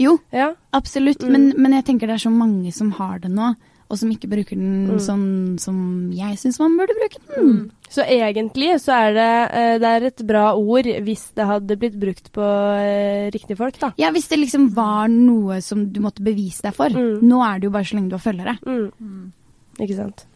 Jo, 0.00 0.18
Ja. 0.32 0.54
absolutt. 0.72 1.20
Mm. 1.22 1.32
Men, 1.32 1.52
men 1.60 1.72
jeg 1.76 1.84
tenker 1.90 2.08
det 2.08 2.16
er 2.16 2.24
så 2.28 2.32
mange 2.32 2.72
som 2.72 2.90
har 2.96 3.18
det 3.20 3.28
nå, 3.30 3.50
og 3.90 3.98
som 3.98 4.08
ikke 4.14 4.30
bruker 4.30 4.56
den 4.56 4.86
Mm. 4.88 4.98
sånn 5.04 5.58
som 5.60 5.76
jeg 6.14 6.38
syns 6.40 6.58
man 6.62 6.76
burde 6.78 6.94
bruke 6.96 7.18
den. 7.36 7.70
Så 7.90 8.04
egentlig 8.06 8.78
så 8.80 8.94
er 8.96 9.12
det, 9.12 9.30
eh, 9.52 9.78
det 9.82 9.88
er 9.90 10.06
et 10.06 10.22
bra 10.26 10.54
ord 10.56 10.84
hvis 11.04 11.26
det 11.34 11.44
hadde 11.46 11.76
blitt 11.76 11.98
brukt 12.00 12.30
på 12.32 12.40
eh, 12.80 13.28
riktige 13.34 13.58
folk, 13.58 13.76
da. 13.82 13.92
Ja, 13.98 14.10
hvis 14.14 14.28
det 14.30 14.38
liksom 14.40 14.70
var 14.74 15.08
noe 15.08 15.60
som 15.60 15.90
du 15.92 16.00
måtte 16.00 16.22
bevise 16.24 16.62
deg 16.62 16.74
for. 16.74 16.88
Mm. 16.88 17.20
Nå 17.20 17.42
er 17.44 17.58
det 17.60 17.68
jo 17.68 17.74
bare 17.76 17.84
så 17.84 17.98
lenge 17.98 18.08
du 18.08 18.16
har 18.16 18.24
følgere. 18.32 18.56
Mm. 18.64 19.32
Ikke 19.80 19.96
sant. 19.96 20.26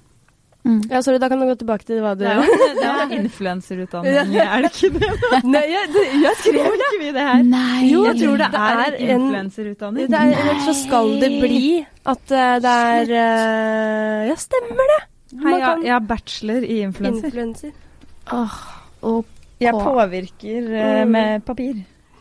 Mm. 0.65 0.79
Ja, 0.89 1.03
sorry, 1.05 1.19
da 1.21 1.29
kan 1.29 1.37
du 1.43 1.45
gå 1.45 1.55
tilbake 1.61 1.85
til 1.85 1.99
hva 2.01 2.15
du 2.17 2.23
Det 2.25 2.31
det 2.79 2.85
var 2.89 3.11
influenserutdanning, 3.13 4.15
er 4.41 4.63
det 4.65 4.71
ikke 4.73 4.89
det? 4.95 5.11
Nei, 5.55 5.61
jeg, 5.69 5.91
det, 5.93 6.05
jeg 6.23 6.39
skrev 6.41 6.57
Tror 6.65 6.79
ikke 6.79 7.01
vi 7.03 7.11
det 7.13 7.25
her? 7.27 7.43
Nei. 7.51 7.83
Jo, 7.91 8.05
Jeg 8.09 8.17
tror 8.23 8.41
det 8.41 8.49
Det 8.55 8.63
er 8.63 8.81
er 8.87 8.97
influenserutdanning. 9.19 10.09
Det 10.09 10.21
er, 10.23 10.33
Nei. 10.49 10.55
så 10.65 10.75
skal 10.79 11.13
det 11.21 11.31
bli 11.43 11.67
at 12.15 12.33
eh, 12.33 12.55
det 12.65 12.73
er 12.95 13.13
uh, 13.13 14.23
Ja, 14.31 14.39
stemmer 14.41 14.89
det! 14.95 14.99
Hei, 15.45 15.53
jeg, 15.59 15.85
jeg 15.85 15.93
har 15.99 16.05
bachelor 16.15 16.65
i 16.65 16.81
influenser. 16.87 17.29
Influenser. 17.29 17.71
Oh, 18.33 18.57
og 19.03 19.25
Jeg 19.61 19.73
påvirker 19.77 20.71
Mm. 21.05 21.11
med 21.13 21.45
papir, 21.45 21.75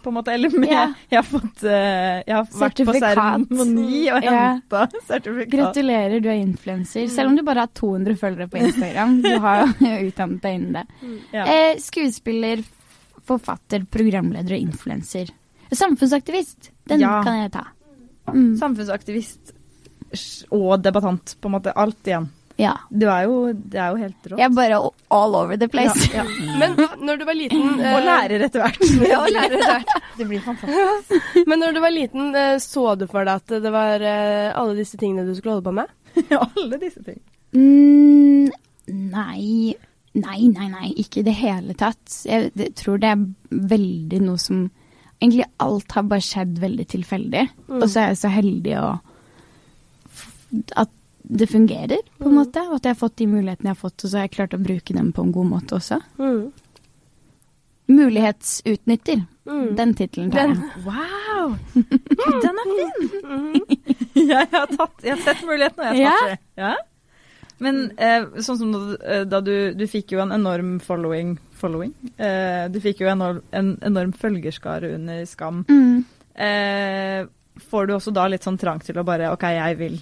på 0.03 0.11
en 0.11 0.17
måte. 0.19 0.33
Eller 0.35 0.51
med 0.59 0.69
Ja. 0.69 0.83
Jeg 1.09 1.17
har 1.21 1.27
fått 1.29 1.63
uh, 1.63 2.21
Jeg 2.27 2.35
har 2.35 2.45
vært 2.59 2.81
på 2.85 2.95
seremoni 2.99 4.01
og 4.11 4.23
Ja. 4.27 4.35
henta 4.53 4.83
sertifikat. 5.07 5.49
gratulerer, 5.55 6.19
du 6.23 6.29
er 6.29 6.39
influenser. 6.43 7.07
Selv 7.09 7.31
om 7.31 7.35
du 7.39 7.43
bare 7.47 7.65
har 7.65 7.71
200 7.73 8.17
følgere 8.19 8.49
på 8.51 8.61
Instagram. 8.63 9.21
Du 9.23 9.31
har 9.39 9.63
jo 9.65 9.93
utdannet 10.09 10.41
deg 10.43 10.59
innen 10.59 10.73
det. 10.73 10.85
Ja. 11.33 11.45
Eh, 11.45 11.77
skuespiller, 11.81 12.63
forfatter, 13.25 13.85
programleder 13.89 14.55
og 14.57 14.67
influenser. 14.69 15.31
Samfunnsaktivist, 15.73 16.71
den 16.87 16.99
Ja. 17.01 17.23
kan 17.23 17.39
jeg 17.41 17.51
ta. 17.55 17.65
Mm. 18.31 18.57
Samfunnsaktivist 18.59 19.53
og 20.53 20.83
debattant, 20.83 21.35
på 21.41 21.49
en 21.49 21.55
måte. 21.57 21.73
Alt 21.75 22.05
igjen. 22.05 22.27
Ja. 22.61 22.73
Du 22.89 23.07
er 23.09 23.23
jo, 23.25 23.37
det 23.53 23.79
er 23.81 23.93
jo 23.95 24.01
helt 24.03 24.27
rått. 24.29 24.37
Jeg 24.37 24.45
er 24.45 24.53
bare 24.53 24.79
all 25.17 25.37
over 25.39 25.57
the 25.57 25.67
place. 25.71 26.09
Ja, 26.13 26.21
ja. 26.21 26.57
Men 26.61 26.75
når 27.01 27.21
du 27.21 27.25
var 27.25 27.37
liten 27.37 27.79
eh, 27.81 27.95
Og 27.97 28.05
lærer 28.05 28.45
etter 28.45 28.61
hvert. 28.63 28.83
Ja, 29.09 29.21
og 29.23 29.31
lærer 29.37 29.57
etter 29.57 29.71
hvert. 29.71 30.11
Det 30.19 30.27
blir 30.29 30.43
fantastisk. 30.45 31.39
Men 31.49 31.63
når 31.63 31.73
du 31.73 31.81
var 31.83 31.95
liten, 31.95 32.29
eh, 32.37 32.57
så 32.61 32.93
du 32.99 33.07
for 33.09 33.25
deg 33.25 33.41
at 33.41 33.55
det 33.65 33.73
var 33.73 34.05
eh, 34.05 34.51
alle 34.53 34.77
disse 34.77 34.99
tingene 35.01 35.25
du 35.25 35.33
skulle 35.37 35.57
holde 35.57 35.65
på 35.65 35.75
med? 35.81 35.97
Alle 36.37 36.77
disse 36.77 37.01
ting. 37.01 37.17
Mm, 37.57 38.53
nei. 39.09 39.73
Nei, 40.13 40.39
nei, 40.53 40.69
nei. 40.69 40.91
Ikke 41.01 41.23
i 41.23 41.25
det 41.25 41.33
hele 41.39 41.73
tatt. 41.77 42.05
Jeg 42.27 42.51
det, 42.57 42.75
tror 42.77 43.01
det 43.01 43.15
er 43.15 43.27
veldig 43.73 44.23
noe 44.27 44.41
som 44.41 44.67
Egentlig 45.23 45.45
alt 45.63 45.93
har 45.95 46.03
bare 46.11 46.23
skjedd 46.25 46.57
veldig 46.59 46.83
tilfeldig. 46.91 47.43
Mm. 47.69 47.77
Og 47.77 47.85
så 47.87 48.01
er 48.01 48.09
jeg 48.11 48.17
så 48.19 48.31
heldig 48.33 48.73
å 48.81 48.87
At 50.83 50.91
det 51.23 51.47
fungerer, 51.49 52.01
på 52.19 52.25
en 52.27 52.31
Mm. 52.33 52.39
måte. 52.41 52.61
Og 52.69 52.75
at 52.75 52.83
jeg 52.83 52.95
har 52.95 52.99
fått 53.07 53.15
de 53.17 53.27
mulighetene 53.27 53.69
jeg 53.71 53.75
har 53.77 53.81
fått, 53.89 54.03
og 54.03 54.09
så 54.09 54.17
har 54.17 54.27
jeg 54.27 54.31
klart 54.37 54.53
å 54.53 54.63
bruke 54.63 54.93
dem 54.93 55.11
på 55.13 55.23
en 55.23 55.31
god 55.31 55.45
måte 55.49 55.75
også. 55.79 56.01
Mm. 56.19 56.51
Mulighetsutnytter. 57.87 59.21
Mm. 59.45 59.75
Den 59.75 59.93
tittelen 59.93 60.31
tar 60.31 60.47
jeg. 60.47 60.57
Wow! 60.85 61.55
Den 62.43 62.61
er 62.61 62.69
fin! 62.71 63.77
jeg, 64.31 64.47
har 64.53 64.69
tatt, 64.71 65.03
jeg 65.03 65.17
har 65.17 65.21
sett 65.25 65.41
muligheten, 65.47 65.83
og 65.83 65.97
jeg 65.99 66.07
har 66.07 66.19
tatt 66.19 66.31
det. 66.31 66.63
Ja? 66.63 66.73
Men 67.63 67.81
eh, 68.01 68.25
sånn 68.43 68.57
som 68.59 68.71
da, 68.73 68.79
eh, 69.03 69.23
da 69.29 69.39
du, 69.43 69.53
du 69.77 69.83
fikk 69.87 70.15
jo 70.15 70.21
en 70.23 70.31
enorm 70.35 70.77
following, 70.83 71.35
following. 71.59 71.91
Eh, 72.17 72.65
Du 72.73 72.79
fikk 72.83 73.03
jo 73.03 73.11
en, 73.11 73.21
en 73.55 73.73
enorm 73.87 74.11
følgerskare 74.17 74.93
under 74.97 75.21
Skam. 75.29 75.61
Mm. 75.69 76.01
Eh, 76.33 77.19
får 77.69 77.87
du 77.87 77.93
også 77.97 78.11
da 78.15 78.25
litt 78.31 78.43
sånn 78.47 78.57
trang 78.59 78.79
til 78.83 78.97
å 78.99 79.05
bare 79.07 79.29
OK, 79.35 79.43
jeg 79.53 79.77
vil, 79.79 79.99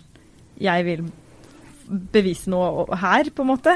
jeg 0.62 0.86
vil 0.88 1.08
bevise 2.14 2.52
noe 2.52 2.86
her, 3.02 3.32
på 3.36 3.44
en 3.44 3.52
måte? 3.52 3.74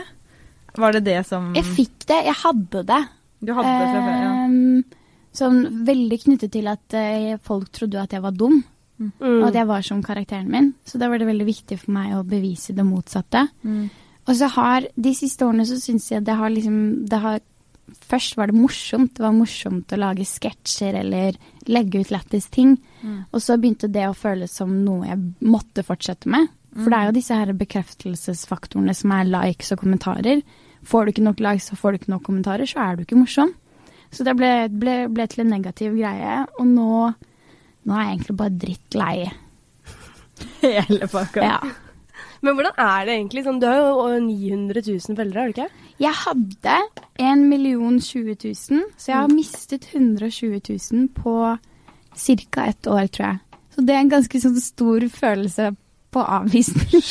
Var 0.75 0.95
det 0.97 1.05
det 1.05 1.19
som 1.27 1.53
Jeg 1.55 1.67
fikk 1.67 2.05
det. 2.09 2.21
Jeg 2.27 2.37
hadde 2.43 2.83
det. 2.87 3.01
du 3.41 3.51
hadde 3.55 3.73
det 3.73 3.89
fra 3.89 4.05
før? 4.05 4.21
Ja. 4.21 4.29
Ehm, 4.45 5.01
Sånn 5.35 5.83
veldig 5.83 6.17
knyttet 6.21 6.53
til 6.53 6.67
at 6.71 6.95
eh, 6.95 7.33
folk 7.43 7.67
trodde 7.75 7.99
at 7.99 8.13
jeg 8.15 8.23
var 8.23 8.31
dum. 8.31 8.61
Mm. 8.95 9.11
og 9.19 9.49
at 9.49 9.57
jeg 9.59 9.67
var 9.67 9.81
som 9.83 10.03
karakteren 10.03 10.47
min. 10.47 10.69
Så 10.87 10.95
da 11.01 11.09
var 11.11 11.19
det 11.19 11.27
veldig 11.27 11.47
viktig 11.49 11.77
for 11.81 11.91
meg 11.91 12.13
å 12.15 12.21
bevise 12.23 12.71
det 12.71 12.85
motsatte. 12.87 13.41
Mm. 13.67 13.89
Og 14.23 14.37
så 14.39 14.47
har 14.55 14.87
de 14.95 15.11
siste 15.17 15.43
årene 15.43 15.65
så 15.67 15.75
syns 15.81 16.07
jeg 16.13 16.23
det 16.23 16.37
har 16.39 16.53
liksom 16.53 16.77
det 17.11 17.19
har, 17.19 17.43
Først 17.85 18.33
var 18.33 18.49
det 18.49 18.57
morsomt. 18.57 19.11
Det 19.13 19.21
var 19.21 19.35
morsomt 19.35 19.91
å 19.93 19.99
lage 19.99 20.25
sketsjer 20.25 20.95
eller 21.03 21.35
legge 21.69 21.99
ut 22.01 22.09
lættis 22.09 22.47
ting. 22.49 22.71
Mm. 23.03 23.19
Og 23.29 23.43
så 23.43 23.59
begynte 23.61 23.91
det 23.93 24.07
å 24.09 24.15
føles 24.17 24.55
som 24.57 24.71
noe 24.81 25.05
jeg 25.05 25.19
måtte 25.45 25.83
fortsette 25.85 26.31
med. 26.31 26.47
For 26.75 26.89
det 26.91 26.97
er 26.97 27.05
Mm. 27.05 27.07
jo 27.07 27.11
disse 27.15 27.35
her 27.39 27.53
bekreftelsesfaktorene 27.53 28.93
som 28.95 29.11
er 29.15 29.23
likes 29.29 29.71
og 29.71 29.79
kommentarer. 29.79 30.41
Får 30.83 31.05
du 31.05 31.11
ikke 31.13 31.23
nok 31.23 31.39
likes 31.39 31.71
og 31.71 31.77
får 31.79 31.91
du 31.91 31.97
ikke 32.01 32.11
nok 32.11 32.23
kommentarer, 32.27 32.65
så 32.67 32.81
er 32.83 32.95
du 32.95 33.03
ikke 33.05 33.15
morsom. 33.17 33.53
Så 34.11 34.23
det 34.27 34.35
ble, 34.37 34.49
ble, 34.69 35.07
ble 35.09 35.25
til 35.27 35.45
en 35.45 35.53
negativ 35.55 35.95
greie. 35.95 36.45
Og 36.59 36.67
nå, 36.67 37.13
nå 37.85 37.95
er 37.95 38.03
jeg 38.03 38.17
egentlig 38.19 38.37
bare 38.37 38.59
drittlei. 38.65 39.31
Hele 40.61 41.07
pakka. 41.11 41.41
Ja. 41.47 41.59
Men 42.45 42.57
hvordan 42.57 42.75
er 42.77 43.05
det 43.07 43.15
egentlig? 43.15 43.43
Sånn, 43.47 43.59
du 43.61 43.65
har 43.69 43.79
jo 43.79 44.19
900 44.21 44.83
000 44.85 45.17
følgere, 45.17 45.39
har 45.39 45.47
du 45.47 45.55
ikke? 45.55 45.69
Jeg 46.03 46.17
hadde 46.25 46.75
1 47.23 47.45
million 47.49 47.97
20 48.03 48.35
000, 48.43 48.83
så 48.99 49.11
jeg 49.13 49.17
har 49.21 49.31
mistet 49.31 49.87
120 49.95 50.59
000 50.91 51.07
på 51.15 51.35
ca. 52.15 52.65
ett 52.67 52.87
år, 52.91 53.07
tror 53.07 53.25
jeg. 53.31 53.39
Så 53.75 53.85
det 53.87 53.95
er 53.95 54.03
en 54.03 54.11
ganske 54.11 54.39
sånn 54.43 54.59
stor 54.61 55.07
følelse 55.11 55.71
på 56.15 56.23
avvisning. 56.23 57.01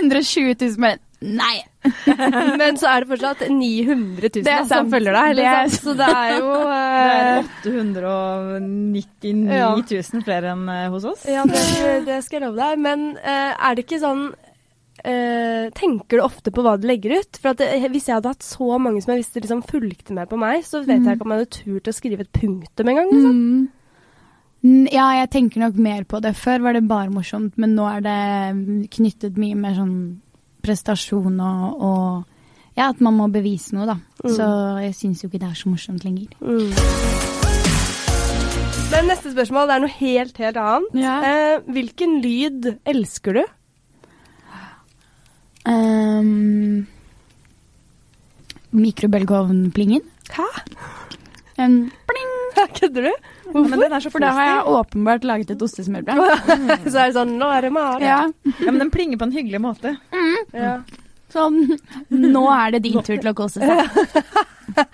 120 0.00 0.54
000, 0.56 0.78
men 0.82 1.02
nei! 1.20 1.56
Men 2.60 2.74
så 2.80 2.88
er 2.90 3.04
det 3.04 3.10
fortsatt 3.12 3.44
900 3.46 4.30
000 4.34 4.42
Det 4.42 4.52
er 4.52 4.64
som 4.66 4.88
følger 4.90 5.14
deg. 5.14 5.36
Det 5.38 5.44
er. 5.46 5.68
Så 5.70 5.94
det 5.98 6.08
er 6.10 6.32
jo 6.34 6.48
Det 6.66 6.72
eh, 6.72 7.28
er 7.28 8.08
899 8.56 9.44
Ja. 9.54 9.68
000 9.78 10.24
flere 10.26 10.50
enn 10.56 10.64
eh, 10.72 10.88
hos 10.92 11.06
oss. 11.12 11.22
Ja, 11.30 11.44
det, 11.46 11.62
det 12.08 12.18
skal 12.26 12.40
jeg 12.40 12.48
love 12.48 12.58
deg. 12.58 12.82
Men 12.82 13.06
eh, 13.22 13.54
er 13.54 13.78
det 13.78 13.86
ikke 13.86 14.00
sånn 14.02 14.26
eh, 15.06 15.70
Tenker 15.78 16.18
du 16.18 16.24
ofte 16.26 16.52
på 16.54 16.66
hva 16.66 16.74
du 16.80 16.88
legger 16.90 17.20
ut? 17.20 17.40
For 17.42 17.56
det, 17.58 17.70
Hvis 17.94 18.10
jeg 18.10 18.18
hadde 18.18 18.34
hatt 18.34 18.46
så 18.46 18.70
mange 18.82 19.04
som 19.04 19.14
jeg 19.14 19.22
visste 19.22 19.44
liksom 19.44 19.62
fulgte 19.70 20.16
med 20.16 20.30
på 20.32 20.40
meg, 20.42 20.66
så 20.66 20.82
vet 20.82 20.98
jeg 21.06 21.18
ikke 21.20 21.28
om 21.28 21.36
jeg 21.36 21.44
hadde 21.44 21.56
turt 21.60 21.90
å 21.92 21.96
skrive 21.96 22.26
et 22.26 22.34
punktum 22.34 22.92
engang. 22.92 23.12
Liksom. 23.14 23.40
Mm. 23.40 23.66
Ja, 24.66 25.10
jeg 25.20 25.30
tenker 25.30 25.62
nok 25.62 25.76
mer 25.78 26.06
på 26.08 26.20
det. 26.24 26.32
Før 26.38 26.64
var 26.64 26.76
det 26.76 26.86
bare 26.88 27.12
morsomt, 27.12 27.54
men 27.60 27.76
nå 27.76 27.86
er 27.90 28.00
det 28.06 28.90
knyttet 28.96 29.38
mye 29.38 29.58
mer 29.58 29.76
sånn 29.76 29.98
prestasjon 30.66 31.36
og, 31.38 31.84
og 31.86 32.76
ja, 32.76 32.90
at 32.90 33.00
man 33.04 33.14
må 33.16 33.28
bevise 33.32 33.76
noe, 33.76 33.86
da. 33.88 33.96
Mm. 34.24 34.32
Så 34.34 34.48
jeg 34.82 34.96
syns 34.98 35.22
jo 35.22 35.30
ikke 35.30 35.42
det 35.44 35.50
er 35.52 35.60
så 35.60 35.70
morsomt 35.70 36.06
lenger. 36.06 36.32
Mm. 36.40 36.72
Men 38.90 39.08
neste 39.10 39.32
spørsmål 39.32 39.72
er 39.72 39.82
noe 39.82 39.94
helt, 39.98 40.36
helt 40.42 40.58
annet. 40.60 40.98
Ja. 41.00 41.14
Eh, 41.26 41.70
hvilken 41.74 42.18
lyd 42.24 42.68
elsker 42.86 43.40
du? 43.40 43.44
Um, 45.66 46.86
mikrobølgeovnplingen. 48.70 50.06
Hæ? 50.36 50.46
Um, 51.58 51.80
pling! 52.06 52.35
Kødder 52.78 53.08
du? 53.08 53.10
Ja, 53.10 53.62
men 53.62 53.80
den 53.80 53.92
er 53.92 54.02
så 54.02 54.10
For 54.12 54.22
da 54.22 54.32
har 54.36 54.48
jeg 54.48 54.76
åpenbart 54.78 55.26
laget 55.28 55.52
et 55.54 55.62
ostesmørbrød. 55.62 56.20
Så 56.90 57.00
er 57.00 57.10
det 57.10 57.16
sånn 57.16 57.34
Nå 57.40 57.50
er 57.52 57.66
det 57.66 57.72
mat. 57.76 58.04
Ja. 58.04 58.20
Ja, 58.28 58.70
men 58.70 58.80
den 58.84 58.92
plinger 58.94 59.20
på 59.20 59.28
en 59.28 59.34
hyggelig 59.36 59.62
måte. 59.62 59.96
Ja. 60.54 60.78
Sånn 61.32 61.62
Nå 62.10 62.44
er 62.54 62.76
det 62.76 62.84
din 62.86 63.00
tur 63.02 63.16
til 63.16 63.32
å 63.32 63.36
kose 63.36 63.62
seg. 63.62 64.32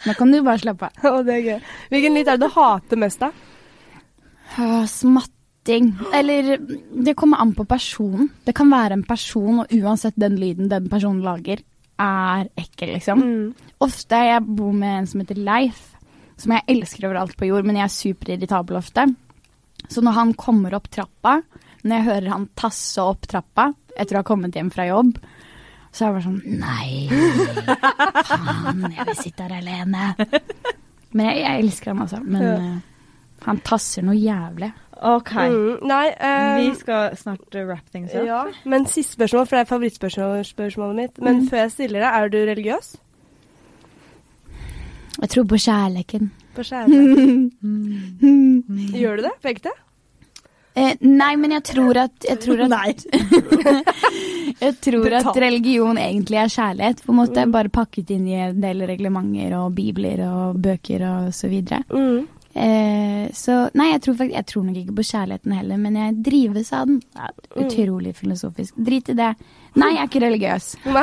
Nå 0.06 0.14
kan 0.18 0.32
du 0.32 0.40
bare 0.42 0.60
slappe 0.62 0.90
av. 0.90 1.06
Å, 1.10 1.22
det 1.26 1.38
er 1.38 1.46
gøy. 1.46 1.70
Hvilken 1.92 2.18
lyd 2.18 2.28
er 2.28 2.38
det 2.38 2.48
du 2.48 2.54
hater 2.54 3.00
mest, 3.00 3.22
da? 3.22 3.32
Åh, 4.58 4.84
Smatting. 4.90 5.92
Eller 6.14 6.54
det 6.58 7.16
kommer 7.18 7.42
an 7.42 7.54
på 7.56 7.66
personen. 7.68 8.30
Det 8.46 8.54
kan 8.56 8.70
være 8.70 8.98
en 8.98 9.06
person, 9.08 9.62
og 9.64 9.74
uansett 9.74 10.18
den 10.20 10.36
lyden 10.40 10.70
den 10.70 10.88
personen 10.92 11.22
lager, 11.24 11.62
er 12.02 12.48
ekkel, 12.58 12.94
liksom. 12.96 13.22
Mm. 13.22 13.72
Ofte 13.84 14.20
jeg 14.26 14.44
bor 14.46 14.72
med 14.76 15.00
en 15.00 15.08
som 15.10 15.22
heter 15.22 15.40
Leif, 15.40 15.91
som 16.42 16.54
jeg 16.56 16.66
elsker 16.74 17.06
overalt 17.08 17.36
på 17.38 17.46
jord, 17.48 17.64
men 17.68 17.78
jeg 17.78 17.86
er 17.86 17.94
superirritabel 17.94 18.78
ofte. 18.80 19.06
Så 19.90 20.02
når 20.04 20.16
han 20.18 20.32
kommer 20.38 20.74
opp 20.78 20.88
trappa, 20.92 21.38
når 21.82 21.96
jeg 21.96 22.06
hører 22.08 22.28
han 22.34 22.48
tasse 22.58 23.02
opp 23.02 23.26
trappa 23.30 23.68
etter 23.98 24.16
å 24.18 24.22
ha 24.22 24.26
kommet 24.26 24.54
hjem 24.58 24.70
fra 24.74 24.86
jobb, 24.88 25.16
så 25.92 26.06
er 26.06 26.08
jeg 26.08 26.14
bare 26.16 26.24
sånn 26.24 26.42
Nei, 26.62 26.88
faen, 28.28 28.86
jeg 28.96 29.06
vil 29.10 29.18
sitte 29.18 29.44
her 29.46 29.58
alene. 29.58 30.06
Men 31.12 31.28
jeg, 31.28 31.42
jeg 31.42 31.64
elsker 31.66 31.92
han, 31.92 32.00
altså. 32.06 32.22
Men 32.24 32.46
Ja. 32.46 32.54
uh, 32.56 32.78
han 33.44 33.58
tasser 33.66 34.04
noe 34.06 34.14
jævlig. 34.16 34.70
OK. 35.02 35.32
Mm. 35.34 35.82
Nei, 35.90 36.04
um, 36.14 36.60
Vi 36.62 36.74
skal 36.78 37.16
snart 37.18 37.56
uh, 37.58 37.64
wrap 37.66 37.88
things 37.92 38.14
up. 38.14 38.24
ja. 38.24 38.44
Men 38.64 38.86
siste 38.86 39.18
spørsmål, 39.18 39.48
for 39.50 39.58
det 39.58 39.64
er 39.66 39.70
favorittspørsmålet 39.72 40.96
mitt. 41.00 41.18
Men 41.26 41.42
før 41.50 41.64
jeg 41.66 41.72
stiller 41.74 42.04
det, 42.06 42.12
er 42.14 42.32
du 42.32 42.38
religiøs? 42.48 42.92
Jeg 45.20 45.30
tror 45.34 45.46
på 45.48 45.60
kjærligheten. 45.60 46.30
På 46.56 46.64
kjærlighet? 46.66 47.54
Gjør 49.02 49.18
du 49.18 49.26
det 49.28 49.34
på 49.42 49.50
ekte? 49.52 49.72
Eh, 50.72 50.94
nei, 51.04 51.34
men 51.36 51.52
jeg 51.52 51.64
tror 51.68 51.98
at 52.00 52.24
Jeg 52.24 52.38
tror 52.40 52.62
at, 52.64 53.02
jeg 54.64 54.76
tror 54.80 55.16
at 55.18 55.40
religion 55.44 55.98
egentlig 56.00 56.38
er 56.40 56.52
kjærlighet. 56.54 57.02
På 57.04 57.12
en 57.12 57.18
måte 57.20 57.44
bare 57.52 57.72
pakket 57.72 58.14
inn 58.14 58.28
i 58.30 58.38
en 58.40 58.62
del 58.62 58.86
reglementer 58.88 59.52
og 59.58 59.74
bibler 59.76 60.24
og 60.30 60.62
bøker 60.64 61.04
og 61.10 61.34
så 61.36 61.50
videre. 61.52 61.82
Mm. 61.92 62.24
Eh, 62.52 63.28
så 63.36 63.58
nei, 63.76 63.90
jeg 63.94 64.02
tror, 64.04 64.16
faktisk, 64.16 64.36
jeg 64.36 64.48
tror 64.48 64.64
nok 64.68 64.80
ikke 64.80 64.96
på 64.96 65.06
kjærligheten 65.08 65.56
heller, 65.56 65.80
men 65.80 66.00
jeg 66.00 66.16
drives 66.24 66.72
av 66.76 66.88
den. 66.88 67.02
Ja, 67.16 67.28
utrolig 67.66 68.16
filosofisk. 68.16 68.80
Drit 68.88 69.12
i 69.12 69.18
det. 69.18 69.32
Nei, 69.80 69.90
jeg 69.94 70.02
er 70.02 70.08
ikke 70.10 70.24
religiøs. 70.26 70.66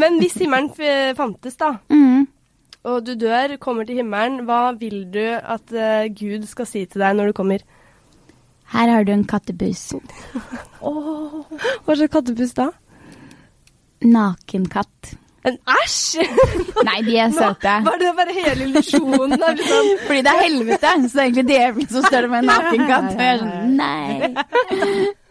Men 0.00 0.12
hvis 0.20 0.34
himmelen 0.42 0.70
fantes, 1.16 1.56
da, 1.60 1.68
Mm. 1.90 2.26
og 2.84 3.04
du 3.06 3.14
dør, 3.14 3.56
kommer 3.62 3.84
til 3.86 3.96
himmelen, 4.02 4.40
hva 4.48 4.72
vil 4.80 5.04
du 5.14 5.22
at 5.38 5.66
uh, 5.72 6.04
Gud 6.18 6.46
skal 6.50 6.66
si 6.66 6.82
til 6.86 7.00
deg 7.04 7.14
når 7.16 7.26
du 7.30 7.34
kommer? 7.38 7.58
Her 8.74 8.88
har 8.90 9.04
du 9.04 9.12
en 9.12 9.24
kattebuss. 9.28 9.92
Hva 10.82 11.94
slags 11.94 12.12
kattepuss 12.12 12.54
da? 12.56 12.68
Nakenkatt. 14.04 15.14
En 15.44 15.58
æsj! 15.68 16.24
Nei, 16.88 17.00
de 17.04 17.18
er 17.20 17.30
søte. 17.36 17.74
Var 17.84 17.96
det 18.00 18.14
bare 18.16 18.32
hele 18.36 18.64
illusjonen? 18.70 19.36
Liksom? 19.58 19.84
Fordi 20.06 20.20
det 20.24 20.30
er 20.32 20.40
helvete, 20.42 20.90
så 21.04 21.12
det 21.12 21.20
er 21.20 21.24
egentlig 21.28 21.46
djevelen 21.50 21.88
som 21.92 22.02
står 22.08 22.20
der 22.24 22.30
med 22.32 22.38
en 22.38 22.48
nakenkatt. 22.50 23.10
Og 23.12 23.20
jeg 23.20 23.28
er 23.34 23.38
sånn, 23.44 23.56
nei. 23.76 24.04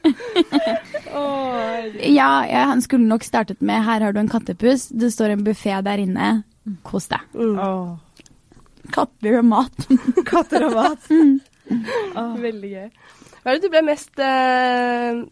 Åh, 0.04 1.86
Ja, 2.10 2.30
ja, 2.48 2.64
han 2.72 2.82
skulle 2.82 3.08
nok 3.08 3.24
startet 3.24 3.62
med 3.62 3.84
'her 3.84 4.02
har 4.02 4.14
du 4.14 4.20
en 4.20 4.30
kattepuss', 4.30 4.90
det 4.92 5.12
står 5.14 5.30
en 5.34 5.46
buffé 5.46 5.82
der 5.84 5.98
inne, 6.04 6.44
kos 6.84 7.08
deg. 7.08 7.20
mm. 7.34 7.60
Oh. 7.60 7.98
Katter 8.92 9.38
og 9.40 9.46
mat. 9.46 9.86
katter 10.32 10.66
og 10.68 10.74
mat. 10.76 11.06
Åh. 12.16 12.34
Veldig 12.38 12.70
gøy. 12.72 12.90
Hva 13.44 13.52
er 13.52 13.56
det 13.56 13.64
du 13.64 13.70
ble 13.72 13.82
mest 13.88 14.20
eh, 14.20 15.24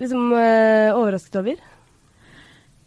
liksom 0.00 0.32
eh, 0.32 0.94
overrasket 0.94 1.36
over? 1.42 1.56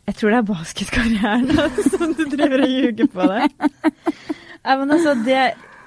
Jeg 0.08 0.16
tror 0.16 0.30
det 0.32 0.38
er 0.40 0.48
basketkarrieren 0.48 1.52
som 1.92 2.14
du 2.18 2.24
driver 2.32 2.64
og 2.64 2.70
ljuger 2.72 3.08
på 3.14 3.28
det. 3.30 3.50
Nei, 4.66 4.76
men 4.80 4.92
altså, 4.96 5.14
det 5.26 5.44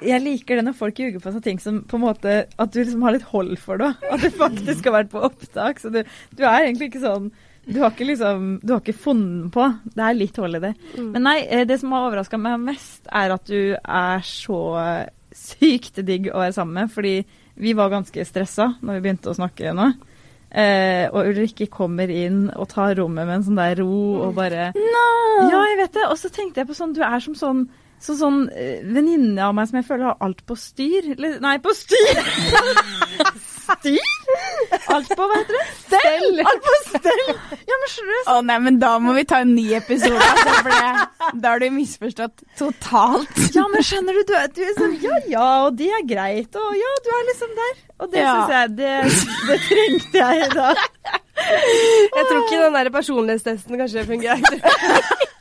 jeg 0.07 0.23
liker 0.25 0.59
det 0.59 0.65
når 0.67 0.77
folk 0.79 0.99
ljuger 1.01 1.23
på 1.23 1.31
sånne 1.31 1.45
ting 1.45 1.61
som 1.63 1.81
på 1.89 1.99
en 1.99 2.05
måte 2.05 2.35
At 2.61 2.75
du 2.75 2.81
liksom 2.83 3.03
har 3.07 3.17
litt 3.17 3.29
hold 3.31 3.55
for 3.63 3.81
det. 3.83 3.93
At 4.11 4.23
det 4.25 4.33
faktisk 4.35 4.89
har 4.89 4.99
vært 5.01 5.11
på 5.15 5.23
opptak. 5.29 5.81
Så 5.83 5.93
du, 5.95 6.03
du 6.37 6.45
er 6.45 6.67
egentlig 6.67 6.91
ikke 6.91 7.03
sånn 7.05 7.31
Du 7.67 7.81
har 7.81 7.93
ikke 7.95 8.09
liksom 8.09 8.47
Du 8.63 8.75
har 8.75 8.83
ikke 8.83 8.97
funnet 9.05 9.53
på. 9.55 9.69
Det 9.95 10.07
er 10.07 10.19
litt 10.19 10.39
hold 10.43 10.59
i 10.59 10.63
det. 10.67 10.73
Men 10.99 11.27
nei, 11.29 11.39
eh, 11.47 11.67
det 11.69 11.79
som 11.83 11.93
har 11.95 12.09
overraska 12.09 12.41
meg 12.41 12.63
mest, 12.65 13.05
er 13.07 13.35
at 13.37 13.47
du 13.47 13.77
er 13.79 14.25
så 14.27 14.63
sykt 15.33 16.03
digg 16.05 16.31
å 16.33 16.43
være 16.43 16.57
sammen 16.57 16.83
med. 16.83 16.93
Fordi 16.93 17.15
vi 17.63 17.75
var 17.77 17.93
ganske 17.93 18.25
stressa 18.27 18.73
når 18.81 18.99
vi 18.99 19.05
begynte 19.07 19.31
å 19.33 19.37
snakke 19.39 19.75
nå. 19.77 19.93
Eh, 20.53 21.07
og 21.09 21.31
Ulrikke 21.31 21.65
kommer 21.73 22.11
inn 22.13 22.51
og 22.53 22.67
tar 22.69 22.93
rommet 22.99 23.25
med 23.25 23.39
en 23.39 23.45
sånn 23.47 23.57
der 23.57 23.79
ro 23.81 23.95
og 24.27 24.35
bare 24.37 24.67
Ja, 25.49 25.61
jeg 25.65 25.72
vet 25.93 26.01
det. 26.01 26.09
Og 26.11 26.19
så 26.19 26.33
tenkte 26.33 26.63
jeg 26.65 26.69
på 26.73 26.77
sånn 26.81 26.97
Du 26.97 27.03
er 27.07 27.21
som 27.21 27.37
sånn 27.39 27.65
så 28.03 28.17
sånn 28.19 28.49
eh, 28.59 28.81
venninne 28.83 29.39
av 29.47 29.53
meg 29.55 29.69
som 29.71 29.77
jeg 29.79 29.85
føler 29.87 30.09
har 30.09 30.17
alt 30.27 30.41
på 30.49 30.57
styr. 30.59 31.13
Eller, 31.15 31.37
nei, 31.39 31.53
på 31.63 31.71
styr! 31.71 32.19
styr? 33.63 34.09
Alt 34.91 35.13
på, 35.15 35.23
hva 35.23 35.37
heter 35.39 35.55
det? 35.55 35.67
Stell! 35.85 36.41
Alt 36.43 36.65
på 36.67 36.75
stell! 36.89 37.23
Ja, 37.63 37.77
men 37.79 37.93
skjønner 37.93 38.17
du? 38.19 38.33
Å 38.33 38.35
nei, 38.49 38.57
men 38.65 38.81
da 38.83 38.91
må 38.99 39.15
vi 39.15 39.23
ta 39.31 39.39
en 39.45 39.53
ny 39.55 39.69
episode, 39.79 40.19
altså, 40.19 40.57
for 40.65 40.75
det, 40.75 41.31
da 41.45 41.53
har 41.55 41.63
du 41.63 41.69
misforstått 41.77 42.43
totalt. 42.59 43.39
Ja, 43.55 43.69
men 43.71 43.87
skjønner 43.87 44.19
du, 44.19 44.25
du 44.27 44.35
du 44.59 44.63
er 44.67 44.75
sånn 44.81 44.99
Ja 45.07 45.21
ja, 45.37 45.47
og 45.69 45.79
det 45.79 45.93
er 45.95 46.03
greit, 46.11 46.59
og 46.59 46.75
ja, 46.83 46.93
du 47.07 47.11
er 47.21 47.27
liksom 47.31 47.55
der. 47.61 47.75
Og 48.03 48.11
det 48.17 48.25
Ja. 48.25 48.33
syns 48.35 48.57
jeg 48.57 48.75
det, 48.83 48.97
det 49.47 49.61
trengte 49.69 50.25
jeg 50.27 50.43
i 50.43 50.51
dag. 50.59 50.87
Jeg 51.39 52.25
tror 52.27 52.43
ikke 52.43 52.65
den 52.67 52.81
der 52.81 52.91
personlighetstesten 52.99 53.79
kanskje 53.85 54.09
fungerer. 54.11 54.59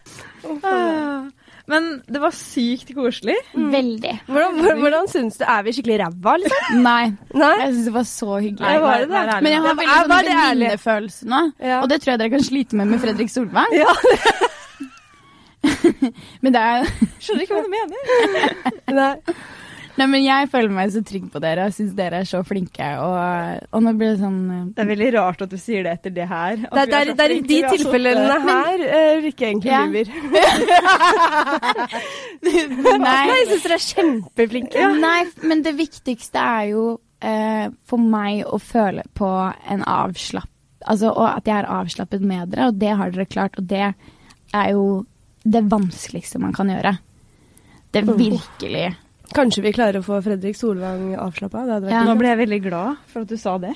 Ah. 0.65 1.29
Men 1.71 1.85
det 2.09 2.19
var 2.23 2.33
sykt 2.35 2.89
koselig. 2.97 3.35
Veldig. 3.53 4.13
Hvordan, 4.27 4.55
hvordan, 4.57 4.79
hvordan 4.81 5.05
syns 5.11 5.37
du 5.39 5.43
Er 5.45 5.61
vi 5.67 5.73
skikkelig 5.77 5.99
ræva, 6.01 6.33
liksom? 6.41 6.81
Nei, 6.87 7.11
Nei? 7.37 7.51
jeg 7.61 7.73
syns 7.75 7.85
det 7.87 7.93
var 7.95 8.07
så 8.09 8.31
hyggelig. 8.41 8.65
Nei, 8.65 8.77
var 8.83 9.03
det 9.03 9.09
det? 9.13 9.37
Men 9.45 9.51
jeg 9.55 9.61
har 9.67 9.77
veldig 9.79 9.99
sånn 9.99 10.15
venninnefølelse 10.15 11.29
nå, 11.31 11.41
Ja. 11.61 11.77
og 11.83 11.89
det 11.93 12.01
tror 12.01 12.11
jeg 12.15 12.23
dere 12.23 12.33
kan 12.33 12.43
slite 12.49 12.75
med 12.81 12.91
med 12.95 13.03
Fredrik 13.05 13.29
Solvang. 13.31 13.77
Ja. 13.77 13.93
Men 16.41 16.53
det 16.55 16.61
er 16.61 16.87
Skjønner 17.21 17.43
ikke 17.45 17.57
hva 17.59 17.63
du 17.65 17.71
mener. 17.71 17.99
Nei. 18.99 19.15
Nei, 20.01 20.07
men 20.09 20.23
jeg 20.25 20.47
føler 20.49 20.71
meg 20.73 20.89
så 20.89 21.03
trygg 21.05 21.27
på 21.29 21.39
dere 21.43 21.67
og 21.69 21.73
syns 21.75 21.91
dere 21.93 22.23
er 22.23 22.25
så 22.25 22.39
flinke, 22.47 22.85
og, 23.05 23.67
og 23.69 23.83
nå 23.85 23.91
blir 23.99 24.15
det 24.15 24.21
sånn 24.23 24.39
Det 24.73 24.81
er 24.81 24.87
veldig 24.89 25.09
rart 25.13 25.43
at 25.45 25.51
du 25.51 25.59
sier 25.61 25.85
det 25.85 25.91
etter 25.99 26.15
det 26.15 26.25
her. 26.25 26.55
Det, 26.63 26.85
det, 26.89 27.01
er, 27.01 27.11
det 27.19 27.25
er 27.27 27.33
i 27.35 27.43
de 27.45 27.59
tilfellene 27.75 28.37
her 28.47 28.81
uh, 28.81 29.19
Rikke 29.21 29.45
egentlig 29.51 29.69
Ja. 29.69 29.83
lyver. 29.85 30.09
Nei. 32.41 33.03
Nei, 33.03 33.19
jeg 33.29 33.45
syns 33.51 33.67
dere 33.67 33.77
er 33.77 33.85
kjempeflinke. 33.85 34.87
Nei, 35.03 35.19
men 35.45 35.61
det 35.65 35.75
viktigste 35.77 36.41
er 36.41 36.71
jo 36.71 36.85
eh, 37.21 37.67
for 37.85 38.01
meg 38.01 38.41
å 38.49 38.57
føle 38.61 39.05
på 39.17 39.29
en 39.69 39.85
avslapp... 39.85 40.49
Altså, 40.89 41.11
og 41.13 41.27
at 41.27 41.45
jeg 41.45 41.59
er 41.59 41.69
avslappet 41.69 42.25
med 42.25 42.55
dere, 42.55 42.71
og 42.71 42.81
det 42.81 42.95
har 42.97 43.13
dere 43.13 43.29
klart. 43.29 43.61
Og 43.61 43.69
det 43.69 43.85
er 43.85 44.73
jo 44.73 44.85
det 45.45 45.61
vanskeligste 45.69 46.41
man 46.41 46.57
kan 46.57 46.73
gjøre. 46.73 46.95
Det 47.93 48.01
er 48.01 48.09
virkelig 48.17 48.87
Kanskje 49.35 49.63
vi 49.63 49.71
klarer 49.75 50.01
å 50.01 50.05
få 50.05 50.17
Fredrik 50.25 50.57
Solvang 50.59 51.13
avslappa. 51.15 51.65
Det 51.81 51.91
Ja. 51.91 52.03
Nå 52.07 52.17
ble 52.19 52.27
jeg 52.33 52.41
veldig 52.45 52.61
glad 52.69 52.97
for 53.07 53.21
at 53.21 53.27
du 53.31 53.37
sa 53.37 53.57
det. 53.57 53.75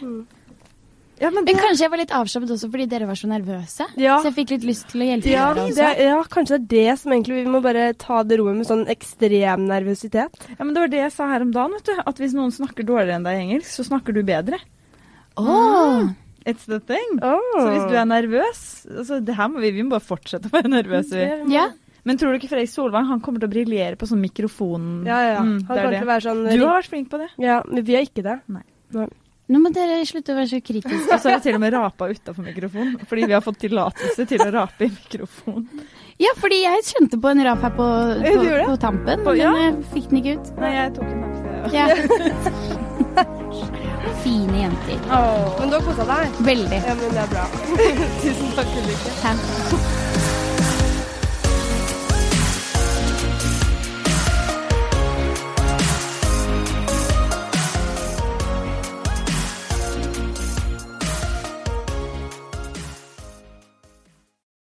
Ja, 1.16 1.30
men 1.32 1.45
Men 1.45 1.56
kanskje 1.56 1.86
jeg 1.86 1.91
var 1.93 1.97
litt 2.01 2.12
avslappet 2.12 2.49
også 2.51 2.68
fordi 2.70 2.89
dere 2.91 3.06
var 3.08 3.16
så 3.16 3.30
nervøse. 3.32 3.86
Ja. 3.95 4.18
Så 4.20 4.28
jeg 4.28 4.36
fikk 4.36 4.49
litt 4.51 4.66
lyst 4.68 4.89
til 4.91 4.99
å 4.99 5.06
hjelpe 5.08 5.32
ja, 5.32 5.45
dere 5.53 5.64
også. 5.70 5.76
Det, 5.80 6.03
ja, 6.03 6.18
kanskje 6.28 6.58
det 6.60 6.80
er 6.82 6.89
det 6.91 6.99
som 6.99 7.14
egentlig 7.16 7.38
Vi 7.45 7.51
må 7.53 7.62
bare 7.64 7.93
ta 7.93 8.24
det 8.24 8.39
roet 8.41 8.58
med 8.58 8.68
sånn 8.68 8.84
ekstrem 8.91 9.64
nervøsitet. 9.70 10.36
ja, 10.51 10.60
men 10.66 10.74
det 10.76 10.82
var 10.84 10.91
det 10.91 10.99
jeg 11.06 11.14
sa 11.16 11.30
her 11.32 11.41
om 11.41 11.53
dagen. 11.56 11.72
vet 11.72 11.86
du. 11.86 12.01
At 12.06 12.20
hvis 12.20 12.36
noen 12.36 12.51
snakker 12.51 12.84
dårligere 12.84 13.16
enn 13.16 13.24
deg 13.24 13.38
i 13.39 13.45
engelsk, 13.45 13.72
så 13.72 13.88
snakker 13.88 14.12
du 14.14 14.24
bedre. 14.28 14.60
Åh. 15.38 16.10
It's 16.45 16.66
the 16.68 16.80
thing. 16.80 17.20
Oh. 17.24 17.39
Så 17.56 17.70
hvis 17.72 17.88
du 17.89 17.95
er 17.97 18.06
nervøs 18.06 18.60
altså 18.86 19.18
det 19.26 19.34
her 19.36 19.47
må 19.49 19.64
vi, 19.64 19.72
vi 19.72 19.82
må 19.82 19.95
bare 19.95 20.06
fortsette 20.06 20.51
å 20.51 20.53
være 20.53 20.70
nervøse. 20.70 21.16
Vi. 21.16 21.56
Ja. 21.56 21.70
Men 22.06 22.18
tror 22.22 22.32
du 22.32 22.38
ikke 22.39 22.51
Fredrik 22.51 22.70
Solvang 22.70 23.08
han 23.10 23.20
kommer 23.26 23.41
til 23.41 23.49
å 23.49 23.53
briljere 23.56 23.97
på 23.97 24.06
sånn 24.10 24.22
mikrofon? 24.22 24.89
Ja, 25.10 25.20
ja. 25.34 25.39
Mm, 25.41 25.56
Han 25.68 25.78
er 25.78 25.82
kommer 25.82 25.91
det. 25.95 25.99
til 25.99 26.06
å 26.08 26.12
være 26.14 26.26
sånn 26.30 26.41
Du 26.53 26.66
har 26.66 26.76
vært 26.80 26.89
flink 26.93 27.10
på 27.10 27.18
det. 27.22 27.30
Ja, 27.41 27.60
men 27.66 27.84
vi 27.88 27.95
er 27.97 28.06
ikke 28.06 28.24
det. 28.26 28.39
Nå 29.45 29.60
må 29.62 29.70
dere 29.70 29.99
slutte 30.10 30.34
å 30.34 30.38
være 30.39 30.49
så 30.49 30.58
kritiske. 30.66 31.06
Og 31.14 31.20
så 31.22 31.30
har 31.30 31.36
jeg 31.36 31.43
til 31.43 31.58
og 31.58 31.62
med 31.62 31.74
rapa 31.76 32.08
utafor 32.10 32.45
mikrofonen, 32.47 32.95
fordi 33.06 33.28
vi 33.30 33.36
har 33.36 33.43
fått 33.45 33.60
tillatelse 33.62 34.26
til 34.32 34.41
å 34.41 34.47
rape 34.56 34.88
i 34.88 34.89
mikrofon. 34.89 35.68
Ja, 36.18 36.32
fordi 36.39 36.62
jeg 36.64 36.86
skjønte 36.88 37.20
på 37.22 37.30
en 37.30 37.43
rap 37.45 37.62
her 37.62 37.74
på, 37.78 37.86
på, 38.26 38.45
på 38.72 38.78
tampen, 38.82 39.22
På- 39.26 39.36
men 39.38 39.60
jeg 39.62 39.76
fikk 39.93 40.10
den 40.10 40.22
ikke 40.24 40.34
ut. 40.39 40.53
Nei, 40.64 40.72
jeg 40.78 40.93
tok 40.95 41.06
den 41.12 41.20
nap. 41.22 41.74
Ja. 41.76 41.86
Fine 44.26 44.58
jenter. 44.64 44.97
Men 45.60 45.70
du 45.70 45.78
har 45.78 45.86
kosa 45.86 46.08
deg? 46.10 46.41
Veldig. 46.49 46.82
Ja, 46.88 46.95
men 47.01 47.14
det 47.14 47.22
er 47.28 47.30
bra. 47.36 47.45
Tusen 48.24 48.58
takk, 48.58 48.74
Ulrikke. 48.82 50.03